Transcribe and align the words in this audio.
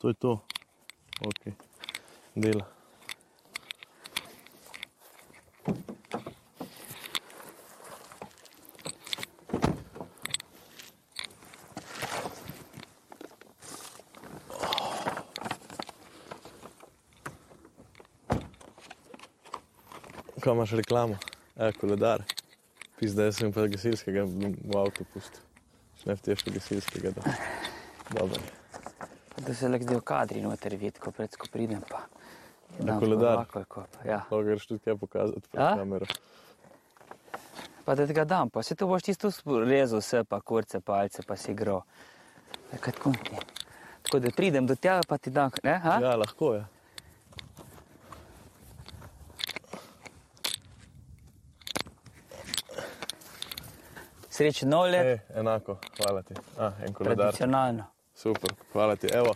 to 0.00 0.08
je 0.08 0.14
to. 0.14 0.40
Ok, 1.20 1.52
dela. 2.34 2.64
Kaj 20.40 20.52
imaš 20.52 20.70
reklamo? 20.70 21.18
E, 21.56 21.72
koledar. 21.72 22.22
Pizda, 22.98 23.28
jaz 23.28 23.36
sem 23.36 23.52
pa 23.52 23.66
gasilskega 23.68 24.24
v 24.24 24.80
avtu 24.80 25.04
pustil. 25.12 25.44
Ne 26.08 26.16
v 26.16 26.24
težko 26.24 26.56
gasilskega, 26.56 27.12
da. 27.12 27.36
Dobro. 28.16 28.59
Da 29.46 29.54
se 29.54 29.68
lahko 29.68 29.86
del 29.88 30.00
kadri 30.00 30.42
noter 30.44 30.74
vidi, 30.76 30.98
ko 31.00 31.10
pred 31.16 31.36
ko 31.36 31.46
pridem 31.52 31.80
pa. 31.88 32.02
Na 32.78 32.98
koledar? 33.00 33.38
Ovako 33.40 33.58
je 33.58 33.64
ko 33.64 33.84
pa, 33.92 34.02
ja. 34.08 34.18
Lahko 34.20 34.42
greš 34.46 34.66
tudi 34.66 34.82
kaj 34.84 34.96
pokazati 35.00 35.48
pred 35.48 35.62
A? 35.64 35.70
kamero. 35.76 36.06
Pa 37.84 37.94
da 37.94 38.06
ti 38.06 38.12
ga 38.14 38.24
dam, 38.24 38.50
pa 38.50 38.62
se 38.62 38.74
to 38.74 38.86
boš 38.86 39.02
tisto 39.08 39.30
rezal 39.64 39.98
vse, 40.04 40.24
pa 40.24 40.40
kurce, 40.40 40.80
palce, 40.80 41.22
pa 41.26 41.36
si 41.36 41.52
igral. 41.52 41.80
Kaj 42.80 42.92
tako 42.98 43.12
ti? 43.24 43.38
Tako 44.02 44.18
da 44.18 44.30
pridem 44.36 44.66
do 44.66 44.74
tega, 44.76 45.00
pa 45.08 45.18
ti 45.18 45.30
dam, 45.30 45.50
ne? 45.64 45.78
Ha? 45.78 45.96
Ja, 46.02 46.16
lahko 46.16 46.54
je. 46.54 46.64
Srečen 54.30 54.68
nov 54.70 54.86
let, 54.90 55.06
Ej, 55.06 55.18
enako, 55.40 55.76
hvala 55.98 56.22
ti. 56.22 56.34
A, 56.58 56.70
en 56.86 56.94
koledar. 56.94 57.16
tradicionalno. 57.16 57.84
Super, 58.22 58.52
hvala 58.72 58.96
ti. 58.96 59.08
Evo, 59.12 59.32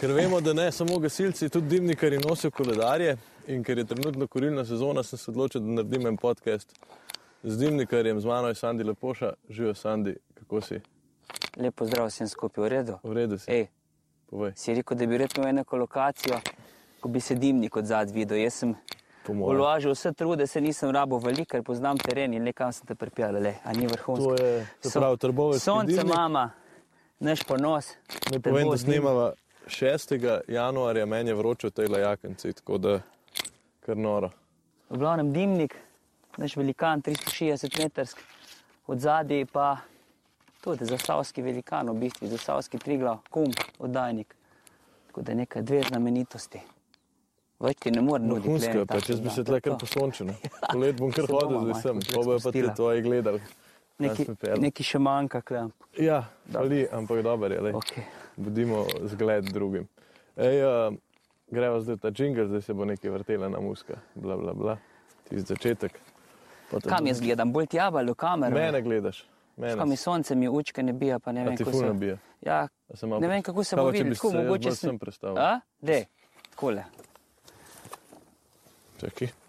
ker 0.00 0.12
vemo, 0.12 0.40
da 0.40 0.52
ne 0.52 0.72
samo 0.72 0.98
gasilci, 0.98 1.48
tudi 1.48 1.66
dimnikari 1.68 2.18
nosijo 2.18 2.50
koledarje 2.50 3.16
in 3.46 3.64
ker 3.64 3.78
je 3.78 3.84
trenutno 3.84 4.26
kurilna 4.26 4.64
sezona, 4.64 5.02
sem 5.02 5.18
se 5.18 5.30
odločil, 5.30 5.60
da 5.60 5.80
naredim 5.80 6.06
en 6.06 6.16
podcast 6.16 6.78
z 7.42 7.58
dimnikarjem, 7.58 8.20
z 8.20 8.26
mano 8.26 8.48
je 8.48 8.54
Sandi 8.54 8.84
Lepoša. 8.84 9.32
Živijo 9.48 9.74
Sandi, 9.74 10.14
kako 10.34 10.60
si? 10.60 10.80
Lepo 11.56 11.86
zdrav 11.86 12.06
vsem 12.06 12.28
skupaj, 12.28 12.64
v 12.64 12.68
redu. 12.68 12.98
V 13.02 13.12
redu 13.12 13.38
si? 13.38 13.50
Ej, 13.50 13.66
Povej, 14.30 14.52
si 14.56 14.74
rekel, 14.74 14.98
da 14.98 15.06
bi 15.06 15.18
rad 15.18 15.38
imel 15.38 15.54
neko 15.54 15.76
lokacijo, 15.76 16.38
ko 17.00 17.08
bi 17.08 17.20
se 17.20 17.34
dimnik 17.34 17.76
od 17.76 17.86
zadaj 17.86 18.14
videl. 18.14 18.38
Jaz 18.38 18.62
sem. 18.62 18.76
Vložil 19.26 19.92
vse 19.92 20.12
trude, 20.12 20.46
se 20.46 20.60
nisem 20.60 20.90
rabo 20.90 21.18
veliko, 21.18 21.50
ker 21.50 21.62
poznam 21.66 21.98
teren 21.98 22.34
in 22.34 22.44
le 22.44 22.52
kam 22.52 22.72
sem 22.72 22.86
te 22.86 22.94
pripeljal, 22.94 23.42
le, 23.42 23.54
a 23.64 23.72
ni 23.72 23.86
vrhunsko. 23.86 24.36
To 24.36 24.44
je, 24.44 24.66
se 24.84 24.98
pravi, 25.00 25.18
trbovec. 25.18 25.62
Sonce 25.62 26.04
mama, 26.04 26.50
naš 27.18 27.42
ponos. 27.42 27.92
Ne 28.32 28.40
povem, 28.40 28.70
da 28.70 28.78
snemava 28.78 29.32
6. 29.66 30.40
januarja, 30.48 31.06
meni 31.06 31.30
je 31.30 31.34
vroče 31.34 31.66
v 31.66 31.70
tej 31.70 31.88
lajakenci, 31.88 32.52
tako 32.52 32.78
da 32.78 33.00
kar 33.80 33.96
noro. 33.96 34.30
V 34.90 34.98
glavnem 34.98 35.32
dimnik, 35.32 35.76
naš 36.36 36.56
velikan, 36.56 37.02
360 37.02 37.82
metrsk, 37.82 38.20
od 38.86 39.00
zadaj 39.00 39.46
pa 39.52 39.76
tudi 40.64 40.84
zasavski 40.84 41.42
velikan, 41.42 41.90
v 41.90 41.94
bistvu 42.06 42.28
zasavski 42.28 42.78
triglav, 42.78 43.18
kum, 43.30 43.52
oddajnik. 43.78 44.34
Tako 45.06 45.22
da 45.22 45.34
nekaj 45.34 45.62
dve 45.62 45.82
znamenitosti. 45.88 46.60
Več 47.60 47.78
ti 47.80 47.90
ne 47.90 48.02
morem 48.02 48.26
nuditi. 48.28 48.48
Vrhunsko 48.48 48.72
glej, 48.72 48.80
je, 48.82 48.86
pa 48.86 49.00
če 49.00 49.16
bi 49.22 49.30
se 49.30 49.40
je 49.40 49.44
tle 49.48 49.60
kar 49.60 49.72
to. 49.72 49.78
posončil. 49.86 50.32
Polet 50.72 50.96
bom 50.98 51.12
kar 51.14 51.28
hodil 51.30 51.68
z 51.68 51.76
vsem, 51.78 52.00
pa 52.10 52.24
bojo 52.26 52.40
pa 52.42 52.52
ti 52.52 52.64
tvoji 52.76 53.04
gledali. 53.04 53.40
Neki, 53.98 54.26
neki 54.58 54.82
še 54.82 54.98
manjka, 54.98 55.40
klem. 55.40 55.70
Ja, 55.98 56.24
ali, 56.54 56.86
ampak 56.92 57.22
dobro 57.22 57.54
je, 57.54 57.60
lej. 57.60 57.72
Okay. 57.72 58.02
bodimo 58.36 58.86
zgled 59.06 59.44
drugim. 59.44 59.86
Ej, 60.36 60.64
uh, 60.66 60.94
greva 61.50 61.80
zdaj 61.80 62.00
ta 62.02 62.10
džingl, 62.10 62.48
zdaj 62.50 62.62
se 62.62 62.74
bo 62.74 62.84
nekaj 62.84 63.10
vrtela 63.10 63.48
na 63.48 63.60
muska, 63.60 64.00
bla 64.14 64.36
bla 64.36 64.54
bla, 64.54 64.74
tisti 65.28 65.54
začetek. 65.54 66.00
Pa 66.70 66.80
te- 66.80 66.88
Kam 66.88 67.06
jaz 67.06 67.20
gledam, 67.20 67.52
bolj 67.52 67.66
tjava 67.66 68.02
ali 68.02 68.10
v 68.10 68.18
kamero? 68.18 68.54
Mene 68.54 68.82
gledaš, 68.82 69.22
mene. 69.56 69.76
Kam 69.78 69.88
mi 69.88 69.96
sonce 69.96 70.34
mi 70.34 70.48
učke 70.48 70.82
ne 70.82 70.92
bija, 70.92 71.18
pa 71.18 71.32
ne 71.32 71.44
A 71.44 71.44
vem, 71.44 71.56
kako 71.56 71.72
se 71.72 71.86
nabija? 71.86 72.18
Ja, 72.42 72.68
ne 73.20 73.28
vem, 73.28 73.42
kako 73.42 73.64
se 73.64 73.76
bo 73.76 73.90
bi 73.90 74.14
Tako 74.14 74.32
mogoče 74.32 74.74
sem 74.74 74.98
prestavil? 74.98 75.38
A? 75.38 75.60
Dej, 75.80 76.06
takole. 76.50 76.84
Čakaj. 78.98 79.43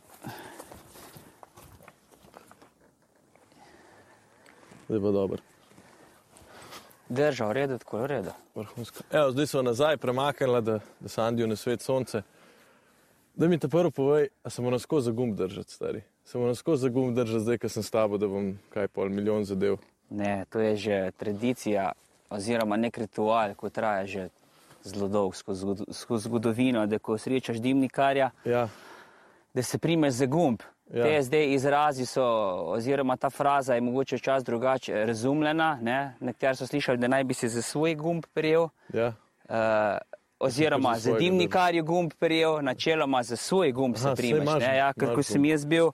Zdaj 4.88 5.01
pa 5.01 5.12
dobro. 5.12 5.38
Drža, 7.09 7.46
v 7.46 7.51
redu, 7.53 7.78
tako 7.78 7.97
v 7.97 8.06
redu. 8.06 8.31
Vrhunsko. 8.56 9.03
Evo, 9.12 9.31
zdaj 9.31 9.47
smo 9.47 9.62
nazaj 9.62 9.97
premaknili, 9.97 10.62
da, 10.62 10.79
da 11.00 11.09
se 11.09 11.22
Andijo 11.22 11.47
na 11.47 11.56
svet 11.56 11.81
sonce. 11.81 12.22
Da 13.35 13.47
mi 13.47 13.59
te 13.59 13.68
prvo 13.68 13.91
povej, 13.91 14.28
a 14.44 14.50
se 14.50 14.62
moram 14.62 14.79
skozi 14.79 15.06
za 15.06 15.12
gumb 15.12 15.35
držati, 15.35 15.72
stari. 15.72 16.01
Se 16.23 16.38
moram 16.38 16.56
skozi 16.56 16.81
za 16.81 16.90
gumb 16.90 17.16
držati, 17.16 17.40
zdaj, 17.40 17.57
ko 17.57 17.69
sem 17.69 17.84
s 17.84 17.91
tabo, 17.91 18.18
da 18.18 18.28
bom 18.28 18.57
kaj 18.69 18.88
pol 18.88 19.09
milijon 19.09 19.44
zadev. 19.46 19.78
Ne, 20.09 20.46
to 20.50 20.59
je 20.59 20.75
že 20.75 21.12
tradicija 21.17 21.91
oziroma 22.29 22.78
nek 22.78 22.97
ritual, 22.97 23.53
ko 23.56 23.69
traja 23.69 24.06
že 24.06 24.29
zelo 24.84 25.07
dolgo 25.07 25.35
skozi 25.35 25.62
zgod- 25.62 25.94
skozi 25.94 26.23
zgodovino, 26.23 26.88
da 26.88 27.00
ko 27.00 27.17
srečaš 27.17 27.57
dimnikarja, 27.57 28.31
Ja, 28.46 28.67
da 29.53 29.63
se 29.63 29.78
primeš 29.78 30.13
za 30.13 30.25
gumb. 30.25 30.62
Ja. 30.88 31.03
Te 31.03 31.22
zdaj 31.22 31.53
izrazi 31.53 32.06
so, 32.06 32.23
oziroma 32.68 33.18
ta 33.18 33.29
fraza 33.29 33.73
je 33.73 33.81
mogoče 33.81 34.18
čas 34.18 34.44
drugače 34.44 35.06
razumljena. 35.06 35.79
ne. 35.81 36.16
Nekateri 36.19 36.56
so 36.56 36.68
slišali, 36.68 36.97
da 36.97 37.07
naj 37.07 37.23
bi 37.23 37.34
se 37.34 37.47
za 37.47 37.62
svoj 37.62 37.96
gumb 37.96 38.23
prijel. 38.34 38.68
ja. 38.94 39.13
Uh, 39.50 39.56
oziroma 40.40 40.97
za 40.97 41.13
dimnikarju 41.13 41.84
gumb 41.84 42.12
prijel, 42.19 42.59
načeloma 42.62 43.23
za 43.23 43.35
svoj 43.35 43.72
gumb 43.72 43.96
se 43.96 44.07
Aha, 44.07 44.16
saj 44.16 44.16
primeš. 44.16 44.44
imaš- 44.44 44.59
ne, 44.62 44.78
Ja, 44.78 44.94
ker 44.94 45.16
ko 45.16 45.23
sem 45.23 45.46
jaz 45.46 45.66
bil 45.66 45.91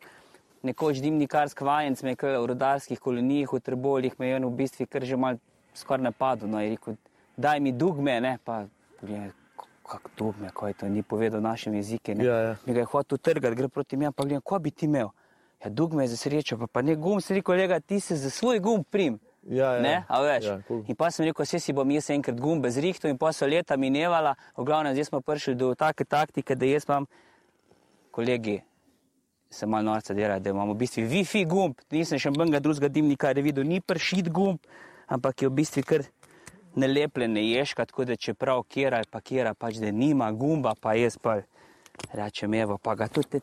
nekoč 0.64 0.98
dimnikarski 0.98 1.64
vajenc, 1.64 2.04
me 2.04 2.10
je 2.12 2.40
v 2.40 2.46
rodarskih 2.48 3.00
kolonijah 3.00 3.54
v 3.54 3.60
Trboljih, 3.60 4.20
me 4.20 4.28
je 4.28 4.40
v 4.40 4.50
bistvu 4.52 4.86
kar 4.88 5.04
že 5.04 5.16
mal 5.18 5.36
skoraj 5.74 6.04
napadel. 6.04 6.48
No, 6.48 6.60
je 6.60 6.70
rekel, 6.70 6.96
daj 7.38 7.60
mi 7.60 7.72
dugme, 7.72 8.22
ne, 8.22 8.38
pa 8.46 8.66
gledaj, 9.02 9.32
kako 9.88 10.10
dugme, 10.18 10.50
ko 10.54 10.68
je 10.68 10.74
to 10.74 10.90
ni 10.90 11.04
povedal 11.04 11.42
našem 11.42 11.74
jeziku. 11.74 12.12
Ja, 12.12 12.38
ja. 12.38 12.56
Mi 12.66 12.74
ga 12.74 12.80
je 12.80 12.86
hotel 12.86 13.18
trgati, 13.18 13.56
gre 13.56 13.68
proti 13.68 13.98
meni, 13.98 14.12
pa 14.16 14.24
gledaj, 14.24 14.42
ko 14.44 14.60
bi 14.60 14.72
ti 14.72 14.86
imel. 14.86 15.10
Ja, 15.64 15.70
dugme 15.70 16.04
je 16.04 16.14
za 16.14 16.18
srečo, 16.18 16.58
pa, 16.58 16.68
pa 16.68 16.82
ne 16.82 16.96
gum, 16.96 17.22
se 17.22 17.34
rekel, 17.34 17.54
kolega, 17.54 17.80
ti 17.80 18.00
se 18.00 18.16
za 18.16 18.30
svoj 18.30 18.60
gumb 18.60 18.86
prim. 18.90 19.20
Ja, 19.44 19.74
ja. 19.74 19.82
Ne, 19.82 20.04
a 20.08 20.22
veš. 20.22 20.46
Ja, 20.46 20.62
cool. 20.68 20.84
In 20.88 20.96
pa 20.96 21.12
sem 21.12 21.26
rekel, 21.26 21.46
vse 21.46 21.60
si 21.60 21.74
bom 21.74 21.92
jaz 21.92 22.10
enkrat 22.14 22.38
gumbe 22.40 22.70
zrihtel 22.70 23.10
in 23.12 23.18
pa 23.18 23.34
so 23.34 23.46
leta 23.50 23.78
minevala. 23.78 24.36
V 24.58 24.66
glavnem, 24.66 24.94
zdaj 24.94 25.10
smo 25.10 25.22
prišli 25.22 25.56
do 25.58 25.74
take 25.76 26.06
taktike, 26.06 26.56
da 26.56 26.70
jaz 26.70 26.86
imam, 26.90 27.08
kolegi, 28.14 28.62
se 29.50 29.66
malo 29.66 29.92
norca 29.92 30.14
dela, 30.14 30.40
da 30.40 30.50
imamo 30.50 30.74
v 30.74 30.78
bistvu 30.78 31.04
Wi-Fi 31.10 31.46
gumb, 31.50 31.82
nisem 31.92 32.22
še 32.22 32.32
benga 32.32 32.62
drugega 32.62 32.88
dimnika, 32.88 33.34
da 33.34 33.42
videl, 33.42 33.66
ni 33.68 33.82
pršit 33.82 34.30
gumb, 34.32 34.62
ampak 35.12 35.42
je 35.42 35.50
v 35.50 35.58
bistvu 35.58 35.84
kar 35.84 36.06
nalepljen, 36.76 37.34
ne 37.34 37.44
ješka, 37.50 37.86
tako 37.86 38.06
da 38.06 38.16
čeprav 38.16 38.64
kera 38.64 38.98
ali 38.98 39.08
pa 39.12 39.22
kera, 39.22 39.54
pač 39.54 39.76
da 39.76 39.92
nima 39.92 40.32
gumba, 40.32 40.76
pa 40.82 40.94
jaz 40.94 41.18
pa 41.18 41.42
rečem, 42.14 42.54
evo, 42.54 42.78
pa 42.78 42.96
ga 42.96 43.08
tudi 43.08 43.28
te- 43.30 43.42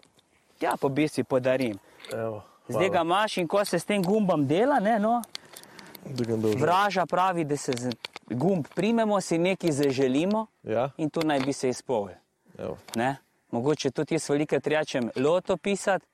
tja 0.59 0.77
po 0.81 0.89
bistvu 0.89 1.25
podarim. 1.25 1.78
Evo, 2.12 2.43
Zdaj 2.69 2.89
ga 2.91 3.00
imaš 3.00 3.37
in 3.37 3.49
ko 3.49 3.65
se 3.65 3.78
s 3.78 3.84
tem 3.84 4.03
gumbom 4.03 4.47
dela, 4.47 4.81
ne, 4.81 4.99
no. 4.99 5.22
Vraža 6.56 7.06
pravi, 7.06 7.44
da 7.44 7.56
se 7.56 7.72
z 7.72 7.91
gumb 8.27 8.66
primemo, 8.75 9.21
si 9.21 9.39
nekaj 9.39 9.72
zaželimo 9.72 10.47
Ja, 10.62 10.91
in 10.97 11.10
to 11.10 11.21
naj 11.22 11.41
bi 11.41 11.53
se. 11.53 11.72
Ne? 12.97 13.16
Mogoče 13.50 13.91
tudi 13.91 14.15
jaz 14.15 14.28
velikrat 14.31 14.66
rečem 14.66 15.10
loto 15.16 15.56
pisati, 15.56 16.05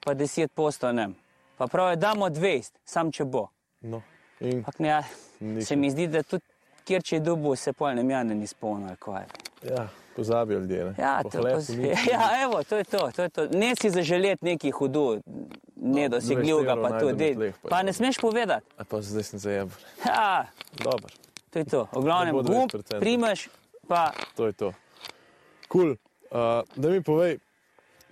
pa 0.00 0.14
10 0.14 0.48
posto 0.48 0.92
ne. 0.92 1.08
Pa 1.56 1.66
pravi, 1.66 1.96
damo 1.96 2.28
20, 2.28 2.70
sam 2.84 3.12
če 3.12 3.24
bo. 3.24 3.48
No. 3.80 4.02
In, 4.40 4.64
Pak 4.64 4.78
ne, 4.78 5.02
Nič. 5.40 5.66
se 5.66 5.76
mi 5.76 5.90
zdi, 5.90 6.06
da 6.08 6.22
tudi 6.22 6.44
kjer 6.84 7.02
če 7.02 7.16
je 7.16 7.20
dubo, 7.20 7.56
se 7.56 7.72
pol 7.72 7.94
ne 7.94 8.02
mjane 8.02 8.34
ni 8.34 8.46
spolno. 8.46 8.96
ja, 9.62 9.88
pozabijo 10.16 10.58
ljudje. 10.58 10.84
Ne? 10.84 10.94
Ja, 10.98 11.20
Po 11.22 11.30
to, 11.30 11.42
poz, 11.42 11.70
ja, 12.12 12.42
evo, 12.42 12.62
to 12.64 12.76
je 12.76 12.84
to, 12.84 13.10
to 13.16 13.22
je 13.22 13.28
to. 13.28 13.46
Ne 13.48 13.74
si 13.76 13.90
zaželeti 13.90 14.44
neki 14.44 14.70
hudo, 14.70 15.20
ne 15.76 16.02
No, 16.02 16.08
dosegljivega, 16.08 16.74
20 16.74 16.82
pa 16.82 17.00
to. 17.00 17.12
dej. 17.12 17.34
tleh, 17.34 17.54
pa 17.62 17.68
Pa 17.68 17.78
je 17.78 17.84
ne 17.84 17.92
smeš 17.92 18.18
povedati. 18.18 18.66
A 18.76 18.84
pa 18.84 19.00
zdaj 19.00 19.22
sem 19.22 19.38
zajeben. 19.38 19.74
Ja, 20.06 20.46
Dobro, 20.74 21.08
to 21.50 21.58
je 21.58 21.64
to. 21.64 21.86
V 21.92 22.02
glavnem, 22.02 22.26
Ne 22.26 22.42
bo 22.42 22.42
gumb 22.42 22.70
20%. 22.70 23.00
primeš, 23.00 23.48
pa 23.88 24.12
to 24.36 24.46
je 24.46 24.52
to. 24.52 24.72
Kul. 25.68 25.80
Cool. 25.82 25.90
Uh, 26.30 26.62
da 26.76 26.88
mi 26.90 27.02
povej, 27.02 27.38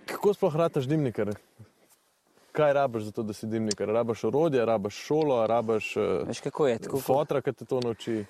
kako 0.06 0.34
sploh 0.34 0.56
rataš 0.56 0.84
dimnikar? 0.84 1.30
Kaj 2.58 2.72
rabiš 2.72 3.02
za 3.02 3.12
to, 3.12 3.22
da 3.22 3.32
si 3.32 3.46
dimnikar? 3.46 3.88
Rabiš 3.88 4.24
orodje, 4.24 4.64
rabiš 4.66 4.94
šolo, 4.94 5.46
rabiš 5.46 5.92
uh, 5.96 6.02
veš 6.26 6.40
kako 6.40 6.66
je. 6.66 6.78
Tako, 6.78 7.00
fotra, 7.00 7.38
ki 7.42 7.52
te 7.54 7.64
to 7.64 7.78
nauči. 7.84 8.24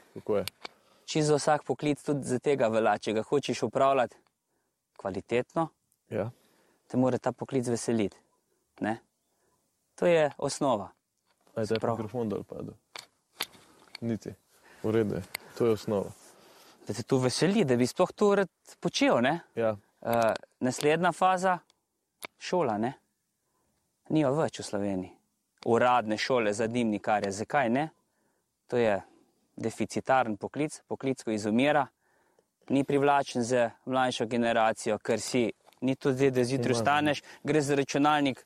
Čisto 1.08 1.38
vsak 1.38 1.64
poklic 1.64 2.02
tudi 2.04 2.28
za 2.28 2.36
tega 2.38 2.68
velja. 2.68 2.98
Če 2.98 3.14
ga 3.16 3.22
hočeš 3.24 3.62
upravljati 3.62 4.16
kvalitetno, 5.00 5.68
Ja. 6.12 6.30
te 6.86 6.96
mora 6.96 7.18
ta 7.18 7.32
poklic 7.32 7.68
veseliti. 7.68 8.16
Ne? 8.80 8.98
To 9.94 10.06
je 10.06 10.28
osnova. 10.38 10.90
Aj, 11.54 11.64
te 11.66 11.74
je 11.74 11.80
prav. 11.80 11.96
mikrofon 11.96 12.28
dol 12.28 12.44
padel. 12.44 12.74
Niti. 14.00 14.34
V 14.82 14.90
redu 14.92 15.14
je. 15.14 15.22
To 15.58 15.66
je 15.66 15.72
osnova. 15.72 16.12
da 16.86 16.94
te 16.94 17.02
to 17.02 17.18
veseli, 17.18 17.64
da 17.64 17.76
bi 17.76 17.86
sploh 17.86 18.12
to 18.12 18.34
rad 18.34 18.48
počel. 18.80 19.20
Ne? 19.20 19.40
Ja. 19.54 19.76
Uh, 20.00 20.32
naslednja 20.60 21.12
faza, 21.12 21.58
šola, 22.38 22.78
ne? 22.78 22.92
Ni 24.10 24.24
jo 24.24 24.32
več 24.36 24.60
v 24.60 24.64
Sloveniji. 24.64 25.12
Uradne 25.66 26.16
šole 26.16 26.52
za 26.54 26.66
dimnikarje. 26.66 27.32
Zakaj 27.32 27.70
ne? 27.70 27.88
To 28.68 28.76
je 28.76 29.00
deficitaren 29.56 30.36
poklic, 30.36 30.80
poklic, 30.88 31.22
ko 31.22 31.34
izumira, 31.34 31.86
ni 32.68 32.84
privlačen 32.84 33.42
za 33.42 33.70
mlajšo 33.86 34.26
generacijo, 34.26 34.98
ker 34.98 35.20
si 35.20 35.48
ni 35.80 35.96
to 35.96 36.12
zdaj, 36.12 36.30
da 36.30 36.44
zjutraj 36.44 36.74
vstaneš, 36.74 37.22
greš 37.44 37.64
za 37.64 37.74
računalnik, 37.74 38.44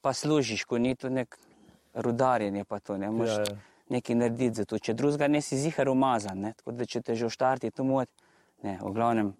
pa 0.00 0.12
služiš, 0.12 0.64
ko 0.64 0.78
ni 0.78 0.94
to 0.96 1.08
nek 1.08 1.36
rudarjenje, 1.94 2.64
pa 2.64 2.80
to 2.80 2.98
ne 2.98 3.10
moreš 3.10 3.32
Ja, 3.32 3.40
ja, 3.40 3.58
nekaj 3.88 4.16
narediti 4.16 4.62
za 4.62 4.64
to. 4.64 4.78
Če 4.78 4.94
drugega 4.94 5.28
ne 5.28 5.42
si 5.42 5.58
zihar 5.58 5.88
umazan, 5.88 6.40
ne? 6.40 6.52
tako 6.56 6.72
da 6.72 6.86
če 6.86 7.02
te 7.02 7.14
že 7.14 7.26
v 7.26 7.34
štarti 7.34 7.70
to 7.70 7.84
mot, 7.84 8.08
ne, 8.62 8.78
v 8.82 8.92
glavnem 8.94 9.34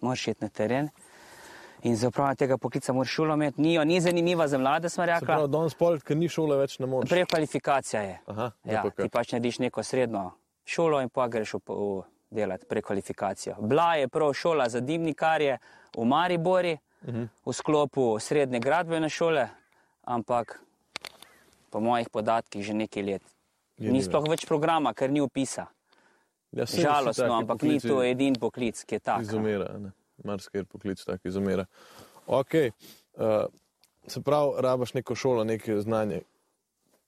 moraš 0.00 0.28
iti 0.28 0.44
na 0.44 0.48
teren. 0.48 0.90
In 1.82 1.96
za 1.96 2.08
upravljanje 2.08 2.36
tega 2.36 2.58
poklica 2.58 2.92
moraš 2.92 3.10
šolo 3.10 3.34
imeti, 3.34 3.60
ni, 3.60 3.78
ni 3.78 4.00
zanimiva 4.00 4.48
za 4.48 4.58
mlade, 4.58 4.88
smo 4.88 5.06
rekli. 5.06 5.48
danes 5.48 5.74
pol, 5.74 5.98
ker 5.98 6.16
ni 6.16 6.28
šole 6.28 6.56
več, 6.56 6.78
ne 6.78 6.86
moreš. 6.86 7.10
Prekvalifikacija 7.10 8.02
je. 8.02 8.18
Aha, 8.26 8.50
Ja, 8.64 8.82
kaj? 8.82 8.90
ti 8.96 9.08
pač 9.08 9.32
narediš 9.32 9.58
neko 9.58 9.82
srednjo 9.82 10.30
šolo 10.64 11.00
in 11.00 11.08
pa 11.08 11.28
greš 11.28 11.52
v, 11.54 11.60
v 11.68 12.02
delati 12.30 12.66
prekvalifikacijo. 12.66 13.56
Bila 13.60 13.94
je 13.94 14.08
prav 14.08 14.32
šola 14.32 14.68
za 14.68 14.80
dimnikarje 14.80 15.58
v 15.96 16.04
Maribori, 16.04 16.72
uh 16.72 16.80
Mhm. 17.02 17.16
-huh. 17.16 17.28
v 17.46 17.52
sklopu 17.52 18.18
srednje 18.20 18.60
gradbene 18.60 19.08
šole, 19.08 19.48
ampak 20.04 20.60
po 21.70 21.80
mojih 21.80 22.08
podatkih 22.08 22.64
že 22.64 22.74
nekaj 22.74 23.02
let. 23.02 23.22
Je 23.78 23.92
Ni 23.92 24.02
sploh 24.02 24.28
več 24.28 24.46
programa, 24.46 24.94
ker 24.94 25.10
ni 25.10 25.20
upisa. 25.20 25.66
Ja, 26.52 26.64
Žalostno, 26.64 27.34
ampak 27.34 27.62
ni 27.62 27.80
to 27.80 28.02
edin 28.02 28.34
poklic, 28.34 28.84
ki 28.84 28.94
je 28.94 28.98
tak. 29.00 29.20
Izumira. 29.22 29.66
Marsikaj 30.24 30.64
poklic 30.64 31.04
tako 31.04 31.28
izumira. 31.28 31.66
Ok, 32.26 32.54
uh, 32.54 33.46
se 34.06 34.22
pravi, 34.22 34.62
rabaš 34.62 34.94
neko 34.94 35.14
šolo, 35.14 35.44
neko 35.44 35.80
znanje. 35.80 36.22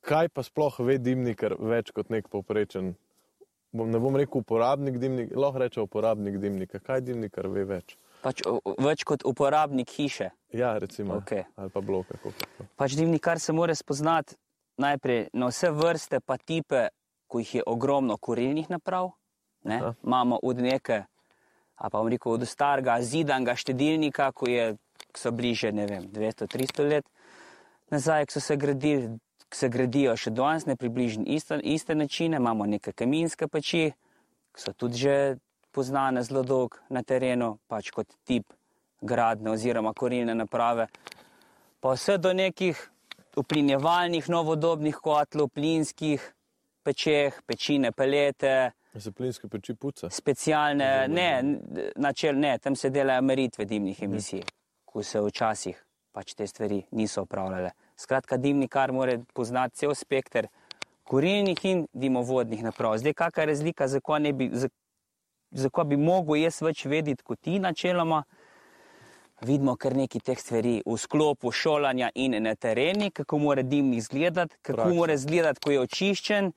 Kaj 0.04 0.28
pa 0.28 0.42
sploh 0.42 0.80
ve 0.84 0.98
dimnikar 0.98 1.56
več 1.58 1.90
kot 1.96 2.10
nek 2.12 2.28
povprečen? 2.28 2.94
Bom, 3.74 3.90
ne 3.90 3.98
bom 3.98 4.16
rekel 4.16 4.44
uporabnik 4.44 4.98
dimnika, 5.02 5.34
lahko 5.40 5.62
reče 5.64 5.80
uporabnik 5.82 6.36
dimnika. 6.38 6.78
Kaj 6.78 7.00
dimnikar 7.08 7.48
ve 7.50 7.64
več? 7.66 7.96
Pač 8.22 8.44
več 8.78 9.02
kot 9.08 9.24
uporabnik 9.26 9.90
hiše. 9.96 10.30
Ja, 10.54 10.76
recimo. 10.78 11.18
Okej. 11.18 11.42
Ali 11.56 11.72
pa 11.74 11.80
bloka. 11.80 12.20
Pač 12.78 12.94
dimnikar 12.94 13.40
se 13.40 13.52
mora 13.52 13.74
spoznati 13.74 14.36
najprej 14.78 15.28
na 15.32 15.48
vse 15.50 15.72
vrste, 15.74 16.20
pa 16.20 16.38
tipe, 16.38 16.88
ko 17.26 17.42
jih 17.42 17.54
je 17.58 17.66
ogromno 17.66 18.16
kurilnih 18.16 18.70
naprav. 18.70 19.10
Ne? 19.64 19.80
Imamo 20.04 20.38
od 20.42 20.60
neke, 20.60 21.04
a 21.76 21.90
pa 21.90 21.98
bom 21.98 22.08
rekel, 22.08 22.32
od 22.32 22.46
starega 22.48 23.00
zidanga 23.02 23.56
štedilnika, 23.56 24.30
ko, 24.32 24.48
je, 24.48 24.74
ko 25.12 25.20
so 25.20 25.32
bliže, 25.34 25.72
ne 25.72 25.86
vem, 25.90 26.08
200-300 26.12 26.88
let 26.88 27.08
nazaj, 27.90 28.26
ko 28.26 28.32
so 28.32 28.40
se 28.40 28.56
gradili, 28.56 29.08
ko 29.48 29.58
se 29.58 29.68
gradijo 29.68 30.16
še 30.16 30.32
danes, 30.34 30.66
ne 30.66 30.76
približno 30.76 31.24
iste, 31.26 31.60
iste 31.62 31.94
načine. 31.94 32.40
Imamo 32.42 32.66
neke 32.66 32.92
kaminske 32.92 33.48
peči, 33.48 33.90
ki 34.54 34.60
so 34.60 34.72
tudi 34.72 35.04
že 35.04 35.16
poznane 35.74 36.22
zelo 36.22 36.42
dolgo 36.42 36.78
na 36.88 37.02
terenu, 37.02 37.58
pač 37.68 37.90
kot 37.90 38.14
tip 38.24 38.54
gradne 39.02 39.50
oziroma 39.50 39.92
korilne 39.92 40.34
naprave 40.34 40.88
pa 41.84 41.92
vse 41.92 42.16
do 42.16 42.30
nekih 42.32 42.78
uplinjevalnih, 43.36 44.28
novodobnih 44.32 44.96
kotlov, 44.96 45.50
plinskih 45.52 46.22
pečeh, 46.84 47.36
pečine, 47.44 47.90
pelete, 47.92 48.72
Se 48.98 49.12
plinske 49.12 49.48
peči 49.48 49.74
puca. 49.74 50.10
specialne, 50.10 51.08
ne, 51.08 51.58
načel, 51.96 52.38
ne, 52.38 52.58
tam 52.58 52.76
se 52.76 52.90
delajo 52.90 53.22
meritve 53.22 53.64
dimnih 53.64 54.02
emisij, 54.02 54.42
ko 54.84 55.02
se 55.02 55.20
včasih 55.20 55.80
pač 56.12 56.34
te 56.34 56.46
stvari 56.46 56.82
niso 56.90 57.22
upravljale. 57.22 57.70
Skratka, 57.96 58.36
dimnikar 58.36 58.92
mora 58.92 59.18
poznati 59.34 59.76
cel 59.76 59.94
spekter 59.94 60.46
kurilnih 61.04 61.64
in 61.64 61.86
dimovodnih 61.92 62.62
naprav. 62.62 62.94
Zdaj, 62.98 63.14
kakšna 63.14 63.42
je 63.42 63.46
razlika, 63.46 63.88
zakaj 63.88 64.20
ne 64.20 64.32
bi, 64.32 64.50
za- 64.52 64.68
zakaj 65.50 65.84
bi 65.84 65.96
mogel 65.96 66.36
jaz 66.36 66.62
več 66.62 66.84
vedeti 66.84 67.22
kot 67.22 67.40
ti 67.40 67.58
načeloma, 67.58 68.22
vidimo 69.40 69.76
kar 69.76 69.96
nekaj 69.96 70.20
teh 70.20 70.38
stvari 70.38 70.82
v 70.86 70.96
sklopu 70.96 71.50
šolanja 71.50 72.10
in 72.14 72.42
na 72.42 72.54
tereni, 72.54 73.10
kako 73.10 73.38
mora 73.38 73.62
dimnik 73.62 73.98
izgledati, 73.98 74.54
kako 74.62 74.76
Praksa. 74.76 74.94
mora 74.94 75.12
izgledati, 75.12 75.60
ko 75.60 75.70
je 75.70 75.80
očiščen, 75.80 76.52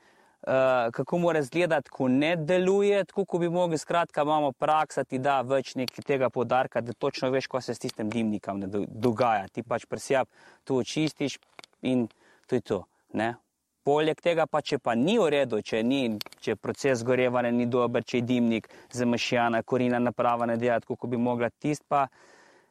kako 0.92 1.18
mora 1.18 1.40
izgledati, 1.40 1.90
ko 1.90 2.08
ne 2.08 2.36
deluje, 2.36 3.04
tako 3.06 3.26
kot 3.26 3.42
bi 3.42 3.50
mogli. 3.50 3.78
Skratka, 3.78 4.22
imamo 4.22 4.52
praksa, 4.52 5.04
ti 5.04 5.20
da 5.20 5.42
več 5.42 5.76
nekaj 5.76 6.04
tega 6.04 6.30
podarka, 6.30 6.82
da 6.82 6.94
točno 6.94 7.30
veš, 7.30 7.48
kaj 7.48 7.62
se 7.62 7.76
s 7.76 7.80
tistim 7.80 8.10
dimnikom 8.10 8.64
dogaja. 8.88 9.48
Ti 9.48 9.64
pač 9.64 9.86
presjab 9.86 10.28
to 10.64 10.76
očistiš 10.76 11.40
in 11.82 12.08
to 12.48 12.56
je 12.56 12.62
to. 12.62 12.84
Ne? 13.14 13.36
Poleg 13.84 14.20
tega 14.22 14.46
pa, 14.52 14.62
če 14.62 14.80
pa 14.84 14.96
ni 15.00 15.16
v 15.18 15.30
redu, 15.32 15.62
če, 15.64 15.80
ni, 15.84 16.18
če 16.44 16.58
proces 16.60 17.04
gorevanja 17.08 17.52
ni 17.56 17.66
dober, 17.72 18.04
če 18.04 18.18
je 18.20 18.26
dimnik 18.34 18.68
zamašjana, 18.92 19.64
korina 19.64 20.00
naprava 20.00 20.46
ne 20.46 20.58
dela 20.60 20.82
tako, 20.84 20.98
kot 21.00 21.12
bi 21.14 21.18
mogla, 21.18 21.50
tist 21.50 21.86
pa 21.88 22.08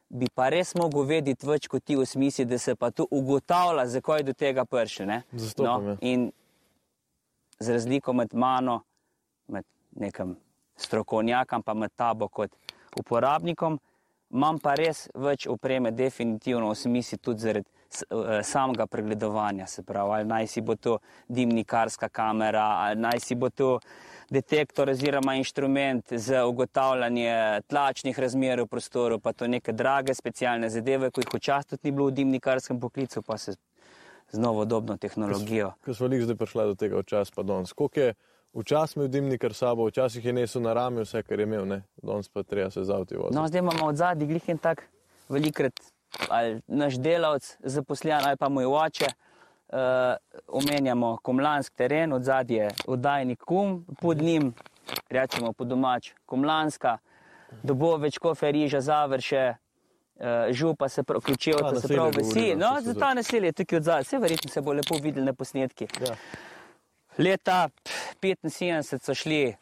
bi 0.09 0.29
pa 0.33 0.47
res 0.53 0.75
mogel 0.77 1.03
vedeti 1.09 1.47
več 1.47 1.65
kot 1.67 1.83
ti 1.83 1.97
v 1.97 2.05
smislu, 2.07 2.45
da 2.47 2.59
se 2.61 2.75
pa 2.75 2.91
tu 2.95 3.07
ugotavlja, 3.11 3.87
zakaj 3.91 4.21
je 4.21 4.27
do 4.29 4.35
tega 4.37 4.63
prišlo. 4.65 5.17
Zastopam, 5.33 5.89
ja. 5.89 5.97
in 6.01 6.29
z 7.59 7.69
razliko 7.69 8.13
med 8.13 8.33
mano, 8.33 8.81
med 9.47 9.65
nekim 9.91 10.35
strokovnjakom, 10.77 11.63
pa 11.63 11.73
med 11.73 11.91
tabo 11.95 12.27
kot 12.27 12.51
uporabnikom, 12.99 13.79
imam 14.33 14.59
pa 14.59 14.75
res 14.75 15.07
več 15.15 15.47
opreme, 15.47 15.91
definitivno 15.91 16.69
v 16.69 16.75
smislu 16.75 17.17
tudi 17.23 17.45
zaradi 17.45 17.69
eh, 17.69 18.43
samega 18.43 18.87
pregledovanja, 18.87 19.67
se 19.67 19.83
pravi, 19.83 20.19
ali 20.19 20.29
naj 20.29 20.47
si 20.47 20.61
bo 20.61 20.75
to 20.75 20.97
dimnikarska 21.27 22.09
kamera, 22.09 22.67
ali 22.83 23.01
naj 23.01 23.23
si 23.23 23.35
bo 23.35 23.49
to 23.49 23.77
detektor 24.29 24.89
oziroma 24.89 25.37
inštrument 25.39 26.13
za 26.13 26.45
ugotavljanje 26.45 27.61
tlačnih 27.67 28.19
razmer 28.19 28.61
v 28.61 28.67
prostoru, 28.67 29.19
pa 29.19 29.33
to 29.33 29.47
neke 29.47 29.71
drage 29.71 30.13
specialne 30.13 30.69
zadeve, 30.69 31.11
ko 31.11 31.23
jih 31.23 31.33
včasih 31.33 31.69
tudi 31.69 31.87
ni 31.87 31.95
bilo 31.95 32.09
v 32.11 32.17
dimnikarskem 32.19 32.79
poklicu, 32.79 33.21
pa 33.21 33.37
se 33.37 33.55
z 34.31 34.39
novodobno 34.39 34.97
tehnologijo. 34.97 35.73
Ko 35.85 35.93
smo 35.93 36.07
jih 36.07 36.23
zdaj 36.23 36.35
prišli 36.35 36.65
do 36.65 36.75
tega 36.75 36.99
včasih, 36.99 37.33
pa 37.35 37.43
danes. 37.43 37.73
Koliko 37.73 37.99
je 37.99 38.13
včasih 38.53 38.97
imel 38.97 39.07
dimnikar 39.07 39.53
sabo, 39.53 39.87
včasih 39.87 40.25
je 40.25 40.33
nesel 40.33 40.61
na 40.61 40.73
rami 40.73 41.01
vse, 41.01 41.23
kar 41.23 41.39
je 41.39 41.43
imel, 41.43 41.67
ne? 41.67 41.83
danes 42.03 42.29
pa 42.29 42.43
treba 42.43 42.69
se 42.69 42.83
zavti 42.83 43.15
voziti. 43.15 43.35
No, 43.35 43.47
zdaj 43.47 43.59
imamo 43.59 43.85
od 43.85 43.95
zadnjih 43.95 44.29
glih 44.29 44.49
en 44.49 44.57
tak 44.57 44.83
velikrat, 45.29 45.79
ali 46.29 46.61
naš 46.67 46.97
delavec 46.97 47.57
zaposlen, 47.63 48.21
ali 48.25 48.37
pa 48.37 48.49
moj 48.49 48.65
oče. 48.65 49.07
Uh, 49.67 50.15
omenjamo 50.47 51.17
komlansk 51.21 51.73
teren, 51.75 52.13
od 52.13 52.23
zadaj 52.23 52.57
je 52.57 52.67
oddajnik 52.87 53.43
kum, 53.43 53.85
pod 54.01 54.17
njim, 54.17 54.53
rečemo 55.09 55.51
po 55.53 55.65
domač, 55.65 56.13
komlanska, 56.25 56.97
doboveč, 57.63 58.17
kofe, 58.17 58.51
riža, 58.51 58.81
završe, 58.81 59.55
župa 60.51 60.89
se 60.89 61.03
prav, 61.03 61.21
Ta 61.21 61.25
ključevca 61.25 61.69
se 61.69 61.75
naselja 61.75 61.95
prav 61.95 62.11
govoriva, 62.11 62.41
vesi. 62.41 62.55
No, 62.55 62.81
za 62.81 62.93
ta 62.93 63.13
naselje 63.13 63.47
je 63.47 63.51
tukaj 63.51 63.77
od 63.77 63.83
zadaj, 63.83 64.03
vse 64.03 64.17
verjetno 64.17 64.51
se 64.51 64.61
bo 64.61 64.73
lepo 64.73 64.97
videli 65.03 65.25
na 65.25 65.33
posnetki. 65.33 65.87
Ja. 66.01 66.15
Leta 67.17 67.69
75 68.21 69.03
so 69.03 69.13
šli, 69.13 69.55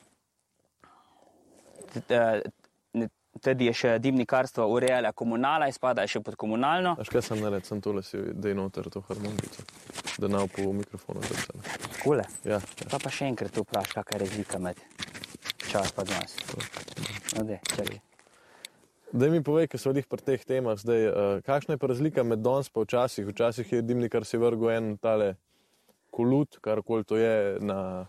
eh, 2.10 2.42
tudi 3.42 3.66
je 3.66 3.74
še 3.74 4.00
dimnikarstvo 4.00 4.68
urejala 4.72 5.12
komunala, 5.12 5.68
izpada 5.68 6.08
še 6.08 6.22
pod 6.24 6.38
komunalno. 6.40 6.96
Veš, 7.00 7.12
kaj 7.12 7.26
sem 7.30 7.44
naredil, 7.44 7.68
sem 7.68 7.82
tole 7.84 8.04
si 8.04 8.20
dej 8.34 8.56
noter 8.56 8.90
to 8.92 9.04
harmonico, 9.10 9.68
da 10.20 10.32
ne 10.32 10.46
po 10.48 10.72
mikrofonu 10.74 11.24
zrcale. 11.28 11.78
Kule. 12.04 12.28
Ja, 12.48 12.60
ja. 12.60 12.90
Pa 12.92 13.00
pa 13.04 13.12
še 13.12 13.30
enkrat 13.32 13.60
vprašaj, 13.60 14.00
kakšna 14.00 14.20
je 14.20 14.26
razlika 14.26 14.60
med 14.60 14.84
čas 15.68 15.92
pa 15.92 16.08
danes. 16.08 16.38
No, 17.36 17.44
dej, 17.44 17.60
čakaj. 17.76 18.15
Da 19.16 19.30
mi 19.30 19.40
povej, 19.44 19.70
ker 19.72 19.80
smo 19.80 19.94
jih 19.96 20.08
pri 20.12 20.24
teh 20.28 20.42
temah 20.44 20.76
zdaj, 20.76 21.06
uh, 21.08 21.38
kakšna 21.48 21.78
je 21.78 21.80
pa 21.80 21.88
razlika 21.88 22.24
med 22.28 22.42
danes 22.44 22.68
pa 22.68 22.84
včasih? 22.84 23.24
Včasih 23.30 23.72
je 23.72 23.80
dimnikar 23.82 24.26
si 24.28 24.36
vrgel 24.38 24.74
en 24.74 24.90
tale 25.00 25.36
kolut, 26.12 26.58
karkoli 26.60 27.08
to 27.08 27.16
je, 27.16 27.56
na, 27.64 28.08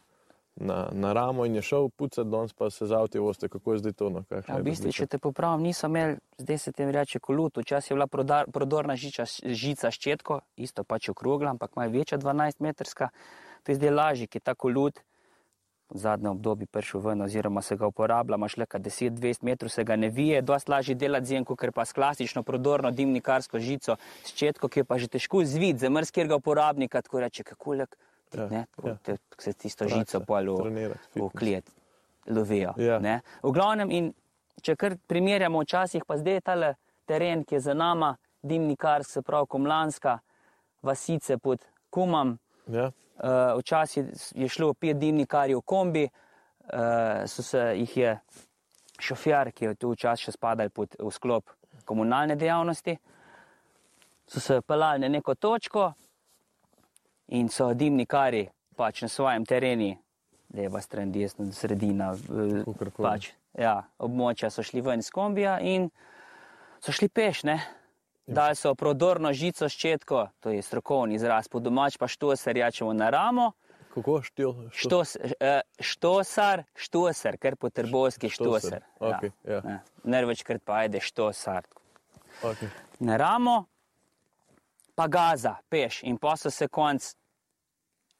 na, 0.57 0.89
na 0.91 1.13
ramo 1.15 1.47
in 1.47 1.55
je 1.55 1.63
šel 1.63 1.89
pucati, 1.95 2.27
danes 2.31 2.53
pa 2.59 2.71
se 2.75 2.91
zavti 2.91 3.23
voste, 3.23 3.49
kako 3.49 3.77
je 3.77 3.85
zdaj 3.85 3.93
to. 3.93 4.11
No, 4.11 4.25
Ja, 4.35 4.59
v 4.59 4.67
bistvu, 4.67 4.91
če 4.91 5.07
te 5.07 5.23
popravim, 5.23 5.63
niso 5.63 5.87
imeli, 5.87 6.19
zdaj 6.43 6.59
se 6.59 6.75
tem 6.75 6.91
reče 6.91 7.23
kolut, 7.23 7.63
včasih 7.63 7.95
je 7.95 8.01
bila 8.01 8.11
prodar, 8.11 8.51
prodorna 8.51 8.99
žiča, 8.99 9.31
žica 9.47 9.91
s 9.91 10.03
četko, 10.03 10.41
isto 10.57 10.83
pač 10.83 11.13
okrogla, 11.15 11.55
ampak 11.55 11.79
malo 11.79 11.95
večja, 11.95 12.19
12 12.19 12.59
metrska. 12.59 13.13
To 13.63 13.71
je 13.71 13.79
zdaj 13.79 13.95
lažje, 13.95 14.27
ki 14.27 14.43
je 14.43 14.49
ta 14.51 14.59
kolut 14.59 14.99
v 15.91 15.99
zadnjem 15.99 16.31
obdobju 16.31 16.67
prišel 16.67 17.01
ven, 17.01 17.23
oziroma 17.23 17.63
se 17.63 17.77
ga 17.77 17.87
uporablja, 17.87 18.35
imaš 18.37 18.57
le 18.57 18.67
10-20 18.67 19.43
metrov, 19.43 19.71
se 19.71 19.85
ga 19.85 19.97
ne 19.97 20.09
vije, 20.09 20.43
dosti 20.43 20.71
lažje 20.71 20.95
delati 20.95 21.27
z 21.27 21.33
enko, 21.33 21.57
ker 21.57 21.73
pa 21.73 21.85
s 21.85 21.93
klasično 21.93 22.43
prodorno 22.43 22.91
dimnikarsko 22.91 23.59
žico 23.59 23.97
s 24.25 24.33
četko, 24.33 24.69
ki 24.69 24.81
je 24.81 24.85
pa 24.85 24.99
že 24.99 25.09
težko 25.09 25.45
zvit 25.45 25.79
za 25.79 25.91
mrskega 25.91 26.37
uporabnika, 26.37 27.03
tako 27.03 27.21
reče, 27.21 27.45
kako 27.45 27.73
lek, 27.75 27.97
Ja, 28.35 28.49
ne, 28.51 28.67
tako, 28.77 28.89
ja. 28.89 28.97
te, 29.03 29.17
se 29.39 29.53
tisto 29.53 29.85
Praksa, 29.85 29.99
žico 29.99 30.21
pol 30.27 30.51
v, 30.51 30.91
v 31.15 31.29
kliet. 31.31 31.71
lovijo. 32.27 32.75
Ja. 32.77 32.99
ne. 32.99 33.21
V 33.43 33.53
glavnem, 33.55 33.91
in 33.91 34.09
če 34.63 34.75
kar 34.77 34.97
primerjamo 35.07 35.63
včasih, 35.63 36.03
pa 36.05 36.19
zdaj 36.19 36.35
je 36.35 36.41
tale 36.41 36.71
teren, 37.07 37.45
ki 37.45 37.55
je 37.55 37.61
za 37.61 37.75
nama, 37.75 38.17
dimnikar, 38.43 39.05
se 39.05 39.23
pravi 39.23 39.47
Komlanska, 39.47 40.19
vasice 40.83 41.39
pod 41.39 41.63
Kumam. 41.91 42.39
Ja. 42.67 42.91
Uh, 43.17 43.57
včasih 43.59 44.05
je 44.35 44.49
šlo 44.49 44.75
pet 44.75 44.99
dimnikarjev 45.01 45.59
v 45.59 45.65
kombi, 45.65 46.05
uh, 46.05 47.25
so 47.25 47.43
se 47.43 47.63
jih 47.79 47.97
je 47.97 48.19
šofjar, 49.01 49.53
ki 49.53 49.65
je 49.65 49.75
tu 49.75 49.93
včasih 49.95 50.29
še 50.29 50.35
spadal 50.37 50.71
pod 50.71 50.97
v 51.01 51.13
sklop 51.13 51.53
komunalne 51.89 52.37
dejavnosti, 52.37 52.97
so 54.29 54.41
se 54.41 54.61
pelali 54.61 55.01
na 55.01 55.09
neko 55.09 55.35
točko 55.35 55.93
in 57.29 57.49
so 57.49 57.73
dimnikari 57.75 58.47
pač 58.77 59.03
na 59.03 59.09
svojem 59.09 59.47
terenu, 59.47 59.95
leva 60.55 60.81
stran, 60.81 61.13
desna, 61.13 61.49
sredina, 61.53 62.13
Kakorkoli. 62.65 63.09
pač, 63.09 63.31
ja, 63.57 63.81
območja 63.99 64.51
so 64.53 64.63
šli 64.63 64.85
ven 64.85 65.01
iz 65.01 65.11
kombija 65.11 65.59
in 65.61 65.89
so 66.85 66.93
šli 66.93 67.09
peš, 67.09 67.47
ne. 67.49 67.57
Dali 68.27 68.57
so 68.57 68.75
prodorno 68.75 69.31
žico 69.33 69.69
ščetko, 69.69 70.29
to 70.41 70.51
je 70.51 70.63
strokovni 70.63 71.15
izraz, 71.15 71.47
po 71.49 71.61
domač 71.61 71.95
pa 71.97 72.09
štoser, 72.09 72.57
jačemo 72.57 72.93
na 72.93 73.11
ramo, 73.11 73.53
Kako 73.95 74.23
štil? 74.23 74.51
štos, 74.73 75.17
eh, 75.41 75.61
štosar, 75.81 76.65
štoser, 76.75 77.39
ker 77.39 77.57
po 77.57 77.71
trbovski 77.71 78.29
Štoser, 78.29 78.83
štoser. 78.83 78.83
okej, 78.99 79.31
ja. 79.45 79.61
Ne, 79.65 79.79
ne 80.05 80.25
večkrat 80.27 80.63
pa 80.65 80.83
ajde 80.83 81.01
štosar. 81.01 81.65
Okay. 82.43 82.69
Na 82.99 83.17
ramo 83.17 83.65
pa 84.95 85.07
gaza, 85.07 85.57
peš 85.69 86.03
in 86.03 86.19
pa 86.19 86.37
so 86.37 86.51
se 86.51 86.69
konc 86.69 87.15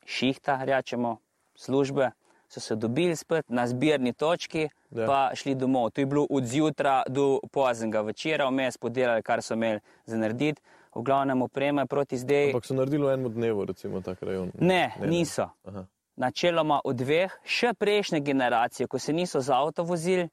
šihta, 0.07 0.65
rečemo, 0.65 1.19
službe, 1.55 2.11
so 2.49 2.61
se 2.61 2.77
dobili 2.77 3.17
spet 3.17 3.45
na 3.49 3.67
zbirni 3.67 4.13
točki, 4.13 4.69
Ja. 4.91 5.07
pa 5.07 5.31
šli 5.35 5.55
domov. 5.55 5.91
To 5.91 6.01
je 6.01 6.07
bilo 6.07 6.27
od 6.31 6.45
zjutra 6.45 7.03
do 7.09 7.41
poznega 7.53 8.01
večera, 8.01 8.47
vmes 8.49 8.79
podelali, 8.79 9.23
kar 9.23 9.43
so 9.43 9.55
imeli 9.55 9.81
za 10.07 10.17
narediti, 10.17 10.63
v 10.95 11.03
glavnem 11.03 11.43
opreme 11.43 11.87
proti 11.87 12.17
zdaj. 12.17 12.47
Ampak 12.47 12.65
so 12.65 12.75
naredili 12.75 13.05
v 13.05 13.13
enem 13.13 13.33
dnevu, 13.33 13.65
recimo, 13.65 14.01
tak 14.01 14.23
rajon. 14.23 14.51
Ne, 14.61 14.95
niso. 15.05 15.51
Aha. 15.65 15.85
Načeloma 16.17 16.81
od 16.85 16.97
dveh, 16.97 17.35
še 17.45 17.75
prejšnje 17.75 18.21
generacije, 18.21 18.87
ko 18.87 18.99
se 18.99 19.13
niso 19.13 19.41
z 19.41 19.53
avto 19.53 19.85
vozili, 19.85 20.29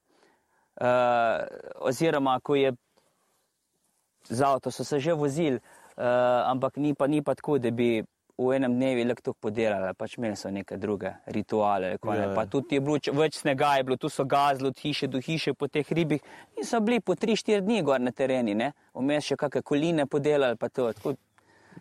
uh, 0.79 0.87
oziroma 1.81 2.39
ko 2.39 2.55
je 2.55 2.71
z 4.29 4.41
avto 4.41 4.71
so 4.71 4.83
se 4.83 4.99
že 4.99 5.13
vozili, 5.13 5.59
uh, 5.97 6.03
ampak 6.47 6.77
ni 6.77 6.93
pa, 6.95 7.07
ni 7.07 7.21
pa 7.21 7.35
tako, 7.35 7.57
da 7.57 7.71
bi 7.71 8.03
v 8.35 8.51
enem 8.51 8.73
dnevu 8.73 9.03
le 9.03 9.15
tako 9.15 9.33
podelali, 9.39 9.93
pač 9.93 10.17
imeli 10.17 10.35
so 10.35 10.49
neke 10.49 10.77
druge 10.77 11.11
rituale. 11.27 11.91
Ja, 11.93 11.97
Ja, 12.05 12.21
ja. 12.23 12.33
pa 12.33 12.45
tudi 12.45 12.75
je 12.75 12.81
bilo 12.81 12.97
več 13.13 13.35
snega, 13.35 13.75
je 13.75 13.83
bilo, 13.83 13.95
tu 13.95 14.09
so 14.09 14.25
gazli 14.25 14.67
od 14.67 14.75
hiše 14.75 15.07
do 15.07 15.19
hiše 15.19 15.53
po 15.53 15.67
teh 15.67 15.85
ribih 15.87 16.21
in 16.57 16.65
so 16.65 16.79
bili 16.79 16.99
po 16.99 17.13
3-4 17.15 17.61
dni 17.61 17.83
gor 17.83 17.99
na 17.99 18.11
tereni, 18.11 18.55
vmes 18.93 19.23
še 19.23 19.35
kakšne 19.35 19.61
koline 19.63 20.05
podelali, 20.07 20.57
to. 20.57 20.93
Tako, 20.93 21.15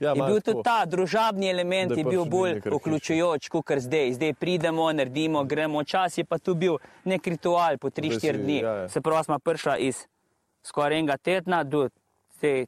Ja, 0.00 0.10
je 0.10 0.14
bil 0.16 0.36
tako. 0.36 0.42
tudi 0.42 0.62
ta 0.62 0.84
družabni 0.86 1.46
element, 1.46 1.90
je 1.90 1.98
je 1.98 2.04
bil 2.06 2.24
bolj 2.26 2.60
vključujoč, 2.62 3.48
kot 3.50 3.72
zdaj. 3.78 4.12
Zdaj 4.12 4.32
pridemo, 4.34 4.88
naredimo, 4.90 5.44
gremo. 5.44 5.80
Včasih 5.80 6.18
je 6.18 6.24
pa 6.24 6.38
tu 6.38 6.54
bil 6.54 6.76
nek 7.04 7.22
ritual 7.22 7.76
po 7.78 7.90
3-4 7.90 8.18
si- 8.18 8.32
dni. 8.34 8.56
ja, 8.58 8.72
ja. 8.74 8.88
Se 8.88 9.00
pravi, 9.00 9.24
smo 9.24 9.38
prišla 9.38 9.76
iz 9.78 10.06
skoraj 10.62 10.98
enega 10.98 11.16
tedna 11.18 11.62
do 11.62 11.88
zdaj, 12.34 12.66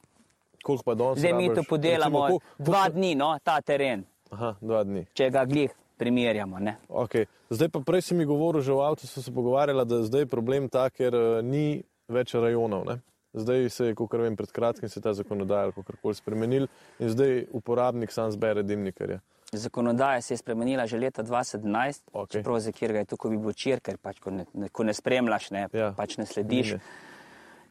Koliko 0.65 0.83
pa 0.83 0.95
danes? 0.95 1.19
zdaj 1.19 1.33
mi 1.35 1.49
to 1.51 1.63
podelamo 1.63 2.19
Recimo, 2.19 2.41
koliko- 2.41 2.45
dva 2.59 2.75
koliko- 2.81 2.95
dni, 2.95 3.15
no, 3.15 3.39
ta 3.39 3.61
teren, 3.61 4.05
Aha, 4.31 4.57
dva 4.61 4.81
dni. 4.83 5.07
če 5.13 5.31
ga 5.31 5.45
glih 5.45 5.69
primerjamo. 5.97 6.59
Ne? 6.59 6.77
Okay. 6.89 7.27
Zdaj 7.51 7.69
pa 7.69 7.81
prej 7.81 8.03
si 8.03 8.15
mi 8.15 8.25
govoril, 8.25 8.61
že 8.61 8.73
v 8.73 8.81
avtu 8.81 9.07
so 9.07 9.21
se 9.21 9.31
pogovarjali, 9.31 9.85
da 9.85 10.03
zdaj 10.03 10.21
je 10.21 10.27
problem 10.29 10.69
ta, 10.69 10.89
ker 10.89 11.13
uh, 11.13 11.23
ni 11.41 11.79
več 12.09 12.35
rajonov. 12.35 12.85
Ne? 12.85 12.97
Zdaj 13.33 13.69
se 13.69 13.85
je, 13.85 13.95
kot 13.95 14.13
vem, 14.13 14.35
pred 14.35 14.49
kratkim 14.49 14.89
se 14.89 14.99
je 14.99 15.03
ta 15.03 15.13
zakonodaja 15.13 15.63
ali 15.63 15.73
kakorkoli 15.73 16.15
spremenil 16.15 16.67
in 16.99 17.09
zdaj 17.09 17.47
uporabnik 17.53 18.11
sam 18.11 18.31
zbere 18.31 18.63
dimnikarja. 18.63 19.21
Zakonodaja 19.53 20.21
se 20.21 20.35
je 20.35 20.39
spremenila 20.39 20.87
že 20.87 20.99
leta 20.99 21.23
2017, 21.23 22.03
Okej. 22.13 22.27
čeprav 22.33 22.59
za 22.59 22.73
kjer 22.73 22.93
ga 22.93 22.99
je 22.99 23.05
tukaj 23.07 23.31
bi 23.31 23.39
bil 23.39 23.53
čir, 23.53 23.81
ker 23.81 23.99
pač, 23.99 24.19
ko, 24.19 24.31
ne, 24.31 24.47
ne, 24.53 24.69
ko 24.69 24.83
ne 24.83 24.93
spremljaš, 24.93 25.51
ne, 25.51 25.69
Ja. 25.73 25.93
pač 25.93 26.17
ne 26.17 26.27
slediš. 26.27 26.73
Ne. 26.73 26.81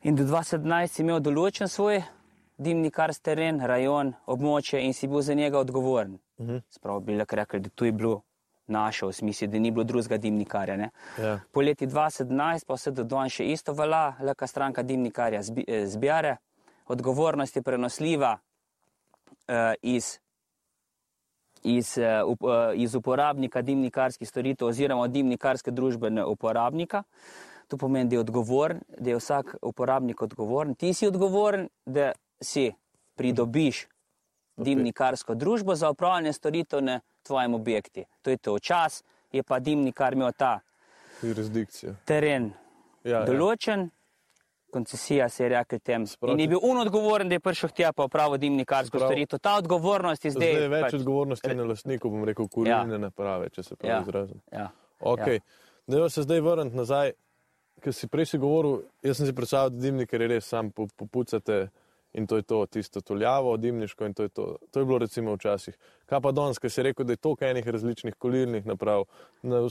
In 0.03 0.15
do 0.15 0.23
2017 0.23 0.87
si 0.89 1.01
imel 1.01 1.19
določen 1.19 1.67
svoj 1.67 2.03
dimnikarski 2.63 3.23
teren, 3.23 3.59
rajon, 3.61 4.13
območje 4.27 4.79
in 4.79 4.93
si 4.93 5.07
bil 5.07 5.21
za 5.21 5.33
njega 5.33 5.59
odgovoren. 5.59 6.13
Uh 6.13 6.19
Mhm. 6.39 6.51
-huh. 6.51 6.61
Spravo 6.69 6.99
bi 6.99 7.15
lahko 7.15 7.35
rekli, 7.35 7.59
da 7.59 7.69
tu 7.69 7.85
je 7.85 7.91
bilo 7.91 8.21
naše, 8.67 9.05
v 9.05 9.13
smislu, 9.13 9.47
da 9.47 9.59
ni 9.59 9.71
bilo 9.71 9.83
drugega 9.83 10.17
dimnikarja. 10.17 10.77
Ne? 10.77 10.89
Ja. 11.17 11.39
Po 11.51 11.61
leti 11.61 11.87
2017 11.87 12.31
pa 12.65 12.73
vse 12.73 12.91
do 12.91 13.03
danes 13.03 13.31
še 13.31 13.45
isto 13.45 13.73
velja, 13.73 14.13
leka 14.21 14.47
stranka 14.47 14.83
dimnikarja 14.83 15.41
zbi- 15.41 15.63
eh, 15.67 15.85
zbere, 15.87 16.37
odgovornost 16.87 17.55
je 17.55 17.61
prenosljiva 17.61 18.37
uh, 19.47 19.53
iz, 19.83 20.19
iz, 21.63 21.97
uh, 21.97 22.37
iz 22.75 22.95
uporabnika 22.95 23.61
dimnikarskih 23.61 24.29
storitev 24.29 24.67
oziroma 24.67 25.07
dimnikarske 25.07 25.71
družbe 25.71 26.09
na 26.09 26.25
uporabnika. 26.27 27.03
To 27.67 27.77
pomeni, 27.77 28.09
da 28.09 28.15
je, 28.15 28.19
odgovoren, 28.19 28.81
da 28.99 29.09
je 29.09 29.15
vsak 29.15 29.55
uporabnik 29.61 30.21
odgovoren. 30.21 30.75
Ti 30.75 30.93
si 30.93 31.07
odgovoren, 31.07 31.69
da 31.85 32.11
si 32.43 32.73
pridobiš 33.15 33.87
dimnikarsko 34.57 35.35
družbo 35.35 35.75
za 35.75 35.89
upravljanje 35.89 36.33
storitev 36.33 36.81
na 36.81 36.95
tvojem 37.23 37.53
objektu. 37.53 38.01
To 38.21 38.29
je 38.29 38.37
to 38.37 38.59
čas, 38.59 39.03
je 39.31 39.43
pa 39.43 39.59
dimnikar 39.59 40.13
imel 40.13 40.31
ta 40.31 40.59
Jurisdikcija. 41.21 41.95
teren 42.05 42.51
Ja, 43.03 43.11
ja. 43.11 43.25
določen, 43.25 43.89
koncesija 44.69 45.29
se 45.29 45.43
je 45.43 45.49
rekel 45.49 45.79
tem. 45.79 46.05
Sproti- 46.05 46.33
In 46.33 46.39
je 46.39 46.47
bil 46.47 46.59
un 46.61 46.77
odgovoren, 46.77 47.27
da 47.27 47.35
je 47.35 47.39
prišel 47.39 47.69
tja 47.69 47.91
pa 47.93 48.03
upravo 48.03 48.37
dimnikarsko 48.37 48.97
Sprav- 48.97 49.07
storitev. 49.07 49.39
Ta 49.39 49.57
odgovornost 49.57 50.25
je 50.25 50.31
zdaj. 50.31 50.47
Zdaj 50.47 50.61
je 50.61 50.69
več 50.69 50.83
pač, 50.83 50.93
odgovornosti 50.93 51.53
na 51.53 51.63
lastniku, 51.63 52.09
bom 52.09 52.23
rekel, 52.23 52.47
kurilne 52.47 52.97
naprave, 52.99 53.49
če 53.49 53.63
se 53.63 53.75
prav 53.75 53.91
Ja. 53.91 54.01
izrazim. 54.01 54.41
ja. 54.51 54.69
Okay. 55.01 55.39
Dajmo 55.87 56.09
se 56.09 56.21
zdaj 56.21 56.39
vrniti 56.39 56.75
nazaj, 56.75 57.11
ker 57.81 57.93
si 57.93 58.07
prej 58.07 58.25
si 58.25 58.37
govoril, 58.37 58.83
jaz 59.03 59.17
sem 59.17 59.25
si 59.25 59.33
predstavljal, 59.33 59.69
da 59.69 59.77
dimnikar 59.77 60.21
je 60.21 60.27
res 60.29 60.45
sam 60.45 60.71
po- 60.71 60.87
popucate 60.87 61.69
in 62.13 62.27
to 62.27 62.35
je 62.35 62.41
to, 62.41 62.65
tisto 62.65 63.01
tuljavo, 63.01 63.57
dimniško 63.57 64.05
in 64.05 64.13
to 64.13 64.23
je 64.23 64.29
to. 64.29 64.57
To 64.71 64.79
je 64.79 64.85
bilo 64.85 64.97
recimo 64.97 65.33
včasih. 65.33 65.77
Kaj 66.05 66.21
pa 66.21 66.31
danes, 66.31 66.59
ker 66.59 66.71
si 66.71 66.83
rekel, 66.83 67.05
da 67.05 67.13
je 67.13 67.17
toliko 67.17 67.45
enih 67.45 67.67
različnih 67.67 68.15
kolilnih 68.15 68.65
naprav, 68.65 69.05
na 69.41 69.63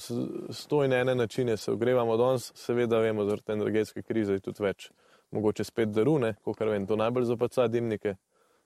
sto 0.51 0.85
in 0.85 0.93
ene 0.93 1.15
načine 1.15 1.57
se 1.57 1.73
ogrevamo 1.73 2.17
danes, 2.17 2.53
seveda 2.55 2.99
vemo, 2.99 3.25
zaradi 3.25 3.53
energetske 3.53 4.03
krize 4.03 4.33
je 4.33 4.41
tudi 4.41 4.63
več. 4.63 4.91
Mogoče 5.33 5.65
spet 5.65 5.89
darune, 5.89 6.35
kot 6.45 6.61
vem, 6.61 6.87
to 6.87 6.97
najbolj 6.97 7.25
zapaca 7.25 7.69
dimnike. 7.69 8.17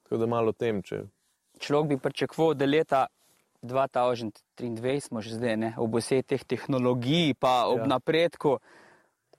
Tako 0.02 0.18
da 0.18 0.26
malo 0.26 0.52
tem, 0.52 0.82
če 0.82 1.04
Človek 1.58 1.88
bi 1.88 1.96
pričakoval, 1.98 2.54
da 2.54 2.66
leta 2.66 3.06
2023 3.62 5.00
smo 5.00 5.22
že 5.22 5.38
zdaj, 5.38 5.56
ne, 5.56 5.70
ob 5.78 5.96
vseh 5.96 6.24
teh 6.24 6.42
tehnologij, 6.44 7.34
pa 7.40 7.64
ob 7.66 7.78
Ja. 7.78 7.82
ja. 7.82 7.86
napredku, 7.86 8.58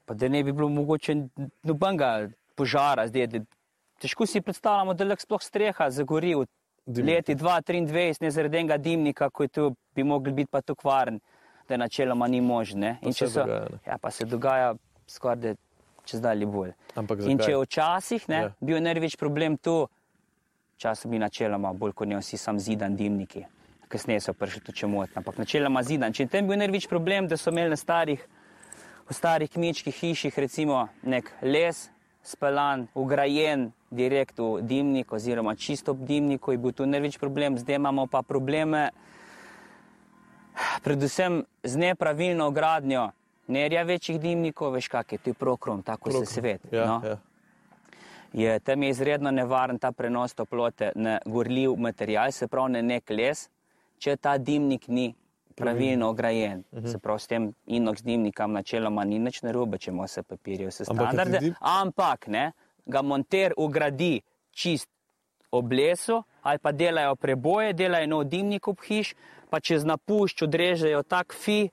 pa 0.05 0.13
da 0.13 0.27
ne 0.27 0.43
bi 0.43 0.51
bilo 0.51 0.69
mogoče 0.69 1.15
nobenega 1.63 2.29
požara 2.55 3.07
zdaj. 3.07 3.45
Težko 3.97 4.25
si 4.25 4.41
predstavljamo, 4.41 4.93
da 4.93 5.03
lahko 5.03 5.21
sploh 5.21 5.41
streha 5.41 5.89
zagori 5.89 6.35
v 6.35 6.45
Dimnik. 6.85 7.15
leti 7.17 7.35
2023, 7.35 8.21
ne 8.21 8.31
zaradi 8.31 8.57
enega 8.57 8.77
dimnika, 8.77 9.29
je 9.39 9.47
tu 9.47 9.63
bi 9.95 10.03
mogli 10.03 10.31
biti 10.33 10.49
pa 10.51 10.61
tu 10.61 10.75
kvaren, 10.75 11.19
da 11.67 11.77
načeloma 11.77 12.27
ni 12.27 12.41
možno. 12.41 12.95
Pa 13.01 13.11
se 13.11 13.25
dogaja, 13.27 13.59
ne. 13.61 13.79
ja, 13.87 13.97
pa 13.97 14.11
se 14.11 14.25
dogaja 14.25 14.75
skoraj 15.07 15.55
čez 16.05 16.21
dalje 16.21 16.45
bolj. 16.45 16.71
Ampak 16.95 17.19
In 17.19 17.37
če 17.37 17.43
zakaj? 17.51 17.63
včasih 17.63 18.29
ne, 18.29 18.35
Ja. 18.37 18.51
bil 18.61 18.79
največ 18.79 19.17
problem 19.17 19.57
tu, 19.57 19.87
časom 20.77 21.11
bi 21.11 21.19
načeloma 21.19 21.73
bolj 21.73 21.91
kot 21.93 22.07
ne 22.07 22.17
vsi 22.17 22.37
sam 22.37 22.59
zidan 22.59 22.95
dimniki. 22.95 23.43
Kasneje 23.87 24.19
so 24.21 24.33
prišli 24.33 24.61
tudi 24.61 24.77
če 24.77 24.87
motno, 24.87 25.13
ampak 25.15 25.37
načeloma 25.37 25.83
zidan. 25.83 26.13
Če 26.13 26.27
tam 26.27 26.47
bil 26.47 26.57
največ 26.57 26.87
problem, 26.87 27.27
da 27.27 27.37
so 27.37 27.49
imeli 27.49 27.69
na 27.69 27.75
starih, 27.75 28.23
v 29.03 29.13
starih 29.13 29.49
kmečkih 29.49 29.95
hiših 29.95 30.39
recimo 30.39 30.87
nek 31.03 31.31
les 31.41 31.89
speljan, 32.27 32.87
ugrajen 32.95 33.71
direkt 33.89 34.39
v 34.39 34.61
dimnik 34.61 35.13
oziroma 35.13 35.55
čisto 35.55 35.95
ob 35.95 36.03
dimniku, 36.03 36.51
je 36.51 36.59
bil 36.59 36.75
tu 36.75 36.85
največ 36.85 37.17
problem, 37.17 37.57
zdaj 37.57 37.79
imamo 37.79 38.07
pa 38.11 38.21
probleme 38.21 38.89
predvsem 40.83 41.45
z 41.63 41.77
nepravilno 41.77 42.51
gradnjo 42.51 43.11
nerja 43.47 43.83
večjih 43.83 44.19
dimnikov, 44.19 44.73
veš 44.73 44.87
kak 44.87 45.11
je, 45.11 45.17
to 45.17 45.29
je 45.29 45.33
prokrom, 45.33 45.83
tako 45.83 46.11
se 46.11 46.25
svet. 46.25 46.61
Ja, 46.71 46.85
no? 46.85 47.01
ja. 47.03 47.17
je 48.33 48.59
tam 48.59 48.83
je 48.83 48.89
izredno 48.89 49.31
nevaren 49.31 49.79
ta 49.79 49.91
prenos 49.91 50.33
toplote 50.33 50.91
na 50.95 51.19
gorljiv 51.25 51.75
material, 51.75 52.31
se 52.31 52.47
pravi 52.47 52.71
na 52.71 52.81
nek 52.81 53.09
les, 53.09 53.47
če 53.99 54.17
ta 54.17 54.37
dimnik 54.37 54.87
ni 54.87 55.13
pravilno 55.57 56.09
ograjen. 56.09 56.63
Uh 56.71 56.79
-huh. 56.79 56.91
Se 56.91 56.97
pravi, 56.97 57.19
s 57.19 57.27
tem 57.27 57.53
inox 57.67 58.03
dimnikom 58.03 58.51
načeloma 58.51 59.03
ni 59.03 59.19
nič 59.19 59.41
narobe, 59.41 59.77
če 59.77 59.91
ima 59.91 60.03
vse 60.03 60.23
papirje, 60.23 60.67
vse 60.67 60.83
Ampak 60.83 61.05
standarde. 61.07 61.39
dim- 61.39 61.55
Ampak 61.59 62.27
ne, 62.27 62.51
ga 62.85 63.01
monter 63.01 63.53
ugradi 63.57 64.21
čist 64.51 64.89
ob 65.51 65.71
lesu 65.71 66.23
ali 66.41 66.59
pa 66.59 66.71
delajo 66.71 67.15
preboje, 67.15 67.73
delajo 67.73 68.07
nov 68.07 68.23
dimnik 68.25 68.67
ob 68.67 68.79
hiš, 68.81 69.15
pa 69.49 69.59
čez 69.59 69.83
napušč 69.83 70.41
odrežejo 70.41 71.03
tak 71.03 71.33
fi, 71.33 71.69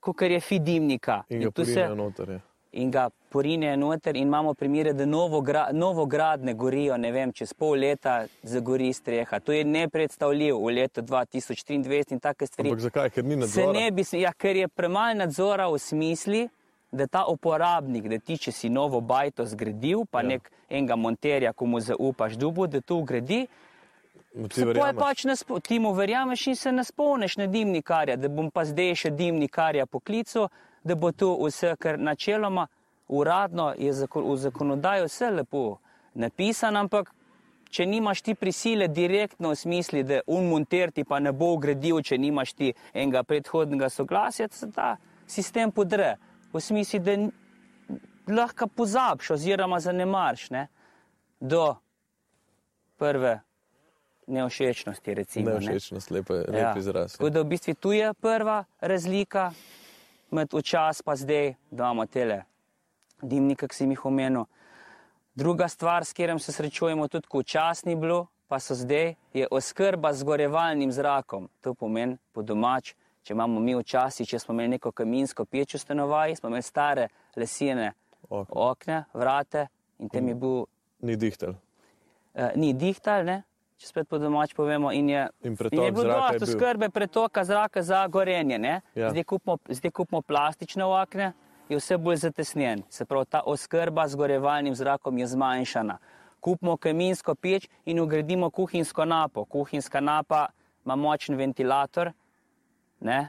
kot 0.00 0.22
je 0.22 0.40
fi 0.40 0.58
dimnika. 0.58 1.22
In 1.28 1.40
ga 1.40 1.50
tu 1.50 1.64
se- 1.64 1.88
noter. 1.88 2.30
Ja. 2.30 2.40
In 2.76 2.90
ga 2.90 3.06
porinejo 3.28 3.76
noter, 3.78 4.16
in 4.16 4.22
imamo 4.24 4.54
primere, 4.54 4.92
da 4.92 5.04
novogra, 5.06 5.68
novogradne 5.72 6.54
gorijo, 6.54 6.96
ne 6.96 7.10
vem, 7.10 7.32
čez 7.32 7.52
pol 7.52 7.78
leta 7.78 8.14
zagori 8.44 8.92
streha. 8.92 9.40
To 9.40 9.52
je 9.52 9.64
nepredstavljivo 9.66 10.58
v 10.60 10.72
letu 10.72 11.02
2023 11.02 12.12
in 12.12 12.20
take 12.20 12.46
stvari. 12.46 12.68
Ampak 12.68 12.80
zakaj? 12.82 13.10
Ker 13.10 13.24
ni 13.24 13.34
Se 13.34 13.38
nadzora. 13.60 13.72
ne 13.74 13.90
bi, 13.90 14.04
ja, 14.12 14.32
ker 14.32 14.56
je 14.56 14.68
premalo 14.68 15.14
nadzora 15.16 15.68
v 15.68 15.78
smislu, 15.80 16.48
da 16.92 17.06
ta 17.06 17.24
uporabnik, 17.26 18.06
da 18.06 18.18
ti, 18.18 18.36
če 18.38 18.52
si 18.52 18.68
novo 18.70 19.00
bajto 19.02 19.44
zgradil, 19.44 20.04
pa 20.06 20.20
Ja. 20.20 20.28
nek 20.28 20.50
enega 20.70 20.96
monterja, 20.96 21.52
ko 21.52 21.66
mu 21.66 21.80
zaupaš 21.80 22.36
dubu, 22.36 22.66
da 22.66 22.80
to 22.80 22.96
ugradi, 22.96 23.46
se 24.50 24.64
pač 24.94 25.24
ne 25.24 25.32
spo- 25.32 25.60
ti 25.60 25.78
mu 25.78 25.92
verjameš 25.92 26.46
in 26.46 26.56
se 26.56 26.72
ne 26.72 26.84
spomniš 26.84 27.36
na 27.36 27.46
dimnikarja, 27.46 28.16
da 28.16 28.28
bom 28.28 28.50
pa 28.50 28.64
zdaj 28.64 28.94
še 28.94 29.10
dimnikarja 29.10 29.86
poklical, 29.86 30.48
da 30.86 30.94
bo 30.94 31.12
tu 31.12 31.28
vse, 31.42 31.74
ker 31.80 31.98
načeloma 31.98 32.66
uradno 33.08 33.74
je 33.78 33.92
v 33.92 34.36
zakonodaji 34.36 35.04
vse 35.04 35.30
lepo 35.30 35.78
napisano, 36.14 36.80
ampak 36.80 37.12
če 37.70 37.86
nimaš 37.86 38.22
ti 38.22 38.34
prisile 38.34 38.88
direktno 38.88 39.50
v 39.50 39.58
smislu, 39.58 40.02
da 40.06 40.20
unmonter 40.26 40.92
ti 40.94 41.04
pa 41.04 41.18
ne 41.20 41.32
bo 41.32 41.52
ugradil, 41.56 42.00
če 42.02 42.18
nimaš 42.18 42.54
ti 42.54 42.72
enega 42.94 43.22
predhodnega 43.22 43.90
soglasja, 43.90 44.48
se 44.52 44.70
ta 44.72 44.96
sistem 45.26 45.72
podre. 45.74 46.16
V 46.52 46.62
smislu, 46.62 47.00
da 47.04 47.16
lahko 48.32 48.66
pozabiš 48.66 49.34
oziroma 49.36 49.80
zanemarš 49.82 50.50
ne, 50.50 50.68
do 51.40 51.74
prve 52.96 53.40
neošečnosti. 54.26 55.14
Recimo, 55.14 55.50
ne. 55.50 55.58
Nevšečnost, 55.60 56.10
lep, 56.10 56.30
lep 56.30 56.78
izraz. 56.78 57.18
Tako 57.18 57.30
da 57.30 57.42
v 57.42 57.50
bistvu 57.50 57.74
tu 57.74 57.92
je 57.92 58.14
prva 58.14 58.64
razlika 58.80 59.50
med 60.30 60.48
včasem 60.52 61.04
pa 61.04 61.16
zdaj, 61.16 61.54
da 61.70 61.84
imamo 61.84 62.06
tele 62.06 62.42
dimnike, 63.22 63.68
ki 63.68 63.74
sem 63.74 63.90
jih 63.90 64.04
omenil. 64.04 64.44
Druga 65.34 65.68
stvar, 65.68 66.04
s 66.04 66.12
katerim 66.12 66.38
se 66.38 66.52
srečujemo, 66.52 67.08
tudi 67.08 67.28
ko 67.28 67.38
včasih 67.38 67.86
ni 67.86 67.96
bilo, 67.96 68.26
pa 68.48 68.58
so 68.58 68.74
zdaj, 68.74 69.14
je 69.32 69.46
oskrba 69.50 70.12
z 70.12 70.24
gorevalnim 70.24 70.92
zrakom. 70.92 71.48
To 71.60 71.74
pomeni 71.74 72.16
po 72.32 72.42
domač, 72.42 72.94
če 73.22 73.34
imamo 73.34 73.60
mi 73.60 73.74
včasih, 73.74 74.28
če 74.28 74.38
smo 74.38 74.54
imeli 74.54 74.68
neko 74.70 74.92
kaminsko 74.92 75.44
peč 75.44 75.74
v 75.74 75.78
stanovanju, 75.78 76.36
smo 76.36 76.48
imeli 76.48 76.62
stare 76.62 77.08
lesene 77.36 77.92
Okna. 78.28 78.46
okne, 78.62 79.04
vrate 79.14 79.66
in 79.98 80.08
tem 80.08 80.28
je 80.28 80.34
bil, 80.34 80.64
Ni 81.00 81.16
dihtel. 81.16 81.54
uh, 82.34 82.50
ni 82.56 82.72
dihtal, 82.72 83.24
ne? 83.24 83.42
Če 83.76 83.86
spet 83.86 84.08
po 84.08 84.18
domač 84.18 84.54
povemo, 84.56 84.92
in 84.92 85.08
je 85.08 85.28
In 85.44 85.56
In 85.70 85.82
je 85.82 85.92
bilo 85.92 86.14
dosto 86.14 86.46
bil. 86.46 86.54
skrbe 86.54 86.88
pretoka 86.90 87.44
zraka 87.44 87.82
za 87.82 88.06
gorenje. 88.08 88.58
ne. 88.58 88.80
Ja. 88.94 89.10
Zdaj, 89.10 89.24
kupimo, 89.24 89.58
zdaj 89.68 89.90
kupimo 89.90 90.22
plastične 90.22 90.84
okne, 90.84 91.32
je 91.68 91.76
vse 91.76 91.98
bolj 91.98 92.16
zatesnjen. 92.16 92.82
Se 92.88 93.04
pravi, 93.04 93.26
ta 93.26 93.42
oskrba 93.46 94.08
z 94.08 94.16
gorevalnim 94.16 94.74
zrakom 94.74 95.18
je 95.18 95.26
zmanjšana. 95.26 95.98
Kupimo 96.40 96.76
kaminsko 96.76 97.34
peč 97.34 97.68
in 97.84 98.00
ugradimo 98.00 98.50
kuhinjsko 98.50 99.04
napo. 99.04 99.44
Kuhinjska 99.44 100.00
napa 100.00 100.46
ima 100.84 100.96
močen 100.96 101.36
ventilator 101.36 102.12
ne, 103.00 103.28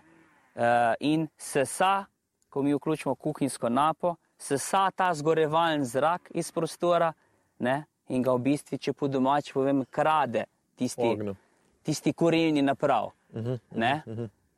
uh, 0.55 0.93
in 0.99 1.27
sesa, 1.37 2.05
ko 2.49 2.61
mi 2.61 2.73
vključimo 2.73 3.15
kuhinjsko 3.15 3.69
napo, 3.69 4.15
sesa 4.37 4.91
ta 4.91 5.13
zgorevalni 5.13 5.85
zrak 5.85 6.31
iz 6.33 6.51
prostora 6.51 7.13
ne, 7.59 7.85
in 8.09 8.23
ga 8.23 8.33
v 8.33 8.39
bistvu, 8.39 8.77
če 8.77 8.93
po 8.93 9.07
domač 9.07 9.51
povem, 9.53 9.85
krade 9.89 10.45
tisti, 10.75 11.01
Ognju. 11.01 11.35
tisti 11.83 12.13
kurilni 12.13 12.61
naprav. 12.61 13.11
Uh 13.33 13.41
-huh. 13.41 13.59
Ne? 13.75 14.03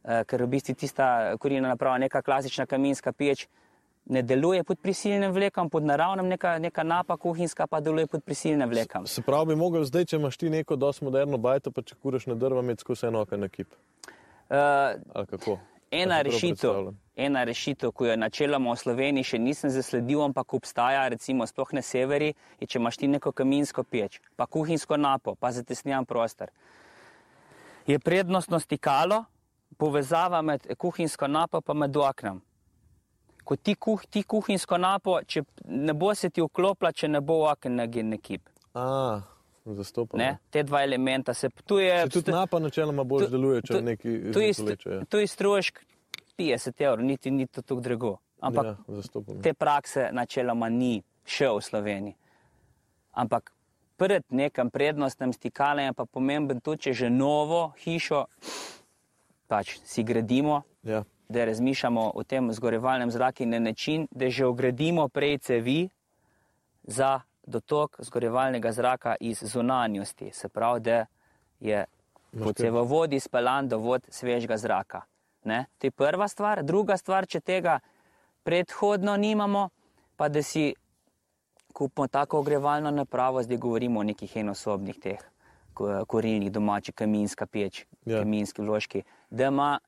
Eh, 0.03 0.23
Ker 0.25 0.43
v 0.43 0.47
bistvu 0.47 0.75
tista 0.75 1.37
kurilna 1.37 1.67
naprava, 1.67 1.97
neka 1.97 2.21
klasična 2.21 2.65
kaminska 2.65 3.11
peč, 3.11 3.47
ne 4.05 4.21
deluje 4.21 4.63
pod 4.63 4.79
prisilnim 4.79 5.31
vlekom, 5.31 5.69
pod 5.69 5.83
naravnim, 5.83 6.27
neka, 6.27 6.57
neka 6.59 6.83
napa 6.83 7.17
kuhinjska 7.17 7.67
pa 7.67 7.79
deluje 7.79 8.07
pod 8.07 8.23
prisilnim 8.23 8.69
vlekom. 8.69 9.07
Se 9.07 9.21
pravi, 9.21 9.45
bi 9.45 9.55
mogel 9.55 9.83
zdaj, 9.83 10.05
če 10.05 10.15
imaš 10.15 10.37
ti 10.37 10.49
neko 10.49 10.75
dosti 10.75 11.05
moderno 11.05 11.37
bajto, 11.37 11.71
pa 11.71 11.81
če 11.81 11.95
kuraš 11.95 12.25
na 12.25 12.35
drva, 12.35 12.61
imeti 12.61 12.81
skozi 12.81 13.05
eno 13.07 13.21
oko 13.21 13.37
na 13.37 13.47
kip. 13.49 13.67
Uh, 14.49 14.55
Ali 15.13 15.27
kako? 15.29 15.59
ena, 15.91 16.21
rešitev? 16.21 16.93
Ena 17.19 17.43
rešitev, 17.43 17.91
ki 17.91 18.09
jo 18.09 18.15
načeloma 18.15 18.73
v 18.73 18.79
Sloveniji 18.79 19.27
še 19.33 19.39
nisem 19.39 19.71
zasledil, 19.73 20.21
ampak 20.23 20.53
obstaja, 20.55 21.07
recimo 21.11 21.47
sploh 21.47 21.73
na 21.75 21.83
severi, 21.83 22.31
je, 22.59 22.67
če 22.67 22.79
imaš 22.79 22.99
ti 23.01 23.09
neko 23.11 23.33
kaminsko 23.35 23.83
peč, 23.83 24.19
pa 24.39 24.47
kuhinjsko 24.47 24.97
napo, 24.97 25.35
pa 25.35 25.51
zatesnjen 25.51 26.07
prostor. 26.07 26.53
Je 27.87 27.99
prednostno 27.99 28.59
stikalo, 28.59 29.23
povezava 29.77 30.41
med 30.41 30.67
kuhinjsko 30.77 31.27
napo 31.27 31.61
pa 31.61 31.73
med 31.73 31.97
oknom. 31.97 32.39
Ko 33.43 33.55
ti, 33.55 33.73
kuh, 33.75 34.03
ti 34.05 34.23
kuhinjsko 34.23 34.77
napo, 34.77 35.19
če 35.25 35.41
ne 35.65 35.93
bo 35.97 36.13
se 36.15 36.29
ti 36.29 36.41
vklopila, 36.41 36.91
če 36.93 37.07
ne 37.09 37.21
bo 37.21 37.41
oken 37.49 37.79
na 37.79 37.87
genekip. 37.89 38.43
A, 38.77 39.21
zastopam. 39.65 40.19
Ne? 40.21 40.35
Te 40.53 40.61
dva 40.63 40.83
elementa 40.85 41.33
se 41.33 41.49
tu 41.65 41.79
je. 41.81 41.95
Se 42.05 42.19
tudi 42.19 42.31
napa 42.35 42.59
načeloma 42.61 43.03
bolj 43.03 43.25
deluje, 43.31 43.63
če 43.65 43.73
to- 43.73 43.81
neki 43.81 44.13
izvleče. 44.29 44.89
Ja, 44.89 45.05
to 45.09 45.19
je 45.19 45.27
strošek 45.27 45.81
50 46.39 46.81
evrov, 46.81 47.03
niti 47.03 47.31
ni 47.31 47.47
to 47.47 47.61
tako 47.61 47.81
drago. 47.81 48.17
Ampak 48.39 48.65
ja 48.65 48.75
zastopam. 48.87 49.41
te 49.41 49.53
prakse 49.53 50.09
načeloma 50.11 50.69
ni 50.69 51.03
še 51.25 51.49
v 51.49 51.61
Sloveniji. 51.61 52.15
Ampak 53.11 53.51
pred 53.97 54.23
nekim 54.29 54.69
prednostnim 54.69 55.33
stikalem 55.33 55.85
je 55.85 55.93
pa 55.93 56.05
pomemben 56.05 56.61
tudi, 56.61 56.81
če 56.81 56.93
že 56.95 57.09
novo 57.09 57.73
hišo 57.77 58.25
pač 59.47 59.79
si 59.83 60.03
gradimo, 60.03 60.63
Ja. 60.83 61.03
da 61.29 61.45
razmišljamo 61.45 62.11
o 62.15 62.23
tem 62.23 62.47
zgorevalnem 62.53 63.11
zraku 63.11 63.45
na 63.45 63.59
način, 63.59 64.07
da 64.11 64.29
že 64.29 64.45
ogradimo 64.45 65.07
prej 65.07 65.37
cevi 65.39 65.89
za 66.83 67.19
dotok 67.43 67.97
zgorevalnega 67.99 68.71
zraka 68.71 69.15
iz 69.19 69.43
zunanjosti. 69.43 70.31
Se 70.31 70.49
pravi, 70.49 70.79
da 70.79 71.05
je 71.59 71.85
po 72.33 72.53
cevovodi 72.53 73.19
speljan 73.19 73.67
dovod 73.67 74.05
svežega 74.09 74.57
zraka. 74.57 75.01
Ne? 75.43 75.65
To 75.77 75.87
je 75.87 75.91
prva 75.91 76.27
stvar. 76.27 76.63
Druga 76.63 76.97
stvar, 76.97 77.25
če 77.25 77.39
tega 77.39 77.79
predhodno 78.43 79.17
nimamo, 79.17 79.69
pa 80.15 80.29
da 80.29 80.43
si 80.43 80.73
kupimo 81.73 82.07
tako 82.07 82.39
ogrevalno 82.39 82.91
napravo, 82.91 83.43
zdaj 83.43 83.57
govorimo 83.57 83.99
o 83.99 84.03
nekih 84.03 84.35
enosobnih 84.35 84.99
teh 84.99 85.19
ko- 85.73 86.05
korilnih 86.05 86.51
domačih, 86.51 86.95
kaminska 86.95 87.45
peč, 87.45 87.85
Ja. 88.05 88.13
ja. 88.13 88.19
kaminski 88.19 88.61
vložki, 88.61 89.01
da 89.29 89.45
ima 89.45 89.79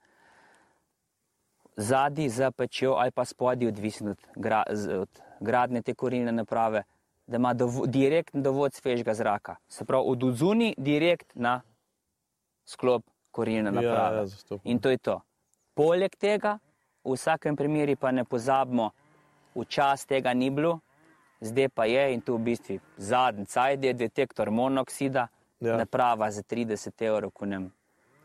zadnji 1.77 2.29
za 2.29 2.51
pečjo 2.51 2.93
ali 2.93 3.11
pa 3.11 3.25
spodaj, 3.25 3.67
odvisno 3.67 4.11
od, 4.11 4.17
gra, 4.35 4.63
od 4.99 5.09
gradne 5.39 5.81
te 5.81 5.93
korilne 5.93 6.31
naprave, 6.31 6.83
da 7.27 7.35
ima 7.37 7.53
dovo, 7.53 7.85
direktni 7.85 8.41
dovod 8.41 8.73
svežega 8.73 9.13
zraka. 9.13 9.55
Se 9.67 9.85
pravi, 9.85 10.03
od 10.07 10.23
odzuni 10.23 10.73
direkt 10.77 11.35
na 11.35 11.61
sklop 12.65 13.03
korilne 13.31 13.71
naprave. 13.71 14.17
ja, 14.17 14.25
zastopam. 14.25 14.61
In 14.65 14.79
to 14.79 14.89
je 14.89 14.97
to. 14.97 15.21
Poleg 15.73 16.15
tega, 16.19 16.57
v 17.03 17.15
vsakem 17.15 17.55
primeru 17.55 17.95
pa 17.95 18.11
ne 18.11 18.25
pozabimo, 18.25 18.91
včasih 19.55 20.07
tega 20.07 20.33
ni 20.33 20.49
bilo, 20.49 20.79
zdaj 21.41 21.69
pa 21.69 21.85
je 21.85 22.13
in 22.13 22.21
tu 22.21 22.35
v 22.37 22.43
bistvu 22.43 22.79
zadnji 22.97 23.45
cajd 23.45 23.83
je 23.83 23.93
detektor 23.93 24.51
monoksida, 24.51 25.27
Ja. 25.61 25.67
ja. 25.69 25.77
naprava 25.77 26.31
za 26.31 26.41
30 26.41 27.01
evrov, 27.01 27.31
ko 27.31 27.45
nam 27.45 27.67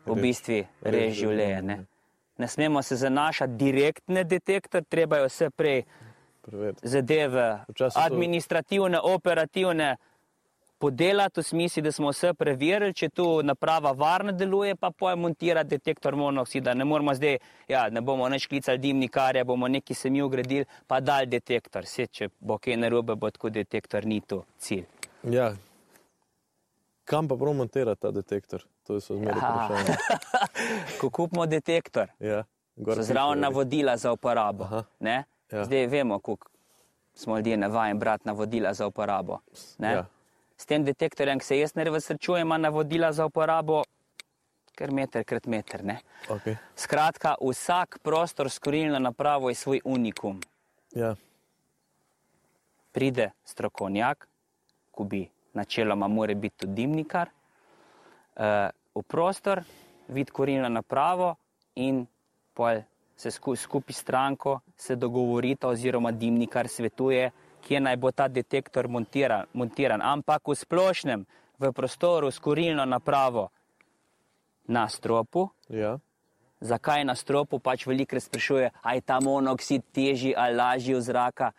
v 0.05 0.15
bistvu 0.15 0.55
rež 0.81 0.93
reži 0.95 1.19
življenje. 1.19 1.61
Ne? 1.61 1.85
ne 2.37 2.47
smemo 2.47 2.81
se 2.81 2.95
zanašati 2.95 3.53
direktne 3.53 4.23
detektor, 4.23 4.81
treba 4.83 5.17
je 5.17 5.27
vse 5.27 5.49
prej 5.49 5.83
Preveriti. 6.41 6.87
zadeve 6.87 7.59
administrativne, 7.95 8.99
operativne 8.99 9.97
podelati 10.79 11.39
v 11.39 11.43
smislu, 11.43 11.81
da 11.81 11.91
smo 11.91 12.09
vse 12.09 12.33
preverili, 12.33 12.93
če 12.93 13.09
tu 13.09 13.41
naprava 13.43 13.91
varno 13.91 14.31
deluje, 14.31 14.75
pa 14.75 14.91
pojem 14.91 15.19
montirati 15.19 15.69
detektor 15.69 16.15
monoksida. 16.15 16.73
Ne 16.73 16.85
moramo 16.85 17.13
zdaj, 17.13 17.37
ja, 17.67 17.89
ne 17.89 18.01
bomo 18.01 18.29
več 18.29 18.47
klicali 18.47 18.77
dimnikarja, 18.77 19.43
bomo 19.43 19.67
neki 19.67 19.93
se 19.93 20.09
mi 20.09 20.21
ugradili, 20.21 20.65
pa 20.87 20.99
dal 20.99 21.25
detektor. 21.25 21.85
Se, 21.85 22.07
če 22.07 22.29
bo 22.39 22.57
kaj 22.57 22.77
narobe, 22.77 23.15
bo 23.15 23.29
tako 23.29 23.49
detektor 23.49 24.05
ni 24.05 24.21
to 24.21 24.43
cilj. 24.57 24.85
Ja. 25.23 25.53
Kam 27.05 27.27
pa 27.27 27.35
prav 27.35 27.53
montira 27.53 27.95
ta 27.95 28.11
detektor? 28.11 28.63
To 28.83 28.93
je 28.93 29.01
so 29.01 29.15
zmeraj 29.15 29.41
Ja. 29.41 29.49
vprašanje. 29.49 29.97
Ko 30.99 31.09
kupimo 31.09 31.45
detektor, 31.45 32.07
Ja. 32.19 32.43
So 32.77 33.01
zraven 33.01 33.39
navodila 33.39 33.97
za 33.97 34.11
uporabo. 34.11 34.63
Aha. 34.63 34.83
Ja. 35.01 35.23
Zdaj 35.63 35.87
vemo, 35.87 36.19
koliko 36.19 36.47
smo 37.13 37.37
ljudje 37.37 37.57
navajeni 37.57 37.99
brati 37.99 38.27
navodila 38.27 38.73
za 38.73 38.87
uporabo. 38.87 39.39
ne. 39.79 39.91
Ja. 39.91 40.05
S 40.57 40.65
tem 40.65 40.83
detektorjem, 40.83 41.39
ki 41.39 41.45
se 41.45 41.59
jaz 41.59 41.75
ne 41.75 41.85
razsrečujem, 41.85 42.47
ima 42.47 42.57
navodila 42.57 43.11
za 43.13 43.25
uporabo 43.25 43.83
kar 44.77 44.91
meter 44.91 45.25
krat 45.25 45.47
meter. 45.49 45.83
Ne? 45.83 45.97
Okay. 46.29 46.57
Skratka, 46.77 47.35
vsak 47.41 47.97
prostor 48.05 48.49
s 48.49 48.59
kurilno 48.61 48.99
napravo 48.99 49.49
je 49.49 49.55
svoj 49.55 49.81
unikum. 49.85 50.41
Ja. 50.95 51.15
Pride 52.91 53.31
strokovnjak, 53.45 54.27
ko 54.91 55.03
bi 55.03 55.25
načeloma 55.53 56.07
mora 56.07 56.33
biti 56.33 56.65
tudi 56.65 56.81
dimnikar, 56.81 57.29
uh, 58.37 58.69
v 58.95 59.03
prostor, 59.07 59.63
vidi 60.07 60.31
kurilno 60.31 60.69
napravo 60.69 61.35
in 61.75 62.05
pol 62.53 62.81
se 63.17 63.31
sku, 63.31 63.55
skupaj 63.55 63.93
s 63.93 64.01
stranko 64.05 64.59
se 64.77 64.95
dogovorita 64.95 65.67
oziroma 65.67 66.11
dimnikar 66.11 66.67
svetuje, 66.69 67.31
kje 67.61 67.79
naj 67.79 67.95
bo 67.97 68.11
ta 68.11 68.27
detektor 68.27 68.87
montiran, 68.87 69.45
montiran. 69.53 70.01
Ampak 70.01 70.47
v 70.47 70.55
splošnem, 70.55 71.25
v 71.59 71.71
prostoru 71.71 72.31
s 72.31 72.39
kurilno 72.39 72.85
napravo 72.85 73.49
na 74.67 74.89
stropu, 74.89 75.49
Ja. 75.69 75.99
zakaj 76.61 77.05
na 77.05 77.15
stropu, 77.15 77.59
pač 77.59 77.85
veliko 77.87 78.19
sprašuje, 78.19 78.71
ali 78.81 78.97
je 78.97 79.01
ta 79.01 79.19
monoksid 79.19 79.81
težji 79.93 80.33
ali 80.37 80.55
lažji 80.55 80.95
od 80.95 81.01
zraka. 81.03 81.51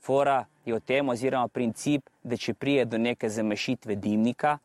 Fora 0.00 0.46
je 0.64 0.74
v 0.74 0.80
tem, 0.80 1.08
oziroma 1.08 1.48
princip, 1.48 2.08
da 2.24 2.36
če 2.36 2.54
prije 2.54 2.84
do 2.84 2.98
neke 2.98 3.28
zamešitve 3.28 3.96
dimnika, 3.96 4.58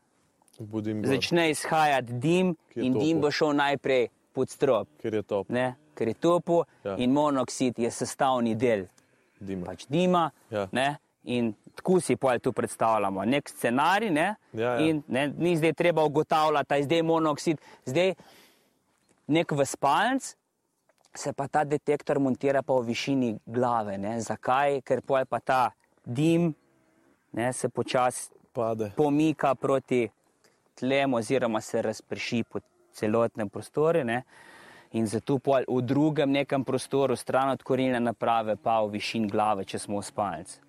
začne 1.04 1.50
izhajati 1.50 2.12
dim 2.12 2.56
in 2.74 2.92
dim 2.92 3.16
topel. 3.16 3.20
bo 3.20 3.30
šel 3.30 3.52
najprej 3.52 4.08
pod 4.32 4.48
strop, 4.48 4.88
ker 5.02 5.14
je 5.14 5.22
top. 5.22 5.48
ne? 5.48 5.74
ker 5.94 6.08
je 6.08 6.14
topo 6.14 6.64
ja. 6.84 6.96
in 6.96 7.12
monoksid 7.12 7.78
je 7.78 7.90
sestavni 7.90 8.54
del 8.54 8.86
Dima. 9.40 9.66
pač 9.66 9.86
dima. 9.88 10.30
Ja. 10.50 10.68
Ne? 10.72 10.96
In 11.24 11.54
tako 11.74 12.00
si 12.00 12.16
pol 12.16 12.38
tu 12.38 12.52
predstavljamo, 12.52 13.24
nek 13.24 13.48
scenarij, 13.50 14.10
ne? 14.10 14.34
Ja, 14.52 14.76
ja. 14.76 14.86
in 14.86 15.02
ne, 15.08 15.26
ni 15.28 15.56
zdaj 15.56 15.72
treba 15.72 16.04
ugotavljati, 16.04 16.68
da 16.68 16.76
je 16.76 16.84
zdaj 16.84 17.02
monoksid, 17.02 17.62
zdaj 17.84 18.14
nek 19.26 19.52
v 19.52 19.66
spalnic, 19.66 20.36
se 21.16 21.32
pa 21.32 21.48
ta 21.48 21.64
detektor 21.64 22.20
montira 22.20 22.62
pa 22.62 22.76
v 22.76 22.86
višini 22.92 23.34
glave. 23.46 23.98
Ne? 23.98 24.20
Zakaj? 24.20 24.80
Ker 24.86 25.02
pol 25.02 25.24
pa 25.28 25.40
ta 25.40 25.60
dim 26.04 26.54
ne, 27.32 27.52
se 27.52 27.68
počasi 27.68 28.30
pomika 28.96 29.54
proti 29.54 30.06
tlem 30.74 31.14
oziroma 31.14 31.60
se 31.60 31.82
razprši 31.82 32.44
po 32.52 32.60
celotnem 32.92 33.48
prostoru. 33.48 34.04
Ne? 34.04 34.22
In 34.92 35.06
zato 35.06 35.38
pol 35.38 35.66
v 35.68 35.82
drugem 35.82 36.30
nekem 36.30 36.64
prostoru, 36.64 37.16
stran 37.16 37.50
od 37.50 37.62
korilne 37.62 38.00
naprave, 38.00 38.56
pa 38.56 38.80
v 38.84 38.94
višini 38.96 39.28
glave, 39.28 39.64
če 39.64 39.78
smo 39.78 40.00
v 40.00 40.06
spalnici. 40.06 40.60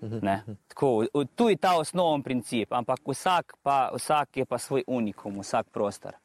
Ne? 0.00 0.42
Tako, 0.68 1.04
tu 1.34 1.48
je 1.48 1.56
ta 1.56 1.76
osnoven 1.78 2.22
princip, 2.22 2.72
ampak 2.72 3.04
vsak, 3.06 3.54
pa, 3.62 3.90
vsak 3.94 4.36
je 4.36 4.44
pa 4.44 4.58
svoj 4.58 4.84
unikum, 4.86 5.38
vsak 5.40 5.70
prostor. 5.70 6.16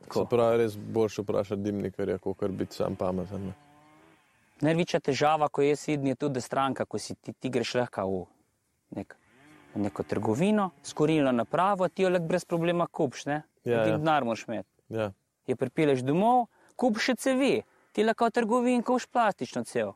Se 0.00 0.08
Tako. 0.08 0.24
pravi, 0.24 0.58
res 0.62 0.76
boljše 0.76 1.22
vprašati 1.22 1.62
dimnikarja, 1.62 2.18
kot 2.18 2.38
kar 2.38 2.52
biti 2.52 2.76
sam 2.76 2.96
pameten. 2.96 3.50
Ne? 3.50 3.54
Največja 4.64 5.00
težava, 5.00 5.48
ko 5.48 5.64
jaz 5.64 5.86
vidim, 5.88 6.12
je 6.12 6.20
tudi, 6.24 6.40
stranka, 6.40 6.84
ko 6.84 6.98
si 6.98 7.14
ti, 7.14 7.32
ti 7.32 7.50
greš 7.52 7.74
lahko 7.80 8.06
v, 8.08 8.24
nek, 9.00 9.16
neko 9.74 10.04
trgovino, 10.08 10.70
s 10.82 10.92
korilno 10.96 11.32
napravo, 11.32 11.88
ti 11.88 12.04
jo 12.04 12.12
lahko 12.12 12.28
brez 12.30 12.44
problema 12.44 12.86
kupš, 12.86 13.26
ne? 13.26 13.42
Ja, 13.64 13.80
Edini 13.80 13.96
ja. 13.96 13.98
denar 13.98 14.24
moraš 14.24 14.44
imeti. 14.48 14.70
Ja. 14.88 15.10
Je 15.48 15.56
pripeleš 15.56 16.04
domov, 16.04 16.46
kupiš 16.76 17.04
še 17.04 17.14
cevi, 17.16 17.62
ti 17.92 18.02
lahko 18.02 18.26
v 18.26 18.30
trgovini 18.32 18.82
kupiš 18.82 19.06
plastično 19.06 19.64
cev, 19.64 19.94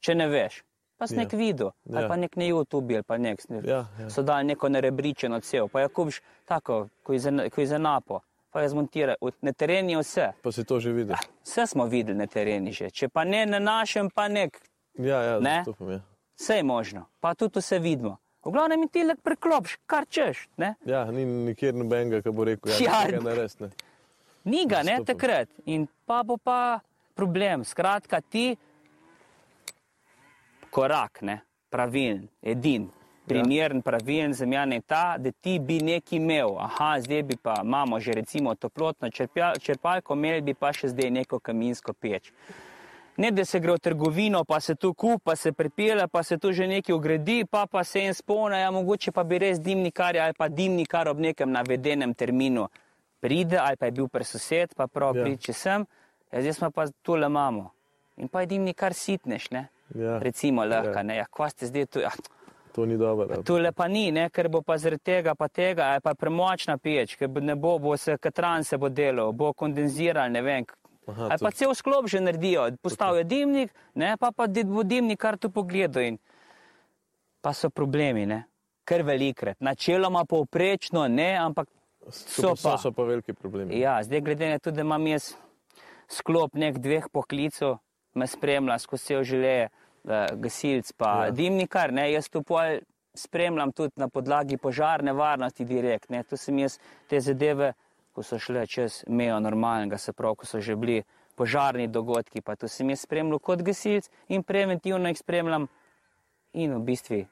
če 0.00 0.14
ne 0.14 0.28
veš. 0.28 0.62
Pa 0.96 1.06
si 1.06 1.14
Ja. 1.14 1.20
nek 1.20 1.32
videl, 1.32 1.70
ali 1.86 2.02
Ja. 2.02 2.08
pa 2.08 2.16
nek 2.16 2.36
na 2.36 2.44
YouTube 2.44 2.90
ali 2.92 3.02
pa 3.02 3.16
nek. 3.16 3.38
Ja, 3.62 3.86
ja. 3.96 4.10
So 4.10 4.22
dali 4.22 4.44
neko 4.44 4.68
nerebričeno 4.68 5.40
cev, 5.40 5.68
pa 5.68 5.80
jo 5.80 5.88
kupiš 5.90 6.18
tako, 6.44 6.88
ko 7.02 7.12
je 7.12 7.18
za, 7.20 7.30
ko 7.48 7.60
je 7.60 7.66
za 7.68 7.78
napo, 7.78 8.20
pa 8.50 8.62
jo 8.62 8.68
zmontiraš. 8.68 9.16
Na 9.40 9.52
terenu 9.52 9.90
je 9.90 9.98
vse. 9.98 10.26
Pa 10.42 10.50
si 10.50 10.64
to 10.64 10.80
že 10.80 10.90
videl. 10.92 11.14
Vse 11.40 11.66
smo 11.66 11.86
videli 11.86 12.18
na 12.18 12.26
terenu 12.26 12.72
že. 12.72 12.90
Če 12.90 13.08
pa 13.08 13.22
ne 13.24 13.46
na 13.46 13.58
našem, 13.60 14.10
pa 14.10 14.26
nek. 14.28 14.58
Ja, 14.94 15.22
ja, 15.22 15.38
Ne? 15.38 15.62
zastopam, 15.62 15.90
ja. 15.90 16.00
Vse 16.34 16.54
je 16.54 16.62
možno, 16.64 17.06
pa 17.20 17.34
tudi 17.34 17.58
vse 17.58 17.78
vidimo. 17.78 18.18
V 18.40 18.50
glavnem 18.50 18.88
ti 18.88 19.04
lahko 19.04 19.22
preklopš, 19.22 19.76
kar 19.86 20.04
češ. 20.04 20.48
Ne? 20.56 20.74
ja, 20.84 21.04
ni 21.06 21.24
nikjer 21.24 21.74
nobenega, 21.74 22.22
ki 22.22 22.30
bo 22.30 22.42
rekel, 22.44 22.66
da 22.68 22.74
Ja. 22.76 23.02
je 23.02 23.06
tega 23.08 23.20
narediti. 23.20 23.70
Ni 24.48 24.64
ga, 24.66 24.82
ne 24.82 25.00
takrat. 25.04 25.48
In 25.64 25.86
pa 26.06 26.22
bo 26.24 26.38
pa 26.40 26.80
problem. 27.14 27.64
Skratka, 27.64 28.20
ti 28.20 28.56
korak, 30.70 31.20
ne, 31.22 31.40
pravilen, 31.68 32.28
edin, 32.42 32.86
primeren, 33.28 33.82
pravilen 33.82 34.32
za 34.32 34.46
mene 34.46 34.76
je 34.76 34.86
ta, 34.86 35.16
da 35.18 35.32
ti 35.32 35.58
bi 35.58 35.80
nekaj 35.84 36.16
imel. 36.16 36.56
Aha, 36.58 36.94
zdaj 37.00 37.22
bi 37.22 37.36
pa 37.36 37.60
imamo 37.64 38.00
že 38.00 38.12
recimo 38.12 38.54
toplotno 38.54 39.10
črpalko, 39.60 40.14
imeli 40.14 40.40
bi 40.40 40.54
pa 40.54 40.72
še 40.72 40.94
zdaj 40.94 41.10
neko 41.10 41.40
kaminsko 41.44 41.92
peč. 41.92 42.32
Ne, 43.18 43.32
da 43.34 43.44
se 43.44 43.60
gre 43.60 43.74
v 43.74 43.82
trgovino, 43.82 44.44
pa 44.44 44.60
se 44.60 44.74
tu 44.74 44.94
kup, 44.94 45.24
pa 45.24 45.36
se 45.36 45.52
pripelje, 45.52 46.06
pa 46.08 46.22
se 46.22 46.38
tu 46.38 46.52
že 46.52 46.66
nekaj 46.66 46.94
ugradi, 46.94 47.44
pa 47.44 47.66
pa 47.66 47.84
se 47.84 48.00
en 48.06 48.14
spomne, 48.14 48.60
ja, 48.60 48.70
mogoče 48.70 49.12
pa 49.12 49.24
bi 49.24 49.38
res 49.42 49.60
dimnikar 49.60 50.16
ali 50.16 50.32
pa 50.38 50.48
dimnikar 50.48 51.08
ob 51.08 51.18
nekem 51.18 51.50
navedenem 51.50 52.14
terminu 52.14 52.68
pride, 53.20 53.58
ali 53.58 53.76
pa 53.76 53.86
je 53.86 53.92
bil 53.92 54.08
presosed, 54.08 54.74
pa 54.74 54.86
prav 54.86 55.16
Ja. 55.16 55.22
pride, 55.22 55.42
če 55.42 55.52
sem, 55.52 55.86
ja, 56.32 56.40
zdaj 56.40 56.52
smo 56.52 56.70
pa 56.70 56.86
tole 57.02 57.26
imamo. 57.26 57.70
In 58.16 58.28
pa 58.28 58.40
je 58.40 58.46
dimnikar 58.48 58.94
sitneš, 58.94 59.50
ne? 59.50 59.68
Ja. 59.94 60.18
Recimo 60.18 60.64
lahko, 60.64 60.90
Ja. 60.90 61.02
ne, 61.02 61.16
ja, 61.16 61.26
kva 61.26 61.50
ste 61.50 61.66
zdaj 61.66 61.86
tu, 61.86 62.00
ja, 62.00 62.10
To 62.72 62.86
ni 62.86 62.96
dobro. 62.96 63.26
ja. 63.30 63.42
tole 63.42 63.72
pa 63.72 63.88
ni, 63.88 64.12
ne, 64.12 64.30
ker 64.30 64.48
bo 64.48 64.62
pa 64.62 64.76
zaradi 64.76 65.02
tega, 65.02 65.34
pa 65.34 65.48
tega, 65.48 65.84
ali 65.84 66.00
pa 66.00 66.14
premočna 66.14 66.78
peč, 66.78 67.16
ker 67.16 67.28
bo- 67.28 67.40
ne 67.40 67.54
bo, 67.54 67.78
bo 67.78 67.96
se 67.96 68.18
katran 68.18 68.64
se 68.64 68.76
bo 68.76 68.88
delal, 68.88 69.32
bo 69.32 69.52
kondenziral, 69.52 70.30
ne 70.30 70.42
vem, 70.42 70.64
Aha, 71.08 71.28
Ali 71.30 71.38
pa 71.40 71.50
cel 71.50 71.74
sklop 71.74 72.06
že 72.06 72.20
naredijo, 72.20 72.76
postavijo 72.82 73.24
dimnik, 73.24 73.72
ne, 73.94 74.16
pa 74.16 74.30
pa 74.30 74.46
di- 74.46 74.64
bo 74.64 74.82
dimnik 74.82 75.18
kar 75.18 75.38
tu 75.38 75.48
pogledal. 75.48 76.02
In 76.02 76.18
pa 77.40 77.52
so 77.52 77.70
problemi, 77.70 78.26
ne, 78.26 78.44
kar 78.84 79.02
velikrat. 79.02 79.56
Načeloma 79.58 80.24
povprečno 80.24 81.08
ne, 81.08 81.36
ampak 81.36 81.68
so 82.10 82.54
so, 82.56 82.70
pa. 82.70 82.78
so 82.78 82.92
pa 82.92 83.02
veliki 83.02 83.32
problemi. 83.32 83.80
Ja, 83.80 84.02
zdaj 84.02 84.20
glede 84.20 84.48
na 84.50 84.58
to, 84.58 84.70
da 84.70 84.80
imam 84.80 85.06
jaz 85.06 85.34
sklop 86.08 86.54
nek 86.54 86.78
dveh 86.78 87.08
poklicov, 87.12 87.78
me 88.14 88.26
spremlja 88.26 88.78
skozi 88.78 89.14
vse 89.18 89.24
želeje, 89.24 89.68
uh, 90.04 90.12
gasilc 90.40 90.92
pa 90.96 91.24
Ja. 91.26 91.30
dimnikar, 91.30 91.92
ne, 91.92 92.12
jaz 92.12 92.28
tu 92.28 92.42
pol 92.42 92.80
spremljam 93.14 93.72
tudi 93.72 93.92
na 93.96 94.08
podlagi 94.08 94.56
požarne 94.56 95.12
varnosti 95.12 95.64
direkt, 95.64 96.10
ne, 96.10 96.22
tu 96.22 96.36
sem 96.36 96.58
jaz 96.58 96.78
te 97.08 97.20
zadeve, 97.20 97.72
ko 98.12 98.22
so 98.22 98.38
šle 98.38 98.66
čez 98.66 99.04
mejo 99.06 99.40
normalnega, 99.40 99.98
se 99.98 100.12
pravi, 100.12 100.36
ko 100.36 100.46
so 100.46 100.60
že 100.60 100.76
bili 100.76 101.02
požarni 101.36 101.86
dogodki, 101.88 102.40
pa 102.40 102.56
tu 102.56 102.68
sem 102.68 102.90
jaz 102.90 103.00
spremljal 103.06 103.38
kot 103.38 103.62
gasilc 103.62 104.08
in 104.28 104.42
preventivno 104.42 105.08
jih 105.08 105.18
spremljam 105.18 105.68
in 106.52 106.74
v 106.74 106.80
bistvu 106.82 107.26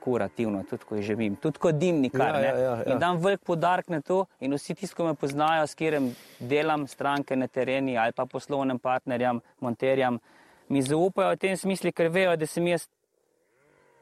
kurativno, 0.00 0.62
tudi 0.70 0.84
ko 0.88 1.00
živim, 1.02 1.36
tudi 1.36 1.58
kot 1.62 1.78
dimnikar. 1.78 2.34
Ja, 2.34 2.40
ja, 2.40 2.54
ja, 2.58 2.74
ja. 2.82 2.92
In 2.92 2.98
dam 2.98 3.20
velik 3.22 3.44
podarek 3.46 3.88
na 3.92 4.00
to 4.00 4.24
in 4.40 4.54
vsi 4.56 4.74
tisti, 4.74 4.96
ki 4.96 5.08
me 5.08 5.14
poznajo, 5.14 5.66
s 5.66 5.76
katerim 5.78 6.10
delam 6.40 6.86
stranke 6.88 7.36
na 7.36 7.48
tereni 7.48 7.98
ali 7.98 8.16
pa 8.16 8.26
poslovnim 8.26 8.78
partnerjem, 8.78 9.42
monterjem, 9.60 10.18
mi 10.68 10.82
zaupajo 10.82 11.34
v 11.34 11.40
tem 11.42 11.56
smislu, 11.56 11.92
ker 11.92 12.08
vejo, 12.08 12.36
da 12.36 12.46
sem 12.46 12.66
jaz 12.70 12.88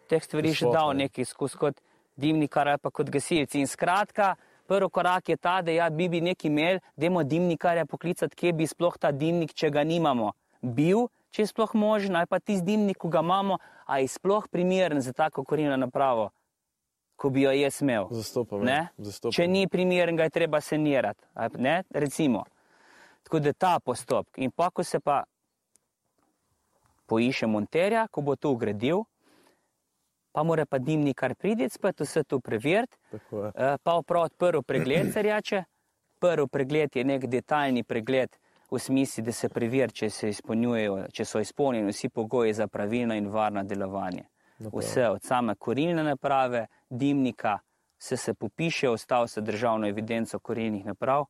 teh 0.08 0.24
stvari 0.24 0.52
že 0.52 0.64
Sploh 0.64 0.74
dal 0.74 0.94
ne. 0.94 1.08
nekaj 1.08 1.28
skozi 1.28 1.60
kot 1.60 1.80
dimnikar 2.16 2.68
ali 2.68 2.82
pa 2.82 2.90
kot 2.90 3.10
gasilci. 3.10 3.60
In 3.60 3.66
skratka, 3.66 4.34
prvi 4.68 4.88
korak 4.90 5.28
je 5.28 5.36
ta, 5.36 5.60
da 5.62 5.72
ja, 5.72 5.90
bi 5.90 6.08
bi 6.08 6.20
nekaj 6.20 6.50
imel, 6.50 6.80
dajmo 6.96 7.24
dimnikarja 7.24 7.86
poklicati, 7.86 8.36
kje 8.36 8.52
bi 8.52 8.66
sploh 8.66 8.98
ta 9.00 9.12
dimnik, 9.12 9.54
če 9.54 9.70
ga 9.70 9.84
nimamo, 9.84 10.32
bil, 10.60 11.08
če 11.32 11.44
je 11.44 11.52
sploh 11.52 11.74
možen, 11.74 12.16
ali 12.16 12.28
pa 12.28 12.40
tisti 12.40 12.66
dimnik, 12.66 12.98
ko 12.98 13.08
ga 13.12 13.22
imamo, 13.24 13.58
a 13.88 13.98
je 13.98 14.08
sploh 14.08 14.44
primeren 14.48 15.00
za 15.00 15.12
tako 15.12 15.44
korilno 15.44 15.76
napravo, 15.76 16.28
ko 17.16 17.30
bi 17.30 17.42
jo 17.42 17.52
jaz 17.52 17.80
imel. 17.82 18.06
Zastopam. 18.10 18.60
Ne? 18.62 18.88
Zastopam. 18.98 19.32
Če 19.32 19.46
ni 19.48 19.64
primeren, 19.66 20.16
ga 20.16 20.22
je 20.22 20.30
treba 20.30 20.60
sanirati. 20.60 21.24
ali 21.34 21.50
pa 21.50 21.58
Ne? 21.58 21.82
Recimo. 21.90 22.44
Tako 23.22 23.40
da 23.40 23.52
ta 23.52 23.78
postopek. 23.80 24.38
In 24.38 24.50
pa, 24.50 24.70
ko 24.70 24.84
se 24.84 25.00
pa 25.00 25.22
poiše 27.06 27.46
monterja, 27.46 28.06
ko 28.08 28.20
bo 28.20 28.36
to 28.36 28.50
ugradil, 28.50 29.02
pa 30.32 30.42
mora 30.42 30.66
pa 30.66 30.78
dimnikar 30.78 31.34
priti, 31.34 31.68
spet 31.68 32.00
vse 32.00 32.22
to 32.24 32.38
preveriti, 32.40 32.96
Tako 33.10 33.44
je. 33.44 33.52
eh, 33.56 33.76
pa 33.82 33.94
opraviti 33.94 34.36
prvi 34.38 34.62
pregled, 34.62 35.12
se 35.12 35.22
reče. 35.22 35.64
Prvi 36.18 36.48
pregled 36.48 36.96
je 36.96 37.04
nek 37.04 37.26
detaljni 37.26 37.84
pregled 37.84 38.36
v 38.70 38.78
smislu, 38.78 39.24
da 39.24 39.32
se 39.32 39.48
preveri, 39.48 39.92
če, 39.92 40.10
se 40.10 40.32
če 41.12 41.24
so 41.24 41.40
izpolnjeni 41.40 41.88
vsi 41.88 42.08
pogoji 42.08 42.54
za 42.54 42.66
pravilno 42.66 43.14
in 43.14 43.28
varno 43.28 43.64
delovanje. 43.64 44.24
Naprave. 44.58 44.82
Vse 44.82 45.08
od 45.08 45.22
same 45.22 45.54
korilne 45.54 46.02
naprave, 46.04 46.66
dimnika, 46.90 47.58
vse 47.96 48.16
se 48.16 48.34
popiše, 48.34 48.88
ostal 48.88 49.26
se 49.26 49.40
državno 49.40 49.88
evidenco 49.88 50.38
korilnih 50.38 50.84
naprav. 50.84 51.24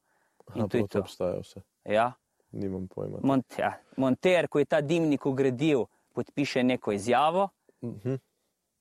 In 0.55 0.61
Aha, 0.61 0.68
to 0.68 0.77
je 0.77 0.88
to. 0.88 0.98
obstaja 1.01 1.40
vse. 1.40 1.61
Ja. 1.85 2.12
Nimam 2.53 2.88
pojma. 2.88 3.18
Mont, 3.22 3.59
ja. 3.59 3.74
Monter, 3.96 4.48
ko 4.48 4.59
je 4.59 4.64
ta 4.64 4.81
dimnik 4.81 5.27
ugradil, 5.27 5.85
podpiše 6.14 6.62
neko 6.62 6.92
izjavo, 6.92 7.48
Mhm. 7.83 8.14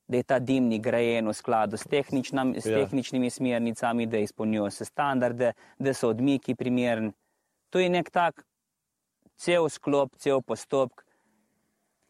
da 0.08 0.16
je 0.16 0.22
ta 0.22 0.38
dimnik 0.38 0.82
grajen 0.82 1.28
v 1.28 1.32
skladu 1.32 1.76
s, 1.76 1.84
tehničnam, 1.84 2.54
s 2.56 2.66
Ja. 2.66 2.78
tehničnimi 2.78 3.30
smernicami, 3.30 4.06
da 4.06 4.18
izpolnjuje 4.18 4.68
vse 4.68 4.84
standarde, 4.84 5.52
da 5.78 5.94
so 5.94 6.08
odmiki 6.08 6.54
primerni. 6.54 7.12
To 7.70 7.78
je 7.78 7.88
nek 7.88 8.10
tak 8.10 8.47
cel 9.38 9.68
sklop, 9.70 10.16
cel 10.18 10.42
postopek, 10.42 11.04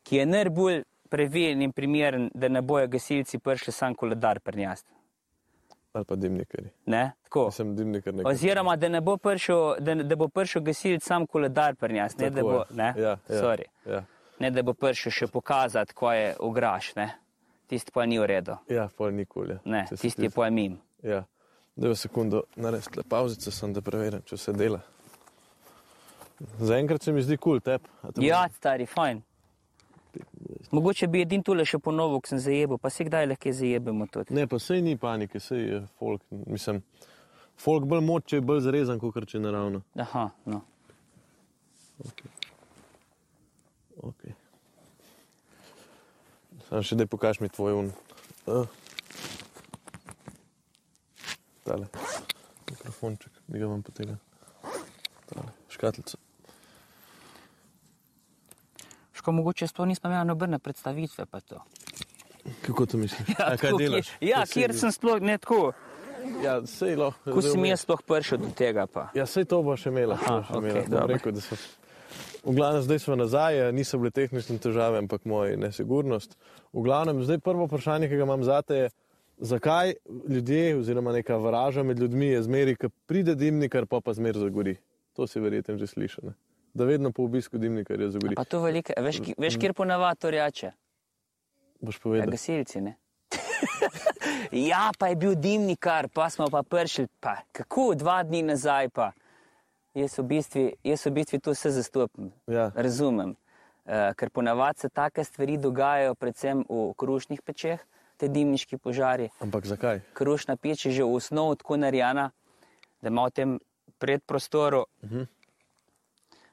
ki 0.03 0.17
je 0.17 0.27
najbolj 0.27 0.83
previden 1.12 1.62
in 1.62 1.73
primeren, 1.73 2.31
da 2.35 2.49
ne 2.49 2.62
bojo 2.62 2.88
gasilci 2.88 3.38
prišli 3.38 3.73
sam 3.73 3.95
koledar 3.95 4.41
prinjast. 4.41 4.87
Ali 5.93 6.05
pa 6.05 6.17
dimnikari. 6.17 6.69
Ne? 6.87 7.12
Tako. 7.25 7.51
Sem 7.51 7.73
dimnikar 7.77 8.14
nekaj. 8.14 8.33
Oziroma, 8.33 8.77
da, 8.77 8.88
ne 8.88 9.01
bo 9.01 9.17
prišel, 9.17 9.79
da, 9.81 9.95
ne- 9.95 10.05
da 10.05 10.17
bo 10.17 10.29
prišel 10.29 10.62
gasilec 10.62 11.05
sam 11.05 11.27
koledar 11.27 11.77
pri 11.77 11.95
nas, 11.97 12.17
ne, 12.19 12.31
da 12.31 12.43
bo, 12.43 12.64
ne? 12.71 12.93
Ja, 12.97 13.17
ja, 13.29 13.41
Sorry. 13.41 13.64
ja. 13.87 14.03
ne 14.38 14.51
da 14.51 14.62
bo 14.62 14.75
prišel 14.75 15.12
še 15.12 15.27
pokazati, 15.33 15.95
ko 15.95 16.12
je 16.12 16.37
ograš. 16.38 16.93
Tisti 17.69 17.93
pa 17.93 18.07
ni 18.07 18.19
v 18.19 18.27
redu. 18.27 18.57
ja, 18.69 18.88
pol 18.97 19.11
nikoli. 19.12 19.57
ja. 19.57 19.61
Ne, 19.64 19.87
Če 19.88 19.97
se 19.97 20.03
tisti 20.03 20.23
je 20.29 20.31
pa 20.31 20.51
mim. 20.51 20.79
Ja, 21.03 21.25
da 21.77 21.95
sekundo 21.95 22.43
narediti 22.57 22.97
le 22.97 23.03
pauzice, 23.09 23.51
sem 23.51 23.73
da 23.73 23.81
preverim, 23.81 24.23
če 24.25 24.37
se 24.37 24.53
dela. 24.53 24.81
Zaenkrat 26.38 27.03
se 27.03 27.12
mi 27.12 27.22
zdi 27.22 27.37
kul, 27.37 27.59
cool, 27.59 27.61
tep. 27.61 27.88
Ja, 28.22 28.44
stari, 28.55 28.87
fajn. 28.87 29.22
Mogoče 30.70 31.07
bi 31.11 31.22
edin 31.22 31.42
tole 31.42 31.64
še 31.66 31.81
ponovil, 31.83 32.20
ko 32.22 32.31
sem 32.31 32.40
zajebal, 32.42 32.79
pa 32.83 32.90
se 32.90 33.07
kdaj 33.07 33.27
lahko 33.29 33.53
zajebemo 33.55 34.07
tudi. 34.12 34.35
Ne, 34.37 34.46
pa 34.51 34.59
sej 34.62 34.83
ni 34.85 34.96
panike, 34.98 35.40
sej 35.42 35.64
je 35.64 35.81
folk, 36.01 36.22
mislim, 36.46 36.81
folk 37.59 37.87
bolj 37.90 38.05
moč, 38.07 38.29
če 38.31 38.40
je 38.40 38.46
bolj 38.51 38.64
zrezan, 38.68 39.01
kot 39.03 39.18
če 39.29 39.42
naravno. 39.42 39.83
Aha, 39.98 40.29
no. 40.51 40.62
Okay. 42.07 42.31
Okay. 44.11 44.37
Sam 46.68 46.85
še 46.87 46.98
daj 47.01 47.09
pokaž 47.11 47.42
mi 47.42 47.51
tvoj 47.51 47.81
un. 47.81 47.90
Uh. 48.46 48.70
Tale, 51.66 51.90
mikrofonček, 52.70 53.42
bi 53.51 53.61
ga 53.61 53.72
vam 53.72 53.83
potegnil. 53.85 54.20
Škatlico. 55.68 56.17
Ško 59.29 59.33
mogoče 59.33 59.67
s 59.67 59.73
to 59.73 59.85
nismo 59.85 60.11
imeli 60.11 60.27
nobene 60.27 60.59
predstavitve 60.59 61.27
pa 61.27 61.41
to. 61.41 61.61
Kako 62.67 62.87
to 62.87 62.97
misliš? 62.97 63.29
A, 63.38 63.57
kaj 63.57 63.57
tako, 63.57 63.79
delaš? 63.79 64.09
Ja, 64.21 64.37
Kaj 64.37 64.47
kjer 64.47 64.73
si- 64.73 64.79
sem 64.79 64.93
sploh 64.93 65.21
ne 65.21 65.38
tako. 65.38 65.73
Ja, 66.45 66.62
sej 66.67 66.97
lahko. 66.97 67.35
Ko 67.35 67.43
sem 67.43 67.61
vmes. 67.61 67.71
jaz 67.71 67.83
sploh 67.85 68.01
prišel 68.09 68.41
do 68.41 68.49
tega 68.57 68.87
pa. 68.87 69.11
Ja, 69.14 69.27
sej 69.29 69.45
to 69.45 69.61
bo 69.62 69.77
še 69.77 69.93
imela. 69.93 70.17
Aha, 70.17 70.38
to 70.49 70.62
bo 70.62 70.64
še 70.64 70.73
okej, 70.73 70.73
imela. 70.73 70.95
Dobro. 70.95 71.12
rekel, 71.12 71.37
da 71.37 71.45
so... 71.45 71.61
V 72.41 72.57
glavnem, 72.57 72.81
zdaj 72.88 73.05
smo 73.05 73.21
nazaj, 73.21 73.61
niso 73.77 74.01
bile 74.01 74.14
tehnične 74.17 74.57
težave, 74.64 75.05
ampak 75.05 75.29
moja 75.29 75.61
nesigurnost. 75.61 76.38
V 76.73 76.88
glavnem, 76.88 77.21
zdaj 77.21 77.45
prvo 77.45 77.69
vprašanje, 77.69 78.09
ki 78.09 78.17
ga 78.17 78.25
imam 78.25 78.49
zate, 78.49 78.81
je, 78.81 78.91
zakaj 79.45 79.99
ljudje, 80.25 80.79
oziroma 80.81 81.12
neka 81.12 81.37
vraža 81.37 81.85
med 81.85 82.01
ljudmi 82.01 82.33
je 82.33 82.43
zmeri, 82.49 82.81
ki 82.81 82.88
pride 83.05 83.37
dimnikar, 83.37 83.85
pa 83.85 84.01
pa 84.01 84.17
zmer 84.17 84.41
zagori. 84.41 84.79
To 85.21 85.29
si 85.29 85.37
verjetno 85.37 85.77
že 85.77 85.85
slišal. 85.85 86.33
Da 86.74 86.85
vedno 86.85 87.12
po 87.12 87.22
obisku 87.22 87.59
dimnikarja 87.59 88.11
zagori. 88.11 88.35
Pa 88.35 88.44
to 88.44 88.61
velike, 88.61 88.92
veš, 88.96 89.20
veš 89.38 89.57
kjer 89.57 89.74
ponavadi 89.74 90.20
to 90.20 90.31
reče? 90.31 90.72
Boš 91.81 91.96
Ja, 91.96 92.00
povedal. 92.02 92.31
gasilci, 92.31 92.81
ne? 92.81 92.96
ja, 94.70 94.90
pa 94.98 95.09
je 95.09 95.16
bil 95.16 95.35
dimnikar, 95.35 96.09
pa 96.09 96.31
smo 96.31 96.46
pa 96.46 96.62
prišli, 96.62 97.07
pa 97.20 97.37
kako 97.52 97.94
dva 97.94 98.22
dni 98.22 98.42
nazaj 98.42 98.88
pa. 98.88 99.12
Jaz 99.94 100.18
v 100.18 100.22
bistvu, 100.24 100.62
jaz 100.85 101.07
v 101.07 101.11
bistvu 101.11 101.40
to 101.40 101.50
vse 101.50 101.70
zastopim, 101.70 102.33
Ja. 102.46 102.70
razumem. 102.74 103.35
Uh, 103.85 104.12
ker 104.14 104.31
ponavadi 104.31 104.78
se 104.78 104.88
take 104.88 105.24
stvari 105.24 105.57
dogajajo 105.57 106.14
predvsem 106.14 106.61
v 106.68 106.92
krušnih 106.94 107.40
pečeh, 107.42 107.81
te 108.16 108.28
dimniški 108.28 108.76
požari. 108.76 109.31
Ampak 109.40 109.64
zakaj? 109.64 110.00
Krušna 110.12 110.57
peč 110.57 110.87
je 110.87 110.92
že 110.92 111.02
v 111.02 111.14
osnovi 111.14 111.57
tako 111.57 111.76
narejena, 111.76 112.31
da 113.00 113.09
ima 113.09 113.24
v 113.24 113.31
tem 113.31 113.50
predprostoru, 113.98 114.85
uh 115.02 115.11
-huh. 115.11 115.26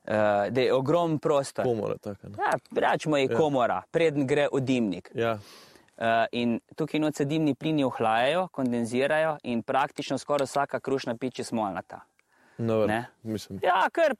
Uh, 0.08 0.52
da 0.52 0.62
je 0.62 0.74
ogromen 0.74 1.20
prostor. 1.20 1.66
Komora 1.66 1.98
taka. 1.98 2.30
Ne? 2.30 2.36
Ja, 2.40 2.90
rečemo 2.90 3.18
je 3.18 3.28
komora, 3.28 3.84
preden 3.92 4.28
gre 4.28 4.48
v 4.54 4.62
dimnik. 4.62 5.12
Ja, 5.16 5.40
Uh, 5.96 6.26
in 6.36 6.58
tukaj 6.76 7.00
noč 7.00 7.22
se 7.22 7.26
dimni 7.26 7.54
plini 7.56 7.86
ohlajajo, 7.88 8.50
kondenzirajo 8.52 9.38
in 9.48 9.62
praktično 9.64 10.18
skoraj 10.20 10.50
vsaka 10.50 10.82
krušna 10.84 11.14
peč 11.16 11.40
je 11.40 11.46
smolnata. 11.48 12.02
no. 13.24 13.60
Ja, 13.64 13.86
ker 13.96 14.16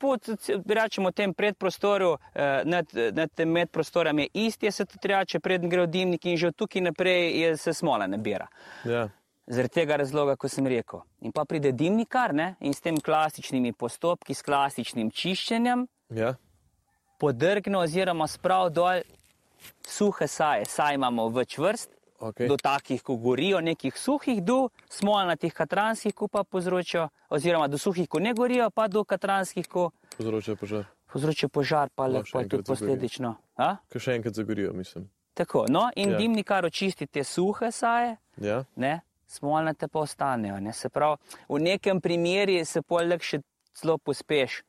rečemo 0.80 1.12
tem 1.12 1.34
predprostoru, 1.34 2.14
uh, 2.14 2.44
nad, 2.64 2.96
nad 3.12 3.32
tem 3.36 3.52
medprostorom 3.52 4.20
je 4.20 4.28
isti, 4.34 4.72
se 4.72 4.86
tudi 4.86 5.12
reče, 5.12 5.40
preden 5.40 5.70
gre 5.70 5.84
v 5.84 5.92
dimnik 5.92 6.26
in 6.26 6.38
že 6.38 6.54
od 6.54 6.56
tukaj 6.56 6.82
naprej 6.82 7.42
je, 7.42 7.58
se 7.58 7.74
smola 7.74 8.08
nabira. 8.08 8.48
Ja, 8.88 9.10
Zaradi 9.48 9.74
tega 9.74 9.96
razloga, 10.02 10.36
ko 10.36 10.50
sem 10.50 10.66
rekel. 10.68 11.04
In 11.22 11.32
pa 11.32 11.44
pride 11.46 11.72
dimnikar 11.72 12.34
ne, 12.34 12.56
in 12.66 12.74
s 12.74 12.82
tem 12.82 12.98
klasičnimi 12.98 13.74
postopki, 13.78 14.34
s 14.34 14.42
klasičnim 14.42 15.12
čiščenjem, 15.14 15.84
ja, 16.18 16.32
podrgne 17.22 17.78
oziroma 17.78 18.26
sprav 18.28 18.72
dol 18.74 19.04
suhe 19.86 20.28
saje. 20.28 20.66
Saj 20.66 20.98
imamo 20.98 21.28
več 21.30 21.60
vrst, 21.62 21.94
ok. 22.20 22.42
do 22.50 22.58
takih, 22.58 23.04
ko 23.06 23.20
gorijo, 23.22 23.62
nekih 23.62 23.94
suhih, 23.98 24.42
do 24.44 24.70
smolnatih 24.90 25.54
katranskih, 25.54 26.14
ko 26.18 26.28
pa 26.28 26.44
povzročijo, 26.44 27.08
oziroma 27.30 27.68
do 27.68 27.78
suhih, 27.78 28.10
ko 28.10 28.20
ne 28.20 28.34
gorijo, 28.34 28.70
pa 28.74 28.88
do 28.88 29.04
katranskih, 29.04 29.68
ko 29.70 29.92
Povzroča 30.18 30.56
požar. 30.56 30.86
povzročijo 31.12 31.50
požar, 31.50 31.90
pa 31.96 32.10
še 32.10 32.40
je 32.40 32.50
tudi 32.50 32.64
posledično. 32.64 33.36
Ker 33.90 34.02
še 34.02 34.18
enkrat 34.18 34.34
zagorijo, 34.34 34.74
mislim. 34.74 35.10
Tako, 35.36 35.66
no, 35.70 35.90
in 35.96 36.16
ja. 36.16 36.18
dimnikar 36.18 36.66
očisti 36.66 37.06
te 37.08 37.24
suhe 37.24 37.72
saje, 37.72 38.16
Ja, 38.42 38.64
ne, 38.76 39.02
smolnate 39.28 39.88
pa 39.88 40.00
ostanejo. 40.00 40.60
Ne. 40.60 40.74
Se 40.74 40.90
pravi, 40.90 41.18
v 41.50 41.60
nekem 41.62 42.02
primeru 42.02 42.66
se 42.66 42.82
poleg 42.82 43.22
še 43.22 43.42
celo 43.74 43.98
pospeš. 43.98 44.62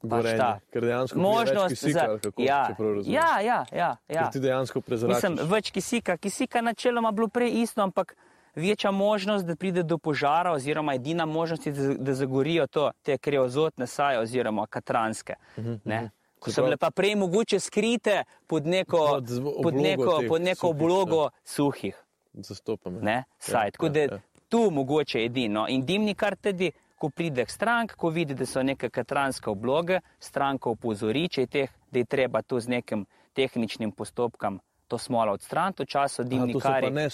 Pač 0.00 0.10
gorenje. 0.10 0.60
Ker 0.70 0.82
dejansko 0.82 1.18
Možnost 1.18 1.68
kisika, 1.70 2.02
ali 2.04 2.20
kako, 2.20 2.42
ja, 2.42 2.66
če 2.68 2.74
prav 2.74 2.94
razumem. 2.94 3.14
ja, 3.14 3.40
ja, 3.40 3.64
ja, 3.72 3.96
ja. 4.08 4.22
Ker 4.22 4.32
ti 4.32 4.40
dejansko 4.40 4.80
prezračiš. 4.80 5.14
Mislim, 5.14 5.48
več 5.48 5.70
kisika. 5.70 6.16
Kisika 6.18 6.60
načeloma 6.60 7.10
bilo 7.10 7.28
prej 7.28 7.62
isto, 7.62 7.80
ampak 7.80 8.12
večja 8.54 8.90
možnost, 8.90 9.46
da 9.46 9.56
pride 9.56 9.82
do 9.82 9.96
požara, 9.98 10.52
oziroma 10.52 10.94
edina 10.94 11.24
možnost 11.26 11.66
je, 11.66 11.72
da, 11.72 11.94
da 11.96 12.14
zagorijo 12.14 12.66
to, 12.66 12.90
te 13.02 13.16
kreozotne 13.18 13.86
saje 13.86 14.18
oziroma 14.18 14.66
katranske. 14.66 15.34
ne. 15.84 16.10
Ko 16.38 16.50
Se 16.50 16.54
so 16.54 16.62
bile 16.62 16.76
pa 16.76 16.90
prej 16.90 17.14
mogoče 17.16 17.56
skrite 17.58 18.24
pod 18.46 18.66
neko, 18.66 18.98
Pod 19.08 19.26
z- 19.26 19.40
pod 19.62 19.74
neko, 19.74 20.20
pod 20.28 20.42
neko 20.42 20.68
oblogo 20.68 21.30
suhih. 21.42 21.96
Zastopam. 22.34 22.98
Ne, 23.02 23.24
saj. 23.38 23.70
Tako 23.70 23.88
da 23.88 24.18
tu 24.48 24.70
mogoče 24.70 25.24
edino. 25.24 25.66
In 25.68 25.84
dimnikar 25.86 26.36
tudi, 26.36 26.72
ko 26.98 27.10
pride 27.10 27.44
k 27.44 27.50
strank, 27.50 27.94
ko 27.96 28.08
vidi, 28.08 28.34
da 28.34 28.46
so 28.46 28.62
neke 28.62 28.90
katranske 28.90 29.50
obloge, 29.50 30.00
stranko 30.18 30.70
opozori, 30.70 31.28
če 31.28 31.40
je 31.40 31.46
teh, 31.46 31.70
da 31.90 31.98
je 31.98 32.04
treba 32.04 32.42
to 32.42 32.60
z 32.60 32.68
nekim 32.68 33.06
tehničnim 33.34 33.92
postopkom 33.92 34.60
to 34.88 34.98
smolo 34.98 35.32
odstraniti, 35.32 35.82
v 35.82 35.86
času 35.86 36.24
dimnikari. 36.24 36.86
pa 36.86 36.90
ne 36.90 37.08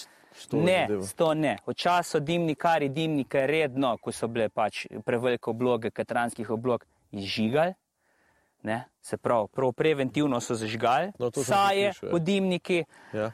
to 0.51 0.57
Ne, 0.57 0.89
to 1.17 1.35
ne. 1.35 1.59
V 1.67 1.75
času 1.75 2.21
dimnikari, 2.21 2.89
dimnike 2.89 3.47
redno, 3.47 3.97
ko 3.99 4.13
so 4.13 4.29
bile 4.29 4.49
pač 4.49 4.87
prevelike 5.05 5.51
obloge 5.51 5.91
katranskih 5.91 6.51
oblog, 6.51 6.85
izžigali. 7.13 7.75
Ne? 8.63 8.85
Se 9.01 9.17
pravi, 9.17 9.49
prav 9.53 9.73
preventivno 9.73 10.41
so 10.41 10.55
zažgali, 10.55 11.13
No, 11.19 11.31
to 11.31 11.41
sem 11.43 11.55
saje 11.55 11.93
slišal, 11.93 12.85
ja. 13.13 13.31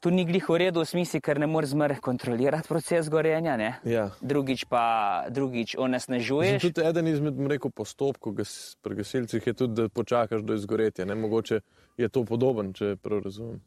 Ja, 0.00 0.08
Tu 0.08 0.10
ni 0.10 0.24
glih 0.24 0.48
v 0.48 0.56
redu 0.56 0.80
v 0.80 0.88
smislu, 0.88 1.20
ker 1.20 1.38
ne 1.38 1.46
moreš 1.46 1.74
zmer 1.74 2.00
kontrolirati 2.00 2.68
proces 2.68 3.08
gorenja, 3.10 3.56
ne? 3.56 3.80
ja. 3.84 4.10
drugič 4.20 4.64
pa 4.64 5.26
drugič 5.28 5.74
Mislim, 5.74 5.84
onesnažuješ. 5.84 6.62
Tudi 6.62 6.80
eden 6.88 7.06
izmed 7.06 7.36
rekel, 7.50 7.70
postopkov 7.70 8.32
gas, 8.32 8.76
pri 8.80 8.94
gasilcih 8.94 9.46
je 9.46 9.52
tudi, 9.52 9.74
da 9.74 9.88
počakaš 9.88 10.40
do 10.40 10.54
izgoretja. 10.54 11.04
Ne? 11.04 11.14
Mogoče 11.14 11.60
je 11.96 12.08
to 12.08 12.24
podoben, 12.24 12.72
če 12.72 12.96
prav 12.96 13.20
razumem. 13.24 13.60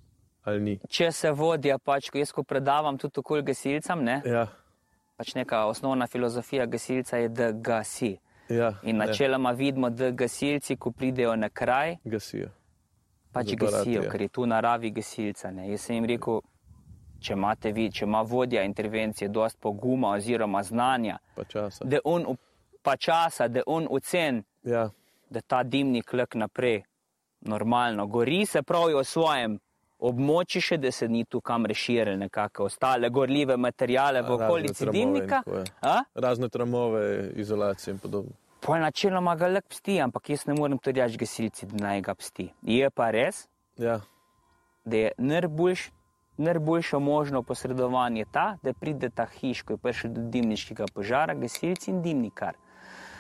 Če 0.90 1.12
se 1.12 1.32
vodja, 1.32 1.78
pač, 1.78 2.10
ko 2.10 2.18
jaz 2.18 2.34
ko 2.34 2.44
predavam 2.44 2.98
tudi 2.98 3.22
okoli 3.22 3.46
gasilcem, 3.46 4.02
ne? 4.04 4.22
Ja, 4.26 4.48
pač 5.16 5.36
neka 5.38 5.68
osnovna 5.70 6.08
filozofija 6.08 6.66
gasilca 6.66 7.18
je, 7.18 7.30
da 7.30 7.52
gasi. 7.52 8.18
ja, 8.50 8.74
In 8.84 8.98
načeloma 8.98 9.52
vidimo, 9.52 9.90
da 9.90 10.10
gasilci, 10.12 10.76
ko 10.76 10.92
pridejo 10.92 11.36
na 11.36 11.50
kraj, 11.50 11.98
gasijo. 12.04 12.50
Pač 13.34 13.56
gasijo, 13.56 14.04
ker 14.12 14.22
je 14.22 14.28
tu 14.30 14.46
naravi 14.46 14.92
gasilca. 14.92 15.52
Ne? 15.52 15.70
Jaz 15.72 15.82
sem 15.82 15.96
jim 15.96 16.06
rekel, 16.06 16.42
če 17.20 17.34
imate 17.34 17.72
vi, 17.72 17.90
če 17.92 18.06
ima 18.06 18.22
vodja 18.22 18.64
intervencije 18.64 19.30
dost 19.30 19.58
poguma 19.60 20.14
oziroma 20.18 20.64
znanja, 20.64 21.18
Pa 21.36 21.44
časa. 21.44 21.86
da 21.86 22.00
on 22.04 22.26
pa 22.82 22.98
časa, 22.98 23.48
da 23.48 23.62
on 23.66 23.88
ocen, 23.90 24.44
Ja, 24.64 24.90
da 25.30 25.42
ta 25.42 25.64
dimnik 25.64 26.14
lek 26.14 26.36
naprej 26.36 26.84
normalno 27.42 28.08
gori, 28.08 28.46
se 28.46 28.62
pravi 28.62 28.94
o 28.94 29.04
svojem 29.04 29.58
območju, 30.00 30.62
še 30.62 30.78
da 30.78 30.92
se 30.92 31.08
ni 31.08 31.26
tu 31.26 31.42
kam 31.42 31.66
reširili 31.66 32.18
nekako 32.18 32.66
ostale 32.66 33.10
gorljive 33.10 33.58
materijale 33.58 34.22
v 34.22 34.32
okolici 34.32 34.86
dimnika. 34.92 35.42
Razne 36.16 36.50
tramove, 36.50 37.32
izolacije 37.36 37.92
in 37.92 38.00
podobno. 38.00 38.32
Pol 38.66 38.80
načeloma 38.80 39.36
ga 39.36 39.48
lek 39.48 39.66
psti, 39.68 39.98
ampak 40.02 40.30
jaz 40.30 40.46
ne 40.48 40.54
morem 40.54 40.78
to 40.80 40.92
reči 40.92 41.18
gasilci, 41.20 41.66
da 41.66 41.88
naj 41.88 42.02
ga 42.02 42.16
psti. 42.16 42.48
Je 42.62 42.90
pa 42.90 43.10
res, 43.12 43.48
Ja, 43.78 44.00
da 44.86 44.98
je 44.98 45.12
najboljš, 45.18 45.90
najboljše 46.38 47.00
možno 47.00 47.42
posredovanje 47.44 48.26
ta, 48.32 48.58
da 48.64 48.74
pride 48.74 49.10
ta 49.10 49.26
hiš, 49.26 49.62
ko 49.62 49.74
je 49.74 49.78
prišel 49.78 50.12
do 50.14 50.22
dimniškega 50.30 50.86
požara, 50.94 51.34
gasilci 51.34 51.92
in 51.92 52.02
dimnikar. 52.02 52.56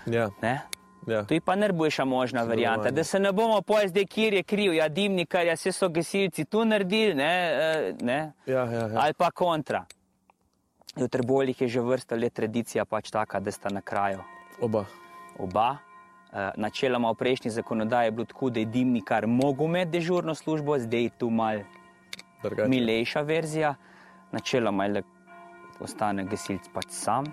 ja, 0.05 0.29
Ne? 0.41 0.61
ja. 1.07 1.23
To 1.25 1.33
je 1.33 1.41
pa 1.41 1.55
najboljša 1.55 2.05
možna 2.05 2.43
varianta, 2.43 2.91
da 2.91 3.03
se 3.03 3.19
ne 3.19 3.31
bomo 3.31 3.61
pojdi 3.61 3.87
zdaj, 3.87 4.05
kjer 4.05 4.33
je 4.33 4.43
kriv, 4.43 4.73
ja, 4.73 4.87
dimnikar, 4.89 5.45
ja, 5.45 5.53
vse 5.53 5.71
so 5.71 5.89
gasilci 5.89 6.45
tu 6.45 6.65
naredili, 6.65 7.13
ne, 7.13 7.33
eh, 7.51 7.93
ne, 8.01 8.31
ja, 8.45 8.63
ja, 8.63 8.87
ja. 8.87 8.99
ali 9.01 9.13
pa 9.13 9.31
kontra. 9.31 9.85
V 10.95 11.07
Trboljih 11.07 11.61
je 11.61 11.67
že 11.67 11.81
vrsta 11.81 12.15
let 12.15 12.33
tradicija 12.33 12.85
pač 12.85 13.11
taka, 13.11 13.39
da 13.39 13.51
sta 13.51 13.69
na 13.69 13.81
kraju 13.81 14.19
Oba. 14.61 14.85
Oba. 15.37 15.77
Eh, 16.33 16.51
Načeloma 16.57 17.11
v 17.11 17.15
prejšnji 17.15 17.51
zakonodaji 17.51 18.07
je 18.07 18.11
bilo 18.11 18.25
tako, 18.25 18.49
da 18.49 18.59
je 18.59 18.65
dimnikar 18.67 19.27
mogel 19.27 19.65
imeti 19.65 19.91
dežurno 19.91 20.35
službo, 20.35 20.79
zdaj 20.79 21.03
je 21.03 21.09
tu 21.11 21.29
mal 21.29 21.59
Drugače. 22.43 22.69
milejša 22.69 23.21
verzija. 23.21 23.75
Načeloma 24.31 24.85
je 24.85 24.91
le 24.91 25.03
ostane 25.79 26.23
gasilc 26.25 26.69
pač 26.73 26.85
sam. 26.89 27.25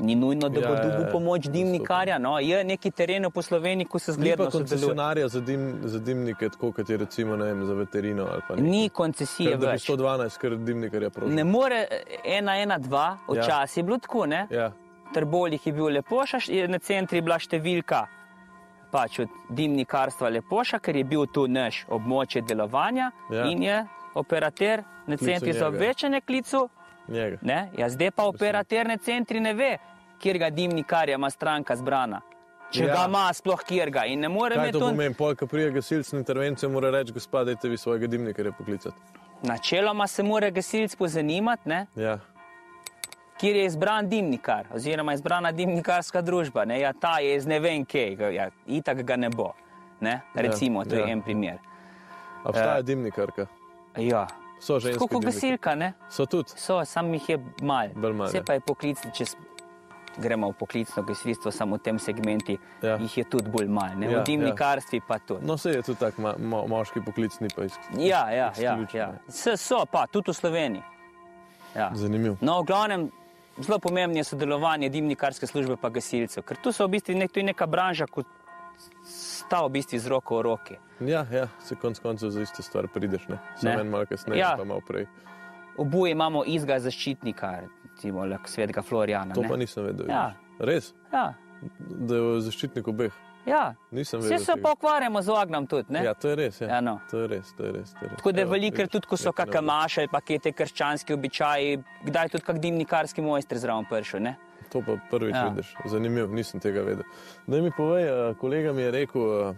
Ni 0.00 0.14
nujno, 0.14 0.48
da 0.48 0.60
Ja, 0.60 0.68
bo 0.68 0.74
ja, 0.74 0.82
dobil 0.82 1.00
ja, 1.00 1.10
pomoč 1.10 1.40
dimnikarja. 1.44 2.18
No, 2.18 2.38
je 2.38 2.64
neki 2.64 2.90
teren 2.92 3.30
po 3.30 3.42
Sloveniji, 3.42 3.84
ko 3.86 3.98
se 3.98 4.12
zgledno 4.12 4.44
pa 4.44 4.50
sodeluje. 4.50 4.68
koncesionarja 4.68 5.28
za, 5.28 5.40
dim, 5.40 5.62
za 5.82 5.98
dimnike, 5.98 6.48
tako 6.48 6.72
kot 6.72 6.90
je 6.90 6.96
recimo 6.96 7.36
vem, 7.36 7.64
za 7.66 7.74
veterino. 7.74 8.28
Ni 8.56 8.88
koncesije 8.90 9.50
Ker 9.50 9.58
da 9.58 9.66
bi 9.66 9.72
več. 9.72 9.88
112, 9.88 10.38
ker 10.38 10.56
dimnikarja 10.56 11.10
prosim. 11.10 11.34
Ne 11.34 11.44
more 11.44 11.86
ena, 12.24 12.56
ena, 12.56 12.78
dva, 12.78 13.16
Ja. 13.28 13.34
včasih 13.34 13.76
je 13.76 13.82
bilo 13.82 13.98
tako, 13.98 14.26
ne? 14.26 14.46
Ja, 14.50 14.72
Trboljih 15.14 15.66
je 15.66 15.72
bil 15.72 15.84
Lepoša, 15.86 16.38
na 16.68 16.78
centru 16.78 17.16
je 17.16 17.22
bila 17.22 17.38
številka 17.38 18.06
pač 18.90 19.18
od 19.18 19.28
dimnikarstva 19.50 20.28
Lepoša, 20.28 20.78
ker 20.78 20.96
je 20.96 21.04
bil 21.04 21.26
tu 21.26 21.46
naš 21.48 21.84
območje 21.88 22.42
delovanja 22.42 23.10
Ja. 23.30 23.44
in 23.44 23.62
je 23.62 23.86
operater 24.14 24.82
na 25.06 25.16
centru 25.16 25.52
za 25.52 25.58
njega. 25.58 25.66
obveščanje 25.68 26.20
klicu. 26.20 26.68
Ja, 27.08 27.88
zdaj 27.88 28.10
pa 28.10 28.22
operater 28.24 28.86
na 28.86 28.96
centri 28.96 29.40
ne 29.40 29.54
ve, 29.54 29.78
kjer 30.18 30.38
ga 30.38 30.50
dimnikarja 30.50 31.14
ima 31.14 31.30
stranka 31.30 31.76
zbrana. 31.76 32.20
Če 32.70 32.84
Ja. 32.84 32.94
ga 32.94 33.04
ima, 33.08 33.32
sploh 33.32 33.62
kjer 33.62 33.90
ga. 33.90 34.04
In 34.04 34.20
ne 34.20 34.28
more 34.28 34.54
imeti 34.54 34.72
to 34.72 34.80
pomeni? 34.80 35.14
Pol, 35.14 35.34
ko 35.34 35.46
prije 35.46 35.70
gasilc 35.70 36.12
na 36.12 36.18
intervencijo, 36.18 36.68
mora 36.68 36.90
reči, 36.90 37.12
gospod, 37.12 37.46
dajte 37.46 37.68
vi 37.68 37.76
svojega 37.76 38.06
dimnikarja 38.06 38.52
poklicati. 38.52 38.96
Načeloma 39.42 40.06
se 40.06 40.22
mora 40.22 40.50
gasilc 40.50 40.96
pozanimati, 40.96 41.68
ne? 41.68 41.86
Ja, 41.96 42.18
kjer 43.40 43.56
je 43.56 43.64
izbran 43.66 44.08
dimnikar, 44.08 44.66
oziroma 44.74 45.14
izbrana 45.14 45.52
dimnikarska 45.52 46.22
družba. 46.22 46.64
Ne? 46.64 46.80
Ja, 46.80 46.92
ta 46.92 47.18
je 47.18 47.36
iz 47.36 47.46
ne 47.46 47.60
vem 47.60 47.84
kje, 47.84 48.34
ja, 48.34 48.50
itak 48.66 49.02
ga 49.02 49.16
ne 49.16 49.30
bo. 49.30 49.52
Ne? 50.00 50.20
Recimo, 50.34 50.84
to 50.84 50.94
je 50.94 51.00
ja. 51.00 51.08
en 51.12 51.22
primer. 51.22 51.58
obstaja 52.44 52.82
dimnikarka. 52.82 53.46
Ja. 53.96 54.26
So 54.60 54.80
ženske. 54.80 54.98
Tako 54.98 55.08
kot 55.08 55.24
gasilka, 55.24 55.74
ne? 55.74 55.92
So 56.10 56.26
tudi. 56.26 56.50
so, 56.56 56.84
sam 56.84 57.14
jih 57.14 57.28
je 57.28 57.38
malo. 57.62 57.90
Malo, 57.94 58.24
Vse 58.24 58.36
ja. 58.36 58.42
pa 58.46 58.52
je 58.52 58.60
poklicno, 58.60 59.10
če 59.14 59.24
gremo 60.18 60.50
v 60.50 60.56
poklicno 60.58 61.02
gasilstvo, 61.02 61.50
samo 61.50 61.76
v 61.76 61.82
tem 61.82 61.98
segmentu, 61.98 62.56
Ja. 62.82 62.96
jih 62.98 63.18
je 63.18 63.24
tudi 63.24 63.50
bolj 63.50 63.68
malo. 63.68 63.94
Ne? 63.98 64.10
Ja, 64.10 64.20
V 64.20 64.24
dimnikarstvi 64.26 65.00
pa 65.08 65.18
tudi. 65.18 65.46
No, 65.46 65.56
se 65.56 65.70
je 65.70 65.82
tudi 65.82 65.98
tak 65.98 66.18
ma, 66.18 66.34
mo, 66.38 66.66
moški 66.66 67.00
poklic, 67.06 67.38
ni 67.40 67.48
pa 67.56 67.64
iz... 67.64 67.78
Ja, 67.98 68.30
ja, 68.30 68.52
ja, 68.58 68.78
ja. 68.92 69.12
Se 69.28 69.56
so 69.56 69.84
pa, 69.86 70.06
tudi 70.06 70.30
v 70.30 70.34
Sloveniji. 70.34 70.82
Ja. 71.76 71.90
Zanimiv. 71.94 72.36
No, 72.40 72.62
v 72.62 72.66
glavnem, 72.66 73.10
zelo 73.60 73.78
pomembno 73.78 74.18
je 74.18 74.24
sodelovanje 74.24 74.88
dimnikarske 74.88 75.46
službe 75.46 75.76
pa 75.76 75.88
gasilcev, 75.88 76.42
ker 76.42 76.56
tu 76.62 76.72
so 76.72 76.86
v 76.86 76.90
bistvu 76.96 77.14
nek, 77.14 77.36
neka 77.36 77.66
branža, 77.66 78.06
kot 78.06 78.26
sta 79.04 79.62
v 79.66 79.70
bistvu 79.78 79.98
z 79.98 80.06
roko 80.06 80.38
v 80.38 80.42
roki. 80.42 80.76
Ja, 81.00 81.26
ja, 81.32 81.48
se 81.60 81.74
konc 81.74 81.98
koncev 81.98 82.30
za 82.30 82.42
isto 82.42 82.62
stvar 82.62 82.88
prideš, 82.88 83.28
ne? 83.28 83.38
Samo 83.56 83.80
en 83.80 83.90
malo 83.90 84.06
kasneje, 84.06 84.38
Ja. 84.40 84.54
pa 84.58 84.64
malo 84.64 84.80
prej. 84.80 85.06
Oboje 85.78 86.12
imamo 86.12 86.42
istega 86.46 86.78
zaščitnika, 86.80 87.60
recimo 87.84 88.24
svetega 88.44 88.82
Florijana. 88.82 89.34
To 89.34 89.42
ne. 89.42 89.48
pa 89.48 89.56
nisem 89.56 89.84
vedel. 89.84 90.08
Ja. 90.10 90.34
Res? 90.58 90.94
Ja, 91.12 91.34
Da 91.88 92.14
je 92.14 92.40
zaščitnik 92.40 92.86
obeh. 92.88 93.12
Ja. 93.48 93.74
Nisem 93.90 94.20
Vse 94.20 94.28
vedel. 94.28 94.44
se 94.44 94.52
tega. 94.52 94.62
pa 94.62 94.72
ukvarjamo 94.72 95.22
z 95.22 95.28
ognjem 95.30 95.66
tudi. 95.66 95.92
Ne? 95.92 96.04
Ja, 96.04 96.14
to 96.14 96.28
je 96.28 96.36
res. 96.36 96.60
Ja. 96.60 96.68
Ja, 96.68 96.80
no. 96.80 97.00
To 97.10 97.18
je 97.18 97.26
res, 97.28 97.52
to 97.52 97.64
je 97.64 97.72
res. 97.72 97.92
To 97.92 98.04
je 98.04 98.08
res. 98.08 98.16
Tako 98.16 98.32
da 98.32 98.40
je 98.40 98.46
veliko, 98.46 98.86
tudi 98.86 99.06
ko 99.06 99.16
so 99.16 99.28
nekaj 99.28 99.44
kakšne 99.44 99.60
novega. 99.60 99.72
maše 99.72 100.00
ali 100.00 100.08
pa 100.08 100.20
kje 100.20 100.38
te 100.38 100.52
krščanske 100.52 101.14
običaji, 101.14 101.78
kdaj 102.04 102.28
tudi 102.28 102.44
kak 102.44 102.58
dimnikarski 102.58 103.22
mojster 103.22 103.58
zraven 103.58 103.84
prišel. 103.84 104.20
Ne? 104.22 104.36
To 104.68 104.82
pa 104.82 104.98
prvič 105.10 105.34
Ja. 105.34 105.38
ja. 105.38 105.48
vidiš. 105.48 105.74
Zanimivo, 105.86 106.28
nisem 106.28 106.60
tega 106.60 106.82
vedel. 106.82 107.04
Da 107.46 107.60
mi 107.60 107.70
povej, 107.70 108.04
eh, 108.04 108.34
kolega 108.34 108.72
mi 108.72 108.82
je 108.82 108.90
rekel, 108.90 109.22
eh, 109.50 109.54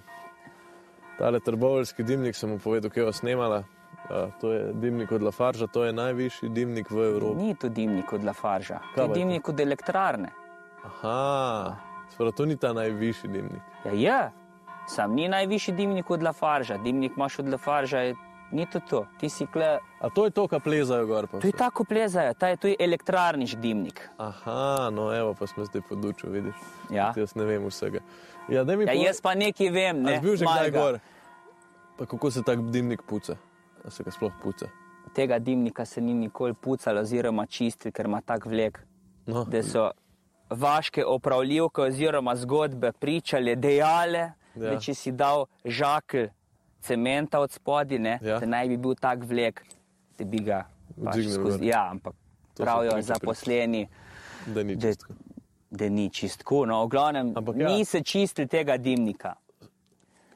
tale 1.18 1.40
trboveljski 1.40 2.03
dimnik 2.03 2.37
sem 2.37 2.50
mu 2.50 2.59
povedal, 2.59 2.90
kje 2.90 3.03
je 3.03 3.12
snemala. 3.12 3.64
Eh, 4.11 4.31
To 4.40 4.53
je 4.53 4.72
dimnik 4.72 5.12
od 5.12 5.22
Lafarža, 5.22 5.66
to 5.66 5.85
je 5.85 5.92
najvišji 5.92 6.48
dimnik 6.48 6.90
v 6.90 6.98
Evropi. 7.05 7.42
Ni 7.42 7.55
to 7.55 7.68
dimnik 7.68 8.12
od 8.12 8.24
Lafarža, 8.24 8.79
to 8.79 8.94
Kaj 8.94 9.05
je 9.05 9.14
dimnik 9.14 9.48
od 9.48 9.61
elektrarne. 9.61 10.31
Aha, 10.85 11.76
sporo, 12.11 12.31
to 12.31 12.44
ni 12.44 12.57
ta 12.57 12.73
najvišji 12.73 13.29
dimnik. 13.29 13.62
Ja, 13.85 13.92
je. 13.92 14.31
Sam 14.87 15.14
ni 15.14 15.29
najvišji 15.29 15.75
dimnik 15.75 16.11
od 16.11 16.23
Lafarža, 16.23 16.77
dimnik 16.77 17.12
imaš 17.16 17.38
od 17.38 17.49
Lafarža, 17.49 17.99
je, 18.01 18.14
ni 18.51 18.66
to 18.66 18.81
to. 18.81 19.07
Ti 19.18 19.29
si 19.29 19.46
kle, 19.46 19.79
A 20.01 20.09
to 20.09 20.25
je 20.25 20.31
to, 20.31 20.49
kar 20.49 20.61
plezajo 20.61 21.07
gor. 21.07 21.27
to 21.29 21.46
je 21.46 21.53
tako 21.53 21.85
plezajo, 21.85 22.35
ta 22.35 22.49
je, 22.49 22.59
je 22.62 22.77
elektrarniš 22.81 23.51
dimnik. 23.53 24.09
Aha, 24.18 24.90
no 24.90 25.14
evo, 25.14 25.35
pa 25.35 25.46
smo 25.46 25.64
zdaj 25.64 25.83
podučili, 25.83 26.33
vidiš. 26.33 26.55
Ja. 26.90 27.12
Jaz 27.16 27.35
ne 27.35 27.44
vem 27.44 27.66
vsega. 27.66 28.01
Ja, 28.49 28.57
Ja, 28.57 28.64
povej- 28.64 29.05
jaz 29.05 29.20
pa 29.20 29.35
nekaj 29.35 29.70
vem, 29.70 30.03
ne. 30.03 30.16
si 30.16 30.20
bil 30.20 30.37
že 30.37 30.44
kdaj 30.44 30.70
gor? 30.70 30.99
Pa 31.96 32.07
kako 32.07 32.31
se 32.31 32.42
tak 32.42 32.62
dimnik 32.62 33.03
puca? 33.03 33.37
A 33.85 33.90
se 33.90 34.03
ga 34.03 34.11
sploh 34.11 34.33
puca? 34.42 34.66
Tega 35.12 35.38
dimnika 35.38 35.85
se 35.85 36.01
ni 36.01 36.14
nikoli 36.14 36.55
pucalo 36.55 37.01
oziroma 37.01 37.46
čistil, 37.46 37.92
ker 37.92 38.07
ima 38.07 38.20
tak 38.20 38.46
vlek, 38.46 38.81
No, 39.27 39.44
da 39.44 39.62
so 39.62 39.90
vaške 40.50 41.04
opravljivke 41.06 41.82
oziroma 41.82 42.36
zgodbe 42.36 42.92
pričale, 42.92 43.56
dejale, 43.56 44.18
ja. 44.18 44.32
Da 44.66 44.78
če 44.78 44.94
si 44.94 45.12
dal 45.12 45.44
žakelj 45.64 46.28
cementa 46.80 47.40
od 47.40 47.52
spodine, 47.52 48.18
ja. 48.22 48.38
Da 48.38 48.46
naj 48.48 48.68
bi 48.68 48.76
bil 48.78 48.94
tak 48.94 49.24
vlek, 49.24 49.62
da 50.18 50.24
bi 50.24 50.38
ga 50.40 50.64
pač 50.96 51.16
skozi. 51.30 51.66
Ja, 51.66 51.88
ampak 51.90 52.14
To 52.50 52.56
so 52.56 52.64
pravijo 52.64 53.02
zaposleni. 53.02 53.86
da 54.46 54.62
ni 54.62 54.76
Da, 54.76 54.88
čisto. 54.88 55.06
da 55.70 55.88
ni 55.88 56.10
čistko. 56.10 56.66
No, 56.66 56.84
v 56.84 56.88
glavnem, 56.88 57.32
Ampak 57.34 57.56
ja. 57.56 57.68
ni 57.68 57.84
se 57.84 58.00
čistil 58.02 58.48
tega 58.48 58.76
dimnika. 58.76 59.34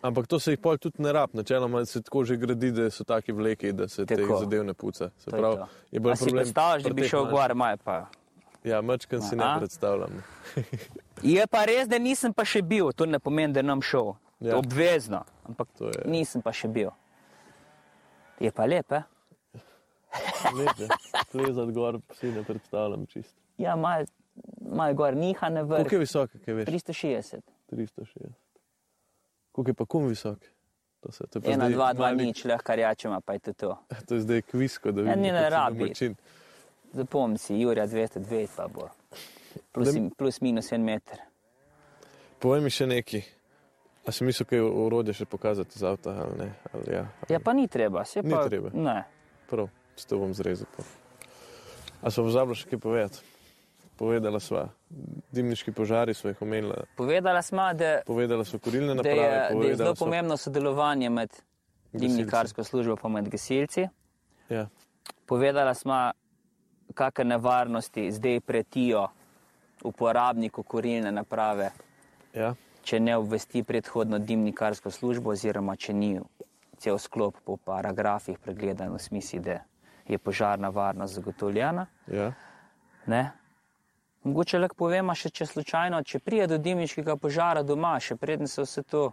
Ampak 0.03 0.27
to 0.27 0.38
se 0.38 0.53
jih 0.53 0.59
pol 0.59 0.77
tudi 0.77 1.00
ne 1.00 1.12
rab, 1.12 1.31
načeloma 1.33 1.85
se 1.85 2.03
tako 2.03 2.24
že 2.24 2.37
gradi, 2.37 2.70
da 2.70 2.90
so 2.90 3.05
taki 3.05 3.33
vleki, 3.33 3.72
da 3.72 3.88
se 3.88 4.05
teh 4.05 4.18
Tako. 4.18 4.37
zadev 4.38 4.64
ne 4.64 4.74
puca. 4.74 5.11
Se 5.18 5.24
To 5.24 5.37
je 5.37 5.40
pravi, 5.40 5.57
to. 5.57 5.68
je 5.90 6.00
bolj 6.00 6.14
problem. 6.14 6.37
predstavljaš, 6.37 6.83
da 6.83 6.90
bi 6.90 7.03
teh 7.03 7.11
šel 7.11 7.24
gor, 7.27 7.55
maj 7.55 7.77
pa. 7.79 8.07
Ja, 8.64 8.81
mečken 8.81 9.22
si 9.22 9.37
ne 9.37 9.44
predstavljam. 9.59 10.22
Je 11.22 11.46
pa 11.46 11.64
res, 11.64 11.85
da 11.85 11.98
nisem 11.98 12.33
pa 12.33 12.44
še 12.44 12.62
bil, 12.62 12.92
to 12.92 13.07
ne 13.07 13.18
pomeni, 13.18 13.53
da 13.53 13.62
nam 13.62 13.83
šel. 13.83 14.14
Ja. 14.40 14.46
Ja. 14.46 14.57
Obvezno, 14.57 15.20
ampak 15.44 15.68
nisem 16.07 16.42
pa 16.42 16.53
še 16.53 16.68
bil. 16.68 16.90
Je 18.38 18.50
pa 18.50 18.64
lepe. 18.64 19.03
Lepe, 20.50 20.88
plezati 21.31 21.72
gor, 21.72 21.98
si 22.12 22.29
ne 22.29 22.42
predstavljam 22.42 23.07
čisto. 23.07 23.35
Ja, 23.59 23.77
malo 23.77 24.05
mal 24.61 24.94
gor, 24.94 25.14
niha 25.14 25.48
na 25.48 25.62
vrh. 25.62 25.79
Koliko 25.79 25.94
je 25.94 26.00
visok, 26.00 26.35
kaj 26.40 26.55
veš? 26.55 26.68
360. 26.68 27.40
360. 27.68 28.33
Koliko 29.53 29.70
je 29.70 29.74
pa 29.74 29.87
kum 29.87 30.09
visok? 30.09 30.38
To, 31.00 31.12
se, 31.12 31.27
to 31.27 31.38
je 31.38 31.42
pa 31.42 31.50
1, 31.50 31.57
zdaj 31.57 31.70
2, 31.70 31.90
2, 31.94 31.98
mali- 32.00 32.24
nič, 32.24 32.44
lahko 32.44 32.74
rjačema, 32.74 33.20
pa 33.20 33.33
je 33.33 33.40
to 33.40 33.53
to. 33.55 33.72
To 34.07 34.14
je 34.14 34.20
zdaj 34.22 34.42
kvisko, 34.44 34.90
da 34.90 35.00
Ja, 35.03 35.05
vidimo, 35.07 35.22
ni 35.22 35.31
ne 35.31 35.38
kako 35.38 35.46
si 35.46 35.55
rabi. 35.55 35.79
domačin. 35.81 36.16
Zapomni 36.94 37.38
si, 37.38 37.57
Jurja 37.57 37.87
202 37.87 38.46
pa 38.57 38.68
bo. 38.68 38.88
Plus, 39.72 39.90
Da- 39.90 40.11
plus 40.16 40.40
minus 40.40 40.72
en 40.72 40.85
meter. 40.85 41.18
Povej 42.38 42.61
mi 42.61 42.70
še 42.70 42.87
nekaj. 42.87 43.22
A 44.04 44.12
si 44.12 44.24
mislil, 44.24 44.44
kaj 44.44 44.61
urodje 44.61 45.14
še 45.14 45.24
pokazati 45.24 45.78
z 45.78 45.85
avta 45.85 46.12
ali 46.12 46.38
ne? 46.38 46.48
Ali 46.72 46.92
ja, 46.92 47.04
Ja, 47.28 47.40
pa 47.40 47.52
ni 47.52 47.68
treba, 47.68 48.04
se 48.04 48.22
Ni 48.22 48.30
pa. 48.30 48.44
treba. 48.44 48.68
Ne. 48.70 49.04
Prav, 49.48 49.68
s 49.96 50.04
to 50.04 50.18
bom 50.18 50.35
zrezal. 50.35 50.66
pa. 50.76 50.83
A 52.02 52.11
smo 52.11 52.24
pozabili 52.24 52.54
še 52.54 52.68
kaj 52.68 52.78
povedati? 52.78 53.18
Povedala 53.96 54.40
sva, 54.40 54.68
dimniški 55.30 55.72
požari 55.72 56.14
smo 56.14 56.30
jih 56.30 56.42
omenila, 56.42 56.85
Povedala 56.96 57.42
smo, 57.42 57.72
da, 57.72 58.02
povedala 58.04 58.44
so 58.44 58.59
kurilne 58.59 58.90
da, 58.90 58.94
naprave, 58.94 59.22
je, 59.22 59.54
da 59.54 59.66
je 59.66 59.76
zelo 59.76 59.94
so... 59.94 60.04
pomembno 60.04 60.37
sodelovanje 60.37 61.11
med 61.11 61.30
dimnikarsko 61.92 62.64
službo 62.64 62.98
in 62.98 63.12
med 63.12 63.28
gasilci. 63.28 63.87
Ja, 64.48 64.66
Povedala 65.26 65.74
smo, 65.74 66.11
kakšne 66.94 67.25
nevarnosti 67.25 68.11
zdaj 68.12 68.40
pretijo 68.40 69.09
uporabniku 69.85 70.62
kurilne 70.62 71.12
naprave, 71.12 71.70
ja, 72.35 72.55
če 72.85 73.01
ne 73.01 73.16
obvesti 73.16 73.62
predhodno 73.62 74.18
dimnikarsko 74.18 74.91
službo, 74.91 75.32
oziroma 75.32 75.76
če 75.76 75.93
ni 75.93 76.18
cel 76.78 76.99
sklop 76.99 77.41
po 77.45 77.57
paragrafih 77.57 78.39
pregledan 78.39 78.93
v 78.93 79.01
smislu, 79.01 79.41
da 79.41 79.61
je 80.09 80.18
požarna 80.18 80.68
varnost 80.68 81.14
zagotovljena. 81.14 81.87
ja. 82.12 82.32
Ne? 83.07 83.32
Mogoče 84.24 84.59
lahko 84.59 84.76
povemo 84.87 85.12
še, 85.12 85.28
če 85.28 85.47
slučajno, 85.47 86.01
če 86.03 86.18
pride 86.24 86.47
do 86.55 86.59
dimniškega 86.59 87.16
požara 87.20 87.62
doma, 87.62 87.99
še 88.01 88.16
preden 88.16 88.49
se 88.49 88.64
vse 88.64 88.82
to, 88.89 89.11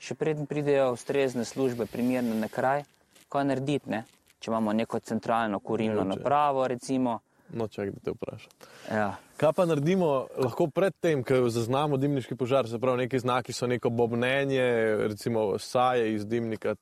še 0.00 0.16
preden 0.20 0.48
pridejo 0.48 0.90
ustrezne 0.92 1.46
službe, 1.48 1.86
primerne 1.88 2.36
na 2.36 2.48
kraj, 2.52 2.84
kaj 3.32 3.46
narediti, 3.48 3.88
ne? 3.88 4.02
Če 4.40 4.50
imamo 4.50 4.72
neko 4.74 4.98
centralno 5.00 5.60
kurilno 5.60 6.00
Mogoče. 6.00 6.18
napravo, 6.18 6.66
recimo. 6.66 7.18
No, 7.50 7.66
čakaj, 7.66 7.90
da 7.90 8.00
te 8.00 8.10
vprašam. 8.10 8.50
Ja. 8.90 9.08
Kaj 9.36 9.52
pa 9.52 9.64
naredimo 9.64 10.06
lahko 10.36 10.68
predtem, 10.68 11.24
ko 11.24 11.48
zaznamo 11.48 11.96
dimniški 11.96 12.36
požar, 12.36 12.68
se 12.68 12.78
pravi, 12.78 12.98
neki 12.98 13.18
znaki 13.18 13.52
so 13.52 13.66
neko 13.66 13.90
bobnenje, 13.90 14.62
recimo 15.02 15.58
saje 15.58 16.14
iz 16.14 16.26
dimnika. 16.26 16.76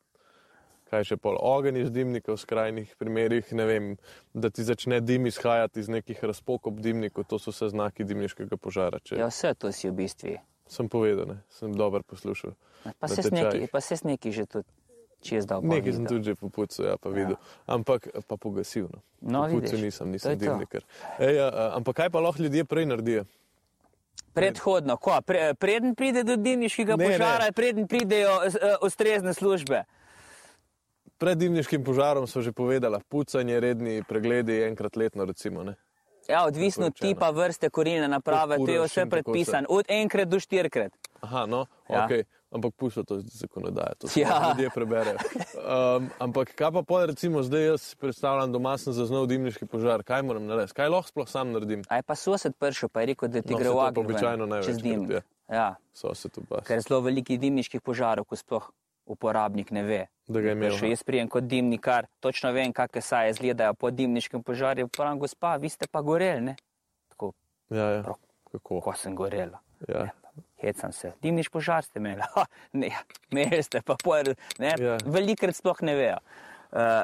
kaj 0.88 1.04
še 1.04 1.16
pol 1.18 1.36
ogenj 1.38 1.76
iz 1.78 1.90
dimnika 1.90 2.32
v 2.32 2.38
skrajnih 2.38 2.94
primerih, 2.96 3.52
ne 3.52 3.64
vem, 3.66 3.88
da 4.32 4.48
ti 4.48 4.64
začne 4.64 5.00
dim 5.00 5.26
izhajati 5.26 5.80
iz 5.80 5.88
nekih 5.88 6.16
razpok 6.24 6.66
ob 6.66 6.80
dimniku, 6.80 7.24
to 7.24 7.36
so 7.38 7.50
vse 7.50 7.68
znaki 7.68 8.04
dimniškega 8.04 8.56
požara. 8.56 8.96
Če 8.98 9.16
Ja, 9.16 9.28
vse 9.28 9.52
to 9.54 9.68
si 9.68 9.90
v 9.90 9.92
bistvu. 9.94 10.38
sem 10.66 10.88
povedal, 10.88 11.26
ne, 11.26 11.36
sem 11.50 11.72
dobro 11.72 12.00
poslušal. 12.02 12.56
Pa 12.98 13.08
se 13.08 13.20
neki, 13.30 13.68
pa 13.68 13.80
se 13.80 14.00
neki 14.02 14.32
že 14.32 14.46
tudi 14.46 14.68
čez 15.22 15.46
dal. 15.46 15.62
Nekaj 15.62 15.92
sem 15.92 16.06
tudi 16.06 16.24
že 16.30 16.34
popucal, 16.34 16.86
ja, 16.86 16.94
pa 16.96 17.08
videl. 17.10 17.36
Ampak 17.66 18.08
pa 18.26 18.36
pogasil. 18.36 18.86
No. 18.92 19.00
No, 19.20 19.46
vidiš, 19.50 19.80
nisem, 19.80 20.10
nisem 20.10 20.38
dimnikar. 20.38 20.82
Ej, 21.18 21.38
a, 21.42 21.48
a, 21.48 21.62
ampak 21.76 21.96
kaj 21.96 22.10
pa 22.10 22.20
lahko 22.22 22.42
ljudje 22.42 22.64
prej 22.64 22.86
naredijo? 22.86 23.24
Predhodno, 24.34 24.96
ko, 24.96 25.18
pre, 25.26 25.54
preden 25.58 25.94
pride 25.98 26.22
do 26.22 26.36
dimniškega 26.36 26.94
Ne, 26.96 27.04
ne. 27.04 27.10
požara, 27.18 27.52
preden 27.52 27.88
pridejo 27.90 28.30
uh, 28.46 28.86
ustrezne 28.86 29.34
službe. 29.34 29.82
Pred 31.18 31.38
dimniškim 31.38 31.82
požarom 31.82 32.26
so 32.30 32.38
že 32.42 32.52
povedala, 32.54 33.00
pucanje, 33.08 33.58
redni 33.60 34.02
pregledi 34.06 34.62
enkrat 34.70 34.94
letno, 34.96 35.24
recimo. 35.26 35.64
Ne? 35.66 35.74
Ja, 36.28 36.44
odvisno 36.46 36.86
od 36.86 36.94
tipa 36.94 37.30
vrste 37.30 37.70
korilne 37.70 38.06
naprave, 38.08 38.60
to 38.60 38.70
je 38.70 38.80
vse 38.84 39.06
predpisano, 39.10 39.66
od 39.70 39.88
enkrat 39.88 40.28
do 40.28 40.38
štirikrat. 40.38 40.92
Aha, 41.20 41.46
no, 41.46 41.66
Ja. 41.90 41.96
ja. 41.96 42.04
ok. 42.04 42.37
Ampak 42.50 42.72
pusto 42.74 43.02
to 43.02 43.20
zakonodajo, 43.20 43.92
to 43.98 44.08
se 44.08 44.20
Ja. 44.20 44.48
ljudje 44.48 44.70
preberejo. 44.70 45.18
Um, 45.58 46.08
ampak 46.18 46.54
kaj 46.54 46.72
pa 46.72 46.82
pol, 46.82 47.06
recimo, 47.06 47.42
zdaj 47.42 47.66
jaz 47.66 47.82
si 47.82 47.96
predstavljam, 47.96 48.52
doma 48.52 48.72
sem 48.74 48.92
zaznal 48.92 49.26
dimniški 49.26 49.66
požar, 49.66 50.00
kaj 50.02 50.22
moram 50.22 50.46
narediti, 50.46 50.72
kaj 50.72 50.88
lahko 50.88 51.08
sploh 51.08 51.28
sam 51.28 51.52
naredim? 51.52 51.82
Aj 51.86 52.00
pa 52.02 52.14
sosed 52.14 52.56
prišel, 52.56 52.88
pa 52.88 53.00
je 53.00 53.06
rekel, 53.06 53.28
da 53.28 53.42
ti 53.42 53.52
No, 53.52 53.58
gre 53.58 53.68
v 53.68 53.74
pa 53.74 53.84
ogenj 53.84 54.00
običajno 54.02 54.62
čez 54.62 54.78
dim. 54.78 55.04
ja. 55.10 55.20
Ja, 55.48 55.68
So 55.92 56.14
se 56.14 56.28
tu 56.28 56.40
bas. 56.42 56.64
ker 56.64 56.80
zelo 56.80 57.00
velikih 57.00 57.36
dimniških 57.36 57.80
požarov, 57.80 58.24
ko 58.24 58.36
sploh 58.36 58.64
uporabnik 59.06 59.70
ne 59.70 59.82
ve. 59.82 60.00
Da 60.26 60.40
ga 60.40 60.48
je 60.50 60.70
Še 60.70 60.76
aha. 60.78 60.86
jaz 60.86 61.02
prijem 61.02 61.28
kot 61.28 61.44
dimnikar, 61.44 62.06
točno 62.20 62.52
vem, 62.52 62.72
kakšne 62.72 63.00
saje 63.00 63.30
izgledajo 63.30 63.74
po 63.74 63.90
dimniškem 63.90 64.42
požarju. 64.42 64.88
Pravim, 64.88 65.18
gospa, 65.18 65.56
vi 65.56 65.68
ste 65.68 65.86
pa 65.86 66.00
goreli, 66.00 66.40
ne? 66.42 66.56
Tako, 67.08 67.32
Ja, 67.70 67.90
ja. 67.90 68.02
Kako? 68.52 68.80
ko 68.80 68.92
sem 68.94 69.14
gorela. 69.14 69.60
Ja. 69.86 70.08
Hecam 70.60 70.92
se. 70.92 71.12
Dimniš 71.22 71.48
požar 71.48 71.84
ste 71.84 71.98
imeli. 71.98 72.22
Ha, 72.34 72.44
ne, 72.72 72.90
imeli 73.30 73.62
ste 73.62 73.82
pa 73.82 73.96
ne. 74.58 74.74
Ja. 74.78 74.96
Velikrat 75.04 75.56
sploh 75.56 75.82
ne 75.82 75.94
vejo. 75.94 76.18
Uh, 76.72 77.02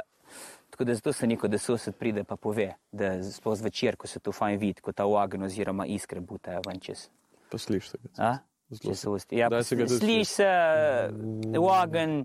tako 0.71 0.85
da 0.85 0.95
zato 0.95 1.13
se 1.13 1.27
neko, 1.27 1.49
da 1.49 1.59
sosed 1.59 1.95
pride 1.95 2.25
pa 2.25 2.37
pove, 2.37 2.75
da 2.93 3.23
sploh 3.23 3.57
zvečer, 3.57 3.97
ko 3.97 4.07
se 4.07 4.21
to 4.21 4.33
fajn 4.33 4.59
vidi, 4.59 4.81
ko 4.81 4.93
ta 4.93 5.07
ogenj 5.07 5.45
oziroma 5.45 5.87
iskre 5.87 6.21
butajo 6.21 6.63
ven 6.67 6.81
čez. 6.81 7.09
Pa 7.51 7.59
slišite 7.59 7.99
ga. 8.03 8.11
A? 8.19 8.37
Zelo. 8.71 9.19
Ja, 9.31 9.63
se 9.63 9.77
ga 9.77 9.87
tudi 9.87 10.01
sliši 10.01 10.25
se 10.25 10.49
ogenj, 11.59 12.25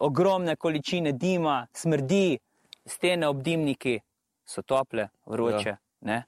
ogromne 0.00 0.56
količine 0.56 1.12
dima, 1.12 1.66
smrdi, 1.72 2.38
stene 2.86 3.28
ob 3.28 3.42
dimniki 3.42 3.98
so 4.46 4.62
tople, 4.62 5.08
vroče. 5.26 5.76
Ja. 6.00 6.22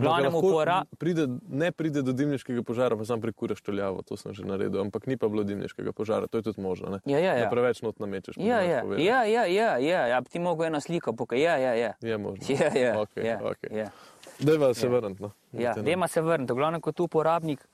Glavnem 0.00 0.34
upora. 0.34 0.82
pride, 0.98 1.26
ne 1.48 1.72
pride 1.72 2.02
do 2.02 2.12
dimniškega 2.12 2.62
požara, 2.62 2.96
pa 2.96 3.04
sam 3.04 3.20
prekuraš 3.20 3.60
toljavo, 3.60 4.02
to 4.02 4.16
sem 4.16 4.34
že 4.34 4.44
naredil, 4.44 4.80
ampak 4.80 5.06
ni 5.06 5.16
pa 5.16 5.28
bilo 5.28 5.44
dimniškega 5.44 5.92
požara, 5.92 6.26
to 6.26 6.38
je 6.38 6.42
tudi 6.42 6.60
možno. 6.60 6.90
Ne? 6.90 6.98
Ja, 7.04 7.18
ja, 7.18 7.34
ja. 7.34 7.44
Da 7.44 7.50
preveč 7.50 7.82
not 7.82 7.98
namečeš. 7.98 8.36
Ja, 8.38 8.60
ja, 8.60 8.82
povedano. 8.82 9.04
ja, 9.04 9.24
ja, 9.24 9.44
ja, 9.46 9.78
ja, 9.78 10.06
ja, 10.06 10.20
bi 10.20 10.30
ti 10.30 10.38
mogel 10.38 10.66
eno 10.66 10.80
sliko 10.80 11.12
pokazati. 11.12 11.42
Ja, 11.42 11.56
ja, 11.56 11.74
ja. 11.74 11.92
Je 12.00 12.18
možno. 12.18 12.46
Ja, 12.48 12.70
ja, 12.78 12.94
okay, 13.00 13.26
ja, 13.26 13.40
okay. 13.40 13.76
ja. 13.76 13.90
Dajva 14.40 14.74
se 14.74 14.88
vrniti. 14.88 15.22
No. 15.22 15.30
ja. 15.52 15.74
No. 15.76 15.82
Dajmo 15.82 16.08
se 16.08 16.20
vrniti. 16.20 16.52
V 16.52 16.56
glavnem, 16.56 16.80
kot 16.80 17.00
uporabnik 17.00 17.68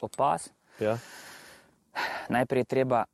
opas, 0.00 0.50
Ja, 0.80 0.98
najprej 2.28 2.60
je 2.60 2.64
treba, 2.64 3.04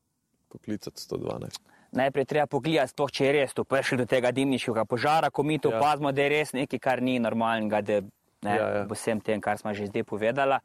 poklicati 0.49 1.01
112. 1.01 1.72
najprej 1.93 2.25
treba 2.25 2.47
pogledati, 2.47 2.91
sploh, 2.91 3.11
če 3.11 3.25
je 3.25 3.33
res 3.33 3.55
to 3.55 3.65
prišlo 3.65 3.99
do 3.99 4.07
tega 4.07 4.31
dimniškega 4.31 4.85
požara, 4.85 5.31
ko 5.31 5.43
mi 5.43 5.59
to 5.59 5.71
Ja. 5.71 5.79
opazimo, 5.79 6.13
da 6.13 6.23
je 6.23 6.29
res 6.29 6.53
nekaj, 6.53 6.79
kar 6.79 7.03
ni 7.03 7.19
normalnega, 7.19 7.81
da 7.83 8.01
ne, 8.43 8.57
Ja, 8.57 8.69
ja. 8.69 8.87
vsem 8.91 9.21
tem, 9.21 9.41
kar 9.41 9.59
smo 9.59 9.75
že 9.75 9.87
zdaj 9.87 10.05
povedala, 10.05 10.61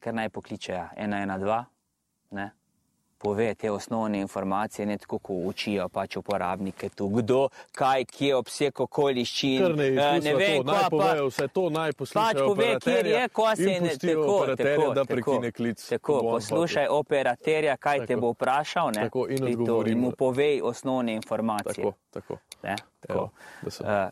ker 0.00 0.14
naj 0.14 0.28
pokliče 0.28 0.72
ja, 0.72 0.90
112, 0.96 1.64
ne. 2.32 2.50
Pove 3.22 3.54
te 3.54 3.70
osnovne 3.70 4.20
informacije, 4.20 4.82
ne 4.84 4.98
tako, 4.98 5.18
kot 5.20 5.36
učijo 5.44 5.88
pač 5.88 6.16
uporabnike 6.16 6.88
tu, 6.88 7.08
kdo, 7.10 7.44
kaj, 7.72 8.04
kje, 8.06 8.34
obseg 8.34 8.80
okoliščin. 8.80 9.62
Ne, 9.76 9.86
eh, 9.86 10.20
ne 10.20 10.34
vem, 10.34 10.56
kva 10.58 10.72
naj 10.72 10.82
pa- 10.82 10.88
povejo 10.90 11.26
vse 11.28 11.48
to, 11.48 11.68
naj 11.70 11.92
poslušajo 11.92 12.24
Pač 12.24 12.38
pove, 12.38 12.64
kjer 12.64 12.76
operaterja 12.76 13.20
je, 13.20 13.28
ko 13.30 13.46
se 13.56 13.62
in 13.64 13.82
ne 13.82 13.94
tako, 13.96 14.56
tako, 14.56 14.88
da 14.90 15.04
prekine 15.06 15.52
klic. 15.52 15.88
Tako, 15.88 16.20
poslušaj 16.24 16.84
hotel. 16.84 16.98
operaterja, 16.98 17.76
kaj 17.78 17.98
te 18.00 18.06
Tako. 18.08 18.20
bo 18.20 18.30
vprašal, 18.30 18.86
ne, 18.88 19.02
Tako, 19.02 19.26
in 19.28 19.36
Ti 19.38 19.56
to- 19.66 19.84
in 19.86 19.98
mu 19.98 20.10
povej 20.12 20.60
osnovne 20.64 21.14
informacije. 21.14 21.74
Tako, 21.76 21.92
tako. 22.10 22.36
Ne, 22.62 22.76
tako. 23.00 23.14
Evo, 23.14 23.30
Uh, 23.62 24.10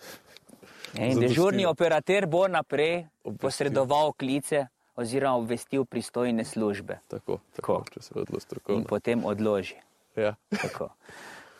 in 0.94 1.12
Zadostilo. 1.12 1.20
dežurni 1.20 1.66
operater 1.66 2.26
bo 2.26 2.48
naprej 2.48 2.94
Obvestil. 3.24 3.38
posredoval 3.40 4.12
klice 4.12 4.66
oziroma 5.00 5.36
obvestil 5.36 5.84
pristojne 5.84 6.44
službe 6.44 6.98
Tako, 7.08 7.38
tako, 7.56 7.72
Tako. 7.78 7.84
če 7.90 8.02
se 8.02 8.14
odlo 8.14 8.36
in 8.36 8.40
strokovno. 8.40 8.84
potem 8.84 9.24
odloži. 9.24 9.76
Ja. 10.16 10.34
Tako. 10.50 10.88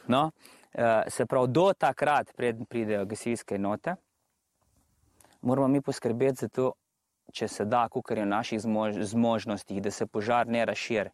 No, 0.07 0.30
uh, 0.74 0.80
se 1.09 1.26
pravi, 1.26 1.49
do 1.49 1.72
takrat, 1.72 2.34
preden 2.36 2.64
pridejo 2.66 3.05
gasilske 3.07 3.55
enote, 3.55 3.95
moramo 5.43 5.68
mi 5.68 5.80
poskrbeti 5.80 6.41
za 6.41 6.49
to, 6.49 6.72
če 7.32 7.49
se 7.49 7.64
da, 7.64 7.88
kar 7.88 8.18
je 8.18 8.24
v 8.24 8.28
naših 8.28 8.61
zmož 8.61 8.97
zmožnostih, 9.07 9.82
da 9.82 9.91
se 9.91 10.07
požar 10.07 10.49
ne 10.49 10.64
razširi. 10.66 11.11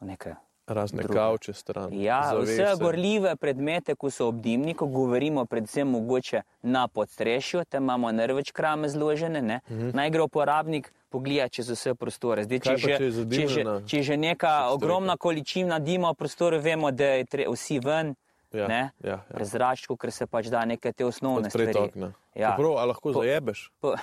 v 0.00 0.06
Neke 0.06 0.36
Razne 0.66 0.98
Druge. 0.98 1.14
kavče 1.14 1.52
stran. 1.54 1.92
Ja, 1.94 2.32
vse 2.34 2.54
zavese. 2.56 2.82
gorljive 2.82 3.36
predmete, 3.36 3.94
ko 3.94 4.10
so 4.10 4.26
ob 4.26 4.36
dimniku, 4.36 4.86
govorimo 4.88 5.44
predvsem 5.44 5.88
mogoče 5.88 6.40
na 6.64 6.88
podstrešju, 6.88 7.64
tam 7.64 7.82
imamo 7.82 8.12
največ 8.12 8.50
krame 8.50 8.88
zložene, 8.88 9.42
ne? 9.42 9.60
Mhm. 9.68 9.90
Naj 9.90 10.10
gre 10.10 10.22
uporabnik 10.22 10.92
pogleda 11.08 11.48
čez 11.48 11.68
vse 11.68 11.94
prostore. 11.94 12.44
Zdaj, 12.44 12.58
če, 12.60 12.76
že, 12.76 12.88
če 12.88 12.98
če, 13.30 13.48
že, 13.48 13.62
če 13.86 14.02
že 14.02 14.16
neka 14.18 14.68
ogromna 14.70 15.16
količina 15.16 15.78
dima 15.78 16.10
v 16.10 16.14
prostoru, 16.16 16.58
vemo, 16.58 16.90
da 16.90 17.04
je 17.14 17.24
tre, 17.26 17.46
vsi 17.46 17.78
ven, 17.80 18.14
Ja, 18.52 18.66
ne? 18.66 18.90
ja, 19.00 19.10
ja. 19.10 19.24
prezračku, 19.28 19.96
ker 19.96 20.10
se 20.10 20.26
pač 20.26 20.46
da 20.46 20.64
neke 20.64 20.92
te 20.92 21.04
osnovne 21.04 21.46
Odpreti 21.46 21.72
stvari. 21.72 21.88
okna. 21.88 22.12
Ja. 22.34 22.54
Prav, 22.56 22.74
a 22.74 22.84
lahko 22.84 23.12
Po- 23.12 23.20
zajebeš? 23.20 23.70
Po, 23.80 23.94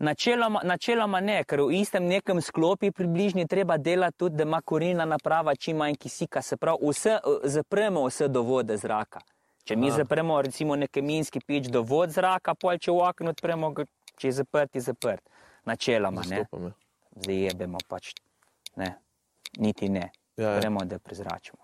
načeloma, 0.00 0.60
načeloma 0.64 1.20
ne, 1.20 1.42
ker 1.44 1.62
v 1.62 1.80
istem 1.80 2.06
nekem 2.08 2.40
sklopi 2.42 2.90
približni 2.90 3.46
treba 3.48 3.76
delati 3.78 4.18
tudi, 4.18 4.36
da 4.36 4.42
ima 4.48 4.60
korilna 4.60 5.04
naprava 5.04 5.54
čim 5.56 5.76
manj 5.76 5.96
kisika, 6.00 6.42
se 6.42 6.56
pravi, 6.56 6.78
vse, 6.88 7.18
zapremo 7.44 8.06
vse 8.08 8.28
dovode 8.28 8.76
zraka. 8.76 9.20
Če 9.64 9.76
mi 9.76 9.90
Aha. 9.90 9.96
zapremo 10.02 10.42
recimo 10.42 10.76
neki 10.76 11.02
minski 11.02 11.40
pič 11.40 11.68
dovod 11.70 12.10
zraka, 12.10 12.54
pol 12.54 12.78
če 12.80 12.90
v 12.92 13.04
okno 13.08 13.34
odpremo, 13.36 13.74
če 14.16 14.28
je 14.28 14.32
zaprt, 14.40 14.74
je 14.74 14.86
zaprt. 14.88 15.22
Načeloma 15.68 16.24
ne, 16.24 16.40
Zastopam, 16.42 16.70
ja. 16.70 16.72
zajebemo 17.26 17.78
pač, 17.88 18.14
ne, 18.80 18.94
niti 19.58 19.88
ne, 19.88 20.08
Ja, 20.40 20.50
ja. 20.50 20.60
gremo, 20.60 20.80
da 20.84 20.98
prezračimo. 20.98 21.58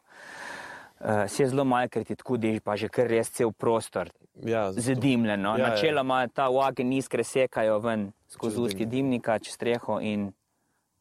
Uh, 0.99 1.07
se 1.29 1.47
zelo 1.47 1.65
majkrat 1.65 2.11
je 2.11 2.17
tako, 2.17 2.37
da 2.37 2.49
je 2.49 2.61
pa 2.61 2.77
že 2.77 2.89
kar 2.89 3.07
res 3.07 3.31
cel 3.31 3.53
prostor 3.53 4.09
Ja, 4.37 4.73
zato- 4.73 4.81
zadimljeno. 4.81 5.49
Ja, 5.51 5.57
Ja, 5.57 5.59
ja. 5.61 5.69
Načeloma 5.71 6.29
ta 6.29 6.49
ogenj 6.49 6.95
iskre 6.95 7.25
sekajo 7.25 7.79
ven 7.79 8.13
skozi 8.29 8.57
usti 8.57 8.77
dimnik. 8.77 8.91
dimnika, 8.91 9.39
čez 9.39 9.55
streho 9.55 10.01
in, 10.01 10.33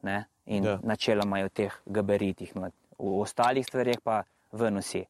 ne, 0.02 0.18
in 0.46 0.64
Ja. 0.64 0.72
ja. 0.72 0.80
načeloma 0.84 1.38
je 1.38 1.46
v 1.46 1.50
teh 1.52 1.74
gabaritih. 1.86 2.56
No. 2.56 2.68
V 3.00 3.20
ostalih 3.20 3.66
stvarih 3.66 4.00
pa 4.02 4.24
ven 4.52 4.78
vsi. 4.78 5.06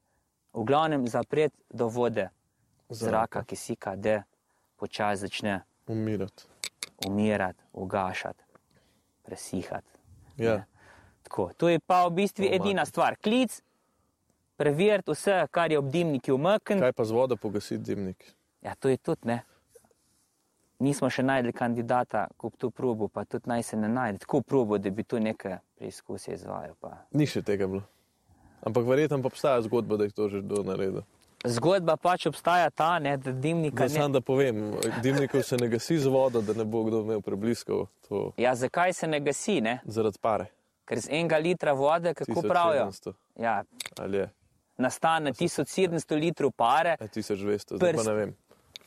V 0.54 0.64
glavnem 0.64 1.08
zapret 1.08 1.54
do 1.70 1.88
vode 1.88 2.30
Zraka. 2.90 2.96
zraka, 3.02 3.44
ki 3.44 3.56
sika, 3.56 3.96
da 3.96 4.24
počasi 4.76 5.18
začne 5.20 5.62
Umirati. 5.88 6.44
umirati, 7.00 7.64
ugašati, 7.74 8.44
presihati. 9.24 9.90
Ja. 10.38 10.56
Ne. 10.56 10.66
Tako, 11.24 11.52
to 11.54 11.70
je 11.70 11.80
pa 11.80 12.06
v 12.06 12.12
bistvu 12.12 12.46
edina 12.46 12.86
stvar. 12.86 13.16
Klic, 13.18 13.62
preveriti 14.58 15.12
vse, 15.12 15.48
kar 15.52 15.72
je 15.72 15.80
ob 15.80 15.90
dimniki 15.92 16.32
umaknjen. 16.32 16.80
Kaj 16.80 16.94
pa 16.94 17.06
z 17.06 17.12
vodo 17.12 17.36
pogasiti 17.38 17.84
dimnik? 17.84 18.36
Ja, 18.62 18.76
to 18.76 18.90
je 18.90 18.98
tudi 18.98 19.28
ne. 19.28 19.42
Nismo 20.80 21.08
še 21.10 21.24
najdli 21.24 21.54
kandidata, 21.56 22.28
ko 22.38 22.50
bi 22.52 22.60
to 22.60 22.70
probo, 22.70 23.08
pa 23.08 23.24
tudi 23.26 23.48
naj 23.48 23.64
se 23.64 23.78
ne 23.78 23.88
najde. 23.90 24.20
Tako 24.26 24.42
probo, 24.42 24.78
da 24.78 24.92
bi 24.92 25.04
tu 25.04 25.20
nekaj 25.20 25.58
preizkuse 25.80 26.34
izvajal. 26.36 26.76
Pa. 26.80 26.98
Ni 27.16 27.28
še 27.28 27.42
tega 27.48 27.68
bilo. 27.68 27.86
Ampak 28.66 28.88
verjetno 28.88 29.22
pa 29.22 29.30
obstaja 29.32 29.62
zgodba, 29.62 29.98
da 29.98 30.04
je 30.04 30.12
to 30.18 30.28
že 30.30 30.42
kdo 30.42 30.64
naredil. 30.68 31.04
Zgodba 31.46 31.94
pač 32.02 32.26
obstaja 32.26 32.70
ta, 32.74 33.00
ne, 33.00 33.18
da 33.22 33.32
dimnika 33.32 33.86
ne. 33.86 33.90
sam 33.90 34.12
da 34.12 34.22
povem, 34.22 34.74
dimnikov 35.04 35.44
se 35.46 35.58
ne 35.62 35.68
gasi 35.70 36.00
z 36.02 36.10
vodo, 36.10 36.42
da 36.42 36.56
ne 36.58 36.66
bo 36.66 36.82
kdo 36.84 37.04
imel 37.06 37.22
prebliskov. 37.22 37.86
To 38.10 38.32
Ja, 38.38 38.56
zakaj 38.56 38.94
se 38.94 39.08
ne 39.08 39.20
gasi? 39.22 39.62
Ne? 39.62 39.80
zaradi 39.86 40.18
pare. 40.22 40.48
Ker 40.86 41.00
z 41.02 41.10
enega 41.14 41.38
litra 41.38 41.74
vode, 41.74 42.14
kako 42.14 42.42
pravijo, 42.42 42.90
1700 42.90 43.14
ja, 43.42 43.64
ali 44.02 44.18
je, 44.18 44.30
nastane 44.78 45.32
1700 45.32 46.16
litrov 46.16 46.52
pare, 46.52 46.94
a 46.94 47.06
1200, 47.06 47.76
zdaj 47.76 47.92
pa 47.92 47.98
Prst. 47.98 48.08
ne 48.08 48.14
vem. 48.16 48.36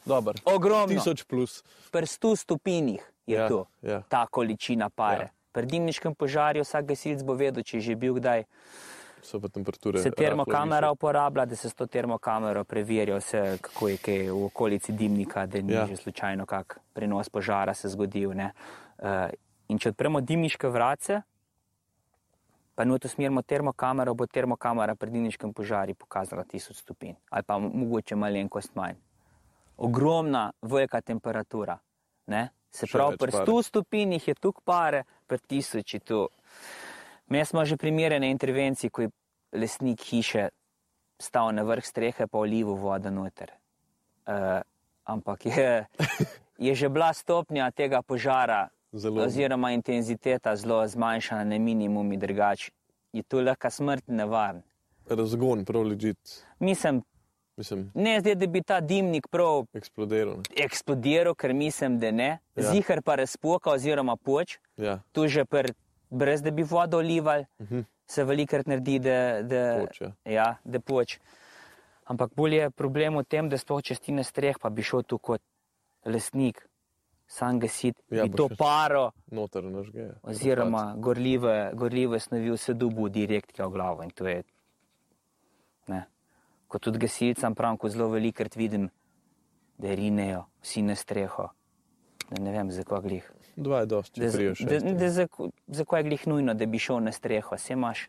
Dobar. 0.04 0.34
ogromno. 0.46 0.94
1000 0.94 1.24
plus. 1.24 1.62
Pri 1.90 2.02
100 2.02 2.36
stopinjih 2.38 3.02
je 3.26 3.36
Ja, 3.36 3.48
to, 3.48 3.66
ja. 3.82 4.02
ta 4.02 4.26
količina 4.26 4.88
pare. 4.88 5.22
Ja. 5.22 5.30
Pri 5.52 5.66
dimniškem 5.66 6.14
požarju 6.14 6.62
vsak 6.62 6.86
gasilc 6.86 7.22
bo 7.22 7.34
vedel, 7.34 7.62
če 7.62 7.76
je 7.76 7.80
že 7.82 7.94
bil 7.96 8.14
kdaj 8.14 8.44
so 9.22 9.40
pa 9.40 9.48
temperature. 9.48 9.98
se 9.98 10.10
termokamera 10.10 10.90
uporablja, 10.90 11.44
da 11.44 11.56
se 11.56 11.68
s 11.68 11.74
to 11.74 11.86
termokamero 11.86 12.64
preverja 12.64 13.16
vse, 13.16 13.58
kako 13.60 13.88
je 13.88 13.96
kaj 13.98 14.30
v 14.30 14.44
okolici 14.44 14.92
dimnika, 14.92 15.46
da 15.46 15.60
ni 15.60 15.72
Ja. 15.72 15.80
ja. 15.80 15.86
že 15.86 15.96
slučajno 15.98 16.46
kak 16.46 16.80
prenos 16.92 17.28
požara 17.28 17.74
se 17.74 17.88
zgodil. 17.88 18.30
ne. 18.32 18.52
Uh, 18.98 19.28
in 19.68 19.78
če 19.78 19.88
odpremo 19.88 20.20
dimniške 20.20 20.68
vrace, 20.68 21.20
pa 22.78 22.84
not 22.84 23.04
usmerimo 23.04 23.42
termokamero, 23.42 24.14
bo 24.14 24.26
termokamera 24.26 24.94
pri 24.94 25.10
dimniškem 25.10 25.50
požaru 25.52 25.96
pokazala 25.98 26.44
1000 26.44 26.76
stopinj 26.78 27.16
ali 27.30 27.42
pa 27.42 27.58
mogoče 27.58 28.14
malenkost 28.16 28.76
manj. 28.78 28.94
Ogromna, 29.76 30.52
velika 30.62 31.00
temperatura. 31.00 31.74
Ne? 32.26 32.48
Se 32.70 32.86
Še 32.86 32.98
pravi, 32.98 33.18
pri 33.18 33.34
pare. 33.34 33.46
100 33.50 33.64
stopinjih 33.66 34.28
je 34.28 34.34
tukaj 34.38 34.62
pare, 34.64 35.02
pri 35.26 35.38
1000 35.38 35.94
je 35.94 36.00
tu. 36.00 36.20
Mi 37.26 37.42
smo 37.44 37.64
že 37.64 37.76
primerjene 37.76 38.30
intervencije, 38.30 38.90
ko 38.90 39.02
je 39.02 39.10
lesnik 39.58 39.98
hiše 39.98 40.48
stal 41.18 41.50
na 41.50 41.66
vrh 41.66 41.82
strehe, 41.82 42.30
pa 42.30 42.38
olivo 42.38 42.78
vodo 42.78 43.10
noter. 43.10 43.56
Uh, 44.22 44.62
ampak 45.02 45.46
je, 45.50 45.86
je 46.70 46.74
že 46.74 46.88
bila 46.88 47.10
stopnja 47.10 47.72
tega 47.74 48.02
požara, 48.06 48.68
Zelo. 48.92 49.22
oziroma 49.22 49.72
intenziteta 49.72 50.56
zelo 50.56 50.86
zmanjšana 50.86 51.44
na 51.46 51.58
minimum, 51.58 52.12
in 52.12 52.20
drugače 52.20 52.70
je 53.12 53.22
tu 53.22 53.40
lahko 53.40 53.70
smrt 53.70 54.04
nevaren. 54.08 54.62
Razgon, 55.06 55.64
prav 55.64 55.82
ležit, 55.82 56.44
Mislim, 56.58 57.02
mislim, 57.56 57.90
ne 57.94 58.20
zdaj, 58.20 58.34
da 58.34 58.46
bi 58.46 58.62
ta 58.62 58.80
dimnik 58.82 59.28
prav 59.28 59.66
eksplodiral. 59.74 60.36
ne. 60.36 60.42
eksplodiral, 60.56 61.34
ker 61.34 61.54
mislim, 61.54 61.98
da 61.98 62.10
ne, 62.12 62.38
Ja. 62.56 62.62
zihar 62.64 63.02
pa 63.02 63.14
razpoka 63.14 63.70
oziroma 63.70 64.16
poč, 64.16 64.58
Ja, 64.76 65.00
tu 65.12 65.26
že 65.26 65.44
pr, 65.44 65.72
brez 66.10 66.42
da 66.42 66.50
bi 66.50 66.62
vodo 66.64 66.98
olivali, 66.98 67.44
uh 67.58 67.64
Mhm. 67.64 67.74
-huh. 67.74 67.84
se 68.06 68.24
velikrat 68.24 68.66
naredi, 68.66 68.98
da, 68.98 69.42
da, 69.42 69.80
Poč, 69.80 70.00
ja. 70.00 70.12
ja, 70.26 70.56
da 70.64 70.80
poč. 70.80 71.18
Ampak 72.04 72.30
bolj 72.34 72.54
je 72.54 72.70
problem 72.70 73.16
v 73.16 73.24
tem, 73.24 73.48
da 73.48 73.58
sploh 73.58 73.82
čestine 73.82 74.24
streh, 74.24 74.56
pa 74.58 74.70
bi 74.70 74.82
šel 74.82 75.02
tu 75.02 75.18
kot 75.18 75.40
lesnik, 76.04 76.67
sam 77.28 77.60
gasit, 77.60 77.96
Ja, 78.10 78.24
to 78.26 78.48
paro 78.50 79.10
noter 79.28 79.64
nažge. 79.64 80.08
oziroma 80.22 80.94
gorljive, 80.96 81.70
gorljive 81.74 82.20
snovi 82.20 82.50
vse 82.50 82.74
dubu 82.74 83.08
direkt 83.08 83.58
v 83.58 83.68
glavo. 83.68 84.02
In 84.02 84.10
to 84.10 84.26
je, 84.26 84.42
ne. 85.88 86.06
Kot 86.68 86.82
tudi 86.82 86.98
gasilcem 86.98 87.54
pravim, 87.54 87.76
ko 87.76 87.88
zelo 87.88 88.08
velikrat 88.08 88.56
vidim, 88.56 88.88
da 89.78 89.94
rinejo 89.94 90.44
vsi 90.60 90.82
na 90.82 90.94
streho. 90.94 91.48
Da 92.30 92.42
ne 92.42 92.52
vem, 92.52 92.70
zakaj 92.70 93.00
glih. 93.00 93.28
Dva 93.56 93.80
je 93.80 93.86
dosti, 93.86 94.20
Da, 94.20 94.30
priješ. 94.30 94.58
zakaj 95.68 96.00
je 96.00 96.04
glih 96.04 96.26
nujno, 96.26 96.54
da 96.54 96.66
bi 96.66 96.78
šel 96.78 97.00
na 97.00 97.12
streho, 97.12 97.56
vse 97.56 97.72
imaš. 97.72 98.08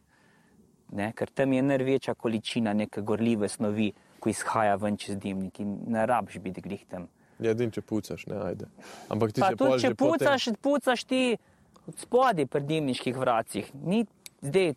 Ne, 0.92 1.12
ker 1.14 1.30
tam 1.30 1.54
je 1.54 1.62
največja 1.62 2.14
količina 2.16 2.74
neke 2.74 3.02
gorljive 3.02 3.48
snovi, 3.48 3.92
ko 4.20 4.30
izhaja 4.30 4.76
ven 4.76 4.98
čez 4.98 5.18
dimnik 5.18 5.60
in 5.60 5.78
ne 5.88 6.06
rabiš 6.06 6.40
biti 6.40 6.62
glih 6.62 6.86
tam. 6.88 7.08
Ja, 7.40 7.54
din, 7.54 7.72
če 7.72 7.82
pucaš, 7.82 8.26
ne 8.28 8.36
ajde. 8.44 8.68
Ampak 9.10 9.34
ti 9.34 9.42
Pa 9.42 9.54
se 9.54 9.60
tudi, 9.60 9.82
če 9.82 9.94
pucaš, 9.96 10.50
pucaš 10.62 11.04
ti 11.08 11.24
od 11.88 12.00
spodaj 12.00 12.46
pri 12.52 12.62
dimniških 12.68 13.18
vracih. 13.18 13.70
Ni 13.74 14.04
zdaj, 14.42 14.74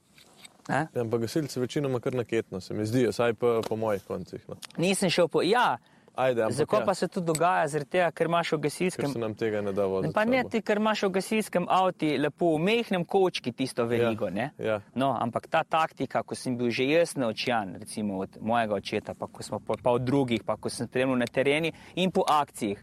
ne? 0.69 0.83
Ja, 0.95 1.03
ampak 1.03 1.27
gasilci 1.27 1.61
večinoma 1.61 2.01
kar 2.01 2.15
naketno, 2.15 2.61
se 2.61 2.75
mi 2.75 2.87
zdi, 2.87 3.09
saj 3.13 3.35
pa 3.35 3.61
po 3.69 3.77
mojih 3.77 4.05
koncih. 4.07 4.45
No. 4.49 4.57
nisem 4.77 5.11
šel 5.11 5.29
po. 5.29 5.43
Ja, 5.43 5.77
Ajde, 6.15 6.43
ampak 6.43 6.57
zakaj 6.57 6.81
ja, 6.81 6.85
pa 6.87 6.95
se 6.95 7.09
to 7.09 7.21
dogaja? 7.21 7.69
Zaradi 7.73 7.91
tega, 7.91 8.11
ker 8.13 8.29
imaš 8.29 8.53
v 8.53 8.59
gasilskem. 8.67 9.13
se 9.13 9.19
nam 9.19 9.35
tega 9.35 9.63
ne 9.65 9.73
da 9.73 9.87
voziti. 9.89 10.13
Pa 10.15 10.25
ne 10.29 10.43
ti, 10.45 10.61
ker 10.61 10.77
imaš 10.77 11.07
v 11.07 11.11
gasilskem 11.15 11.67
avtu 11.73 12.11
lepo 12.21 12.51
v 12.57 12.59
mehnem 12.61 13.05
kočki 13.05 13.53
tisto 13.53 13.87
verigo. 13.89 14.29
Ja, 14.29 14.51
ja. 14.59 14.81
no, 14.95 15.15
ampak 15.17 15.49
ta 15.49 15.65
taktika, 15.65 16.23
ko 16.23 16.37
sem 16.37 16.57
bil 16.57 16.69
že 16.71 16.85
jaz 16.85 17.17
naučen, 17.17 17.77
recimo 17.81 18.19
od 18.19 18.37
mojega 18.41 18.75
očeta, 18.75 19.15
pa, 19.15 19.29
smo, 19.41 19.61
pa, 19.61 19.79
pa 19.83 19.91
od 19.97 20.05
drugih, 20.05 20.45
pa 20.45 20.57
ko 20.57 20.69
sem 20.69 20.87
spremljal 20.87 21.17
na 21.17 21.27
tereni 21.27 21.73
in 21.97 22.11
po 22.11 22.25
akcijah, 22.29 22.79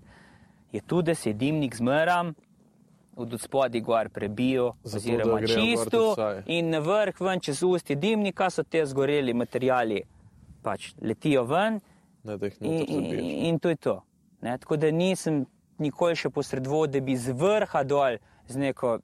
je 0.71 0.81
tudi, 0.81 1.11
da 1.11 1.15
se 1.15 1.33
dimnik 1.33 1.75
zmeram. 1.75 2.33
Od 3.19 3.33
spodaj 3.41 3.81
gor 3.81 4.09
prebijo, 4.09 4.73
Zato, 4.83 4.97
oziroma 4.97 5.41
čisto, 5.43 6.15
in 6.45 6.69
na 6.69 6.79
vrh, 6.79 7.17
ven 7.19 7.41
čez 7.43 7.63
usti 7.63 7.95
dimnika, 7.95 8.47
so 8.49 8.63
te 8.63 8.85
zgoreli 8.85 9.33
materiali, 9.33 9.99
pač 10.63 10.93
letijo 11.03 11.43
ven, 11.43 11.81
Ne, 12.23 12.37
da 12.37 12.45
jih 12.45 12.57
noter 12.61 13.19
in, 13.19 13.45
in 13.49 13.59
to 13.59 13.69
je 13.69 13.75
to. 13.75 14.01
Ne? 14.41 14.57
Tako 14.57 14.77
da 14.77 14.91
nisem 14.91 15.45
nikoli 15.79 16.15
še 16.15 16.29
posredoval, 16.29 16.87
da 16.91 16.99
bi 16.99 17.15
z 17.17 17.35
vrha 17.35 17.83
dol 17.83 18.19
z 18.47 18.57
neko. 18.57 18.99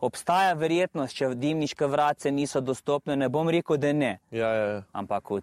Obstaja 0.00 0.54
verjetnost, 0.56 1.12
če 1.12 1.34
dimniške 1.36 1.84
vrace 1.84 2.30
niso 2.32 2.62
dostopne, 2.64 3.18
ne 3.20 3.28
bom 3.28 3.48
rekel, 3.52 3.76
da 3.76 3.92
ne. 3.92 4.14
Ja, 4.32 4.48
ja, 4.48 4.68
ja. 4.70 4.78
Ampak 4.96 5.28
v 5.28 5.42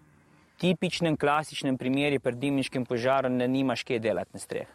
tipičnem, 0.58 1.14
klasičnem 1.14 1.78
primeru 1.78 2.18
pri 2.18 2.34
dimniškem 2.34 2.82
požaru 2.82 3.30
ne 3.30 3.46
nimaš 3.46 3.84
kaj 3.86 4.02
delati 4.02 4.34
na 4.34 4.42
streh. 4.42 4.66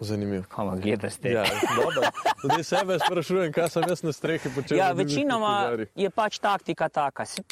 Zanimivo. 0.00 0.44
Koma 0.50 0.76
gledaš 0.76 1.16
te. 1.22 1.30
Ja, 1.32 1.44
dobro. 1.76 2.10
Zdaj 2.44 2.64
sebe 2.64 2.98
sprašujem, 2.98 3.52
kaj 3.52 3.70
sem 3.70 3.86
jaz 3.88 4.02
na 4.02 4.12
strehi 4.12 4.50
počel. 4.54 4.78
ja 4.78 4.90
večinoma 4.92 5.54
požarih. 5.64 5.88
je 5.94 6.10
pač 6.10 6.38
taktika 6.38 6.88
taka. 6.88 7.26
Si, 7.26 7.42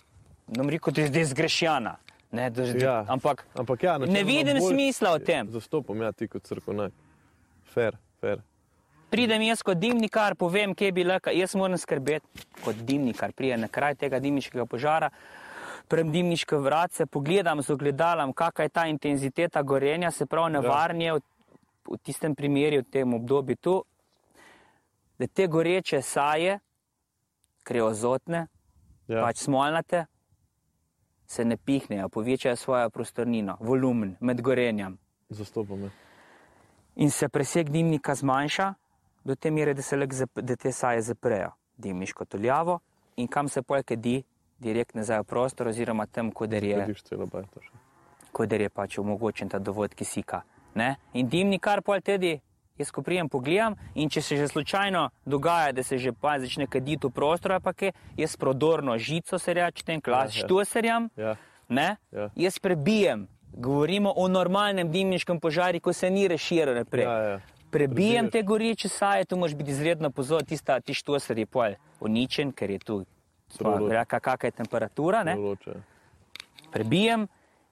ne 0.47 0.59
bom 0.59 0.71
rekel, 0.71 0.93
da 0.93 1.01
je 1.01 1.09
zdaj 1.14 1.25
zgrešena. 1.35 1.97
Ne, 2.37 2.51
da, 2.51 2.66
Ja. 2.76 2.97
Ampak 3.09 3.47
Ampak 3.55 3.82
ja, 3.82 3.97
ne 3.99 4.22
vidim 4.24 4.61
smisla 4.61 5.14
v 5.16 5.24
tem. 5.24 5.49
Zastopam 5.53 6.03
ja 6.05 6.12
ti 6.12 6.28
kot 6.28 6.45
crkonak. 6.45 6.93
Fair, 7.72 7.97
fair. 8.20 8.43
Pridem 9.11 9.43
jaz 9.47 9.62
kot 9.62 9.78
dimnikar, 9.78 10.34
povem, 10.37 10.74
kje 10.74 10.93
bi 10.93 11.05
lahko, 11.07 11.30
jaz 11.30 11.55
moram 11.55 11.78
skrbeti 11.78 12.45
kot 12.64 12.80
dimnikar, 12.84 13.32
prije 13.32 13.57
na 13.57 13.68
kraj 13.68 13.95
tega 14.01 14.18
dimniškega 14.20 14.66
požara, 14.66 15.11
prem 15.89 16.11
dimniške 16.12 16.59
vrace, 16.59 17.07
pogledam 17.07 17.62
z 17.62 17.70
ogledalom, 17.70 18.32
kakšna 18.34 18.66
je 18.66 18.72
ta 18.74 18.87
intenziteta 18.91 19.62
gorenja, 19.62 20.11
se 20.11 20.26
pravi 20.26 20.57
nevarnje 20.57 21.12
v, 21.14 21.20
v 21.93 21.99
tistem 22.03 22.34
primeru, 22.34 22.82
v 22.82 22.91
tem 22.91 23.14
obdobju 23.14 23.57
tu, 23.62 23.76
da 25.18 25.26
te 25.30 25.47
goreče 25.47 26.03
saje, 26.03 26.59
kreozotne, 27.62 28.47
Ja. 29.07 29.18
ja. 29.18 29.22
pač 29.22 29.45
smolnate, 29.47 30.07
se 31.27 31.45
ne 31.45 31.57
pihnejo, 31.57 32.09
povečajo 32.09 32.57
svojo 32.57 32.91
prostornino, 32.91 33.57
volumen 33.61 34.16
med 34.20 34.41
gorenjem 34.41 34.99
Zastopam 35.29 35.83
ja. 35.83 35.91
in 36.97 37.11
se 37.11 37.29
preseg 37.29 37.68
dimnika 37.68 38.14
zmanjša 38.14 38.74
do 39.24 39.35
te 39.35 39.51
mere, 39.51 39.74
da 39.74 39.83
se 39.83 39.97
da 40.35 40.57
te 40.57 40.72
saje 40.72 41.03
zaprejo, 41.03 41.51
dimniško 41.77 42.24
tuljavo 42.24 42.79
in 43.16 43.29
kam 43.29 43.49
se 43.49 43.62
pol 43.62 43.83
kedi, 43.83 44.22
direkt 44.59 44.95
nazaj 44.95 45.20
v 45.20 45.24
prostor 45.24 45.68
oziroma 45.68 46.07
tam, 46.07 46.31
koder 46.31 46.64
je, 46.64 46.87
koder 48.33 48.61
je 48.61 48.68
pač 48.68 48.99
omogočen 48.99 49.49
ta 49.49 49.59
dovod 49.59 49.95
kisika. 49.95 50.43
Ne? 50.74 50.97
In 51.12 51.29
dimnikar 51.29 51.83
pol 51.83 52.01
tedi, 52.01 52.41
jaz 52.79 52.91
ko 52.91 53.03
prijem 53.03 53.29
pogledam 53.29 53.74
in 53.95 54.09
če 54.09 54.22
se 54.22 54.37
že 54.37 54.49
slučajno 54.49 55.11
dogaja, 55.24 55.72
da 55.72 55.83
se 55.83 55.99
že 55.99 56.12
pa 56.12 56.39
začne 56.39 56.66
kaditi 56.66 57.07
v 57.07 57.11
prostor, 57.11 57.53
ali 57.53 57.62
pa 57.62 57.72
kaj, 57.72 57.91
jaz 58.16 58.37
prodorno 58.37 58.99
žico 58.99 59.39
se 59.39 59.55
reče, 59.55 59.85
tem 59.85 60.01
klas, 60.01 60.31
Ja, 60.31 60.41
ja. 60.41 60.45
štuserjam, 60.45 61.09
Ja, 61.16 61.37
ne? 61.68 61.97
Ja. 62.12 62.31
jaz 62.37 62.59
prebijem. 62.59 63.27
Govorimo 63.53 64.12
o 64.12 64.29
normalnem 64.29 64.91
dimniškem 64.91 65.41
požaru, 65.41 65.81
ko 65.81 65.93
se 65.93 66.11
ni 66.11 66.29
razširil 66.29 66.74
naprej. 66.77 67.05
ja, 67.05 67.18
ja. 67.20 67.41
Prebijem 67.68 68.24
Prebiješ. 68.24 68.33
te 68.33 68.43
goreče 68.43 68.89
saje, 68.91 69.24
tu 69.24 69.37
moraš 69.37 69.55
biti 69.55 69.70
izredno 69.70 70.11
pozoren, 70.11 70.47
tista 70.47 70.81
ti 70.81 70.95
štoser 70.95 71.39
je 71.39 71.47
pol 71.47 71.72
uničen, 72.01 72.53
ker 72.53 72.70
je 72.70 72.79
tu 72.79 73.05
Prolo- 73.59 74.05
kakšna 74.07 74.37
je 74.43 74.51
temperatura. 74.53 75.24
Prebijem 76.70 77.27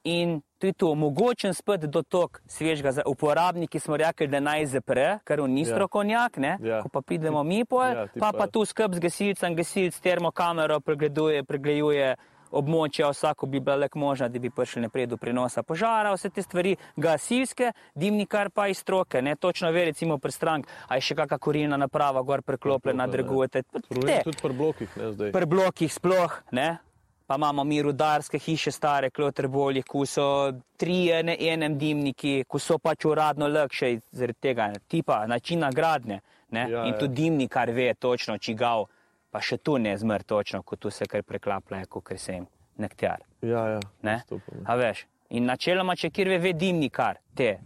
in 0.04 0.40
tu 0.58 0.66
je 0.66 0.72
tu 0.72 0.86
omogočen 0.86 1.52
spet 1.52 1.80
dotok 1.82 2.40
svežega. 2.46 2.92
za- 2.92 3.02
Uporabniki 3.06 3.78
smo 3.78 3.96
rekli, 3.96 4.26
da 4.26 4.40
naj 4.40 4.66
zapre, 4.66 5.18
ker 5.24 5.40
on 5.40 5.50
ni 5.50 5.60
Ja. 5.60 5.66
strokovnjak, 5.66 6.36
ne? 6.36 6.58
Ja. 6.62 6.82
ko 6.82 6.88
pa 6.88 7.00
pridemo 7.00 7.42
mi 7.42 7.64
pol, 7.64 7.82
Ja, 7.84 8.06
pa, 8.10 8.32
pa- 8.32 8.38
pa 8.38 8.46
tu 8.46 8.60
skrb 8.60 8.94
z 8.94 9.00
gasilcem, 9.00 9.54
gasilc 9.54 9.98
termokamero 9.98 10.80
pregleduje, 10.80 11.42
pregleduje 11.42 12.16
območja, 12.52 13.08
vsako 13.08 13.46
bi 13.46 13.60
bila 13.60 13.76
lek 13.76 13.94
možna, 13.94 14.28
da 14.28 14.38
bi 14.38 14.48
prišli 14.48 14.82
naprej 14.82 15.06
do 15.06 15.16
prenosa 15.16 15.62
požara, 15.62 16.12
vse 16.12 16.30
te 16.30 16.40
stvari 16.40 16.76
gasilske, 16.96 17.72
dimnikar 17.94 18.50
pa 18.50 18.68
iz 18.68 18.78
stroke, 18.78 19.20
ne 19.20 19.34
točno 19.36 19.70
ve, 19.70 19.84
recimo 19.86 20.18
pri 20.18 20.30
strank, 20.30 20.66
a 20.88 20.94
je 20.94 21.00
še 21.02 21.14
kakšna 21.16 21.38
korilna 21.38 21.76
naprava 21.76 22.22
gor 22.22 22.42
preklopljena, 22.42 23.06
drgujete. 23.08 23.62
Je 23.90 24.22
tudi 24.22 24.38
pri 24.38 24.52
blokih, 24.52 24.96
ne 24.96 25.12
zdaj. 25.12 25.32
Pri 25.32 25.46
blokih 25.46 25.92
sploh, 25.92 26.30
ne? 26.52 26.78
Pa 27.26 27.34
imamo 27.34 27.64
mi 27.64 27.82
rudarske 27.82 28.38
hiše, 28.38 28.70
stare, 28.70 29.10
klotrboli, 29.10 29.82
ko 29.82 30.04
so 30.06 30.52
tri 30.76 31.08
na 31.24 31.36
enem 31.40 31.78
dimniki, 31.78 32.44
ko 32.48 32.58
so 32.58 32.76
pač 32.78 33.04
uradno 33.08 33.48
lakše 33.48 33.94
zaradi 34.12 34.40
tega 34.40 34.72
tipa 34.88 35.26
načina 35.26 35.70
gradnje. 35.70 36.20
Ne? 36.50 36.66
Ja, 36.70 36.84
In 36.84 36.92
ja. 36.92 36.98
tudi 36.98 37.22
dimnikar 37.22 37.70
ve 37.70 37.94
točno, 37.94 38.38
čigav, 38.38 38.84
pa 39.30 39.40
še 39.40 39.56
tu 39.56 39.78
ne 39.78 39.96
zmr 39.96 40.22
točno, 40.22 40.62
ko 40.62 40.76
tu 40.76 40.90
se 40.90 41.08
kar 41.08 41.22
preklaplja, 41.22 41.86
kot 41.88 42.12
se 42.16 42.36
jim 42.36 42.46
nektar. 42.76 43.24
Ja, 43.42 43.66
ja. 43.68 43.80
Ne? 44.02 44.20
A 44.66 44.76
veš? 44.76 45.06
In 45.34 45.48
načeloma, 45.48 45.96
če 45.96 46.10
kjer 46.10 46.28
ve, 46.28 46.38
ve 46.38 46.52
dimnikar, 46.52 47.18
te, 47.34 47.56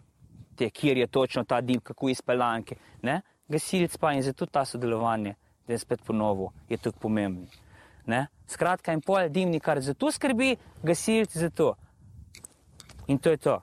te, 0.56 0.70
kjer 0.70 1.02
je 1.02 1.06
točno 1.06 1.44
ta 1.44 1.61
dim, 1.61 1.82
kako 1.84 2.09
izpeljanke, 2.14 2.78
ne? 3.02 3.20
gasilc 3.48 3.96
pa 3.98 4.12
in 4.12 4.22
zato 4.22 4.46
ta 4.46 4.64
sodelovanje, 4.64 5.34
da 5.66 5.72
je 5.72 5.78
spet 5.78 6.04
ponovo, 6.06 6.52
je 6.68 6.78
tukaj 6.78 7.00
pomembno. 7.00 7.46
Skratka, 8.49 8.92
in 8.96 9.01
pol 9.05 9.28
dimnikar 9.28 9.80
za 9.84 9.94
to 9.94 10.12
skrbi, 10.12 10.57
gasilci 10.82 11.38
za 11.38 11.51
to. 11.51 11.74
In 13.07 13.18
to 13.18 13.30
je 13.30 13.36
to. 13.36 13.61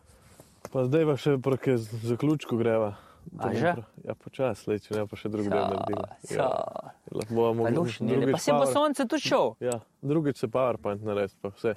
Pa 0.71 0.86
zdaj 0.86 1.05
pa 1.05 1.15
še 1.17 1.38
proti 1.41 1.77
zaključku 1.77 2.57
greva. 2.57 2.95
A 3.39 3.49
že? 3.53 3.73
Ja, 4.05 4.13
počasi, 4.13 4.69
le, 4.69 4.77
če 4.79 4.93
ne 4.93 5.05
pa 5.09 5.17
še 5.17 5.29
drugi 5.33 5.49
del 5.49 5.65
naredila. 5.65 6.09
So, 6.21 6.36
Ja, 6.38 6.49
lahko 7.09 7.33
bomo 7.33 7.69
lušnile, 7.73 8.29
pa 8.31 8.39
se 8.41 8.53
bo 8.53 8.67
sonce 8.69 9.07
tudi 9.09 9.25
šel. 9.25 9.55
Ja, 9.65 9.79
drugič 10.05 10.43
se 10.43 10.49
PowerPoint 10.51 11.01
naredi, 11.05 11.33
pa 11.41 11.49
vse. 11.55 11.73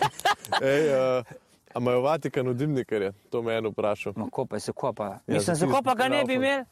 Ej, 0.72 0.88
uh, 0.88 1.36
a 1.74 1.82
imajo 1.82 2.00
v 2.00 2.04
Vatikanu 2.08 2.56
dimnikarje? 2.56 3.12
To 3.28 3.44
me 3.44 3.52
je 3.52 3.62
eno 3.62 3.74
vprašal. 3.74 4.16
Ma 4.16 4.30
kopaj 4.32 4.64
se 4.64 4.72
kopa. 4.72 5.18
Ja, 5.28 5.36
Mislim, 5.36 5.60
za 5.60 5.68
kopa 5.68 5.94
ga 5.94 6.08
ne 6.08 6.24
bi 6.24 6.40
imeli. 6.40 6.64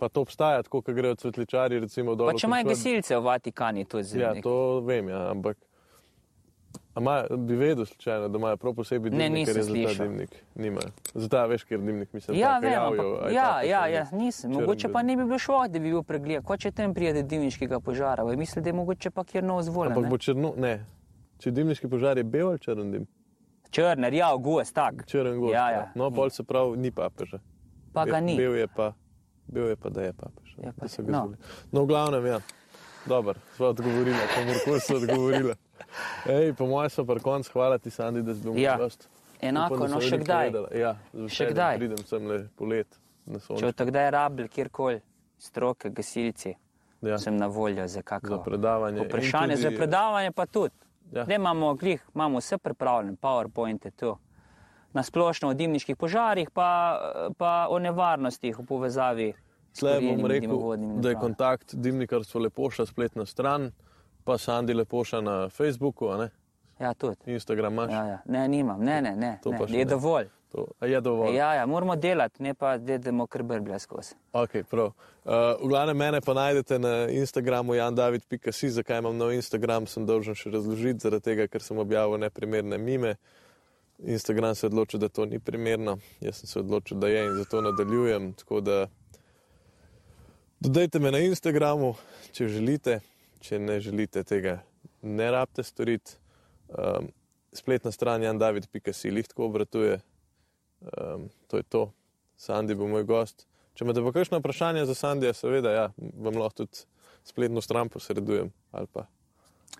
Ja. 0.00 0.08
Pa 0.08 0.08
to 0.08 0.20
obstaja, 0.24 0.62
tako 0.62 0.80
kot 0.82 0.94
grejo 0.94 1.14
cvetličari, 1.14 1.80
recimo 1.80 2.14
dol. 2.14 2.32
Pa 2.32 2.38
če 2.38 2.46
imajo 2.46 2.64
gasilce 2.72 3.16
v 3.16 3.24
Vatikani, 3.24 3.84
to 3.84 3.98
je 4.00 4.04
zelo. 4.04 4.22
Ja, 4.22 4.42
to 4.42 4.80
vem, 4.80 5.08
ja, 5.08 5.30
ampak. 5.30 5.58
A 6.94 7.00
ima, 7.00 7.24
bi 7.36 7.54
vedel 7.56 7.86
slučajno, 7.86 8.28
da 8.28 8.38
imajo 8.38 8.56
prav 8.56 8.74
posebej 8.74 9.10
Ne, 9.10 9.28
dimnik, 9.28 9.46
ker 9.46 9.56
je 9.56 9.62
nisem 9.62 9.62
za 9.62 9.82
ta 9.82 9.90
slišal. 9.90 10.06
dimnik. 10.06 10.30
Nimajo. 10.54 10.90
Zato 11.14 11.46
veš, 11.46 11.64
ker 11.64 11.78
dimnik 11.78 12.12
mislim, 12.12 12.38
Ja, 12.38 12.58
vem, 12.58 12.72
javijo, 12.72 13.18
aj 13.22 13.34
ja, 13.34 13.46
take 13.52 13.68
ja, 13.68 13.86
ja, 13.86 14.06
nisem. 14.12 14.50
Črn 14.50 14.60
Mogoče 14.60 14.88
pa 14.92 15.02
ne 15.02 15.16
bi 15.16 15.24
bilo 15.24 15.38
šlo, 15.38 15.68
da 15.68 15.78
bi 15.78 15.90
bil 15.90 16.02
pregled. 16.02 16.44
Ko 16.44 16.56
če 16.56 16.70
tem 16.70 16.94
pride 16.94 17.22
dimniškega 17.22 17.80
požara, 17.80 18.24
vi 18.24 18.36
mislite, 18.36 18.60
da 18.60 18.68
je 18.68 18.72
mogoče 18.72 19.10
pa 19.10 19.24
kjer 19.24 19.44
nov 19.44 19.62
zvolen? 19.62 19.92
Ampak 19.92 20.10
bo 20.10 20.18
črno, 20.18 20.54
ne. 20.56 20.86
Če 21.38 21.50
dimniški 21.50 21.88
požar 21.88 22.18
je 22.18 22.24
bel 22.24 22.48
ali 22.48 22.58
črn 22.58 22.90
dim? 22.92 23.06
Črner, 23.70 24.14
ja, 24.14 24.34
gost, 24.36 24.74
tak. 24.74 25.06
Črn 25.06 25.38
gost. 25.38 25.54
Ja, 25.54 25.70
ja. 25.70 25.84
No, 25.94 26.10
pol 26.10 26.30
se 26.30 26.42
pravi, 26.42 26.76
ni 26.76 26.90
papeža. 26.90 27.38
Pa 27.92 28.04
ga 28.04 28.20
ni. 28.20 28.34
Bil 28.36 28.58
je 28.58 28.66
pa, 28.66 28.92
bil 29.50 29.66
je 29.66 29.76
pa 29.76 29.88
da 29.90 30.02
je 30.02 30.12
papež. 30.12 30.54
Je 30.56 30.72
pa- 30.72 30.80
da 30.80 30.88
so 30.88 31.02
ga 31.02 31.10
no. 31.10 31.18
izvolili. 31.18 31.36
No, 31.72 31.82
v 31.82 31.86
glavnem, 31.86 32.26
ja. 32.26 32.40
Dobar, 33.06 33.36
sva 33.56 33.68
odgovorila, 33.68 34.18
komorkoli 34.34 34.80
so 34.80 34.96
odgovorila. 34.96 35.54
Ej, 36.28 36.52
po 36.54 36.66
mojem 36.66 36.90
so 36.90 37.04
par 37.04 37.20
konc, 37.20 37.48
hvala 37.48 37.78
ti, 37.78 37.90
Sandi, 37.90 38.22
da 38.22 38.34
si 38.34 38.40
bil 38.40 38.58
Ja. 38.58 38.76
gost. 38.76 39.08
Enako, 39.40 39.74
Upam, 39.76 39.90
no 39.90 40.00
še 40.00 40.18
kdaj. 40.18 40.46
povedala. 40.46 40.68
Ja, 40.74 40.96
Še 41.28 41.46
kdaj. 41.46 41.78
Pridem 41.78 42.04
sem 42.04 42.26
le 42.26 42.48
polet 42.54 42.86
na 43.26 43.38
Če 43.38 43.40
sonce. 43.40 43.64
od 43.64 43.74
takdaj 43.74 44.10
rabil 44.10 44.48
kjerkoli, 44.48 45.00
stroke, 45.38 45.90
gasilci, 45.90 46.54
Ja, 47.02 47.16
sem 47.16 47.32
na 47.34 47.46
voljo 47.48 47.80
za 47.82 47.94
za 47.94 48.02
kakšno 48.02 48.42
predavanje. 48.44 48.98
In 48.98 49.04
vprašanje, 49.06 49.54
tudi, 49.54 49.62
za 49.62 49.70
predavanje 49.72 50.32
pa 50.32 50.46
tudi. 50.46 50.74
Ja. 51.10 51.24
Ne 51.24 51.34
imamo, 51.36 51.74
glih, 51.74 52.04
imamo 52.14 52.38
vse 52.38 52.58
pripravljeno, 52.58 53.16
PowerPoint 53.16 53.84
je 53.84 53.90
tu. 53.92 54.18
Na 54.92 55.02
splošno 55.06 55.48
o 55.48 55.54
dimniških 55.54 55.96
požarih, 55.96 56.50
pa, 56.50 56.68
pa 57.38 57.66
o 57.70 57.78
nevarnostih 57.78 58.58
v 58.58 58.64
povezavi 58.66 59.28
Tle 59.78 60.00
bom 60.00 60.26
rekel, 60.26 60.76
da 61.00 61.08
je 61.08 61.14
kontakt 61.14 61.74
Dimnikarstvo 61.74 62.40
Lepoša 62.40 62.86
spletna 62.86 63.26
stran, 63.26 63.70
pa 64.24 64.38
Sandi 64.38 64.74
Lepoša 64.74 65.20
na 65.20 65.48
Facebooku? 65.48 66.06
Ja, 66.80 66.94
tudi. 66.94 67.16
Instagram 67.26 67.72
imaš. 67.72 67.92
Ja, 67.92 68.06
ja. 68.06 68.18
Ne, 68.24 68.48
nimam, 68.48 68.84
ne, 68.84 69.02
ne, 69.02 69.16
ne. 69.16 69.38
To 69.42 69.50
ne. 69.50 69.58
Je 69.68 69.84
ne. 69.84 69.84
dovolj. 69.84 70.28
To, 70.52 70.66
je 70.86 71.00
dovolj. 71.00 71.36
Ja, 71.36 71.54
ja, 71.54 71.66
moramo 71.66 71.96
delati, 71.96 72.42
ne 72.42 72.54
pa 72.54 72.78
da 72.78 72.94
idemo 72.94 73.26
kar 73.26 73.42
brblja 73.42 73.78
skozi. 73.78 74.14
Ok, 74.32 74.50
prav. 74.70 74.86
Uh, 74.86 75.32
v 75.62 75.68
glavnem 75.68 75.96
mene 75.96 76.20
pa 76.20 76.34
najdete 76.34 76.78
na 76.78 77.06
Instagramu 77.08 77.74
jandavid.si, 77.74 78.70
zakaj 78.70 78.98
imam 78.98 79.16
nov 79.16 79.30
Instagram, 79.32 79.86
sem 79.86 80.06
dolžen 80.06 80.34
še 80.34 80.50
razložiti, 80.50 81.04
zaradi 81.04 81.28
tega, 81.28 81.46
ker 81.46 81.62
sem 81.62 81.78
objavil 81.78 82.18
neprimerne 82.18 82.78
mime. 82.78 83.14
Instagram 84.02 84.54
se 84.54 84.64
je 84.64 84.68
odločil, 84.68 85.00
da 85.00 85.08
to 85.08 85.26
ni 85.26 85.38
primerno, 85.38 85.98
jaz 86.20 86.36
sem 86.36 86.46
se 86.46 86.58
odločil, 86.58 86.98
da 86.98 87.08
je 87.08 87.26
in 87.26 87.34
zato 87.34 87.60
nadaljujem. 87.60 88.32
Tako 88.34 88.60
da 88.60 88.86
dodajte 90.60 90.98
me 90.98 91.10
na 91.10 91.18
Instagramu, 91.20 91.94
če 92.32 92.48
želite, 92.48 93.00
če 93.40 93.58
ne 93.58 93.80
želite 93.80 94.22
tega, 94.24 94.62
ne 95.02 95.30
rabite 95.30 95.62
storiti. 95.62 96.12
Um, 96.70 97.08
spletna 97.52 97.90
stran 97.90 98.22
jandavid.si 98.22 99.08
jih 99.08 99.28
tako 99.28 99.44
obratuje. 99.44 100.00
Um, 100.82 101.28
to 101.46 101.56
je 101.56 101.62
to. 101.64 101.92
Sandi 102.36 102.74
bo 102.74 102.86
moj 102.86 103.04
gost. 103.04 103.44
Če 103.74 103.84
imate 103.84 104.00
pa 104.00 104.12
kakšno 104.12 104.38
vprašanje 104.38 104.84
za 104.86 104.94
Sandija, 104.94 105.32
seveda, 105.32 105.70
ja, 105.72 105.86
vam 106.16 106.36
lahko 106.36 106.56
tudi 106.56 106.84
spletno 107.24 107.60
stran 107.60 107.88
posredujem. 107.88 108.52
ali 108.70 108.86
pa- 108.86 109.06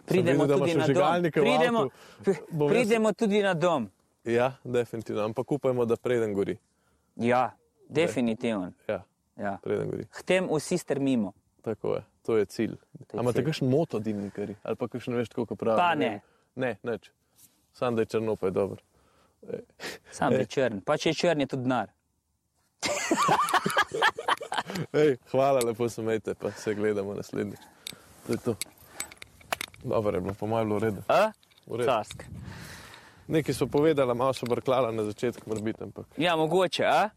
Pridemo 0.06 0.44
videl, 0.44 0.58
ima 0.58 0.66
tudi 0.66 0.74
na 0.76 0.86
dom. 0.88 1.22
v 1.22 1.30
Pridemo, 1.32 1.78
avtu. 1.80 1.90
pri- 2.22 2.36
Bom 2.50 2.68
jaz- 2.68 2.72
pridemo 2.72 3.12
tudi 3.12 3.42
na 3.42 3.54
dom. 3.54 3.90
Ja, 4.24 4.56
definitivno, 4.64 5.22
ampak 5.22 5.52
upajmo, 5.52 5.84
da 5.84 5.96
preden 5.96 6.34
gori. 6.34 6.58
Ja, 7.16 7.56
definitivno. 7.88 8.72
Ja, 8.88 9.04
Ja. 9.36 9.58
preden 9.62 9.90
gori. 9.90 10.06
K 10.06 10.22
tem 10.22 10.48
vsi 10.48 10.78
strmimo. 10.78 11.32
Tako 11.62 11.94
je, 11.94 12.04
to 12.22 12.36
je 12.36 12.44
cilj. 12.44 12.76
To 13.00 13.06
je 13.06 13.08
A 13.12 13.20
imate 13.20 13.34
cilj. 13.34 13.44
kakšen 13.44 13.68
moto 13.68 13.98
dimnikari 13.98 14.54
ali 14.62 14.76
pa 14.76 14.88
kakšen 14.88 15.14
veš, 15.14 15.28
kako 15.28 15.56
pravi? 15.56 15.78
Pa 15.78 15.94
ne. 15.94 16.20
Ne, 16.54 16.76
neč. 16.82 17.10
Sam 17.72 17.94
da 17.94 18.02
je 18.02 18.06
črno, 18.06 18.36
pa 18.36 18.46
je 18.46 18.50
dobro. 18.50 18.82
Sam 20.10 20.32
je 20.32 20.46
črn. 20.46 20.80
Pa 20.80 20.96
če 20.96 21.08
je 21.08 21.14
črn, 21.14 21.40
je 21.40 21.46
tudi 21.46 21.62
denar. 21.62 21.88
Ej, 24.92 25.16
hvala, 25.30 25.60
lepo 25.60 25.88
se 25.88 26.02
imejte, 26.02 26.34
pa 26.34 26.50
se 26.50 26.74
gledamo 26.74 27.14
naslednjič. 27.14 27.60
To 28.26 28.32
je 28.32 28.38
to. 28.38 28.54
Dobro 29.84 30.12
je 30.12 30.20
bilo, 30.20 30.34
po 30.34 30.46
mojem, 30.46 30.68
bilo 30.68 30.78
v 30.78 30.82
redu. 30.82 31.02
A? 31.08 31.32
V 31.66 31.76
redu. 31.76 31.92
Nekaj 33.30 33.54
so 33.54 33.66
povedala, 33.70 34.14
malo 34.14 34.34
so 34.34 34.46
brklala 34.46 34.90
na 34.90 35.04
začetku, 35.06 35.46
morbiti, 35.46 35.82
ampak 35.86 36.06
Ja, 36.18 36.36
mogoče, 36.36 36.84
a? 36.84 37.10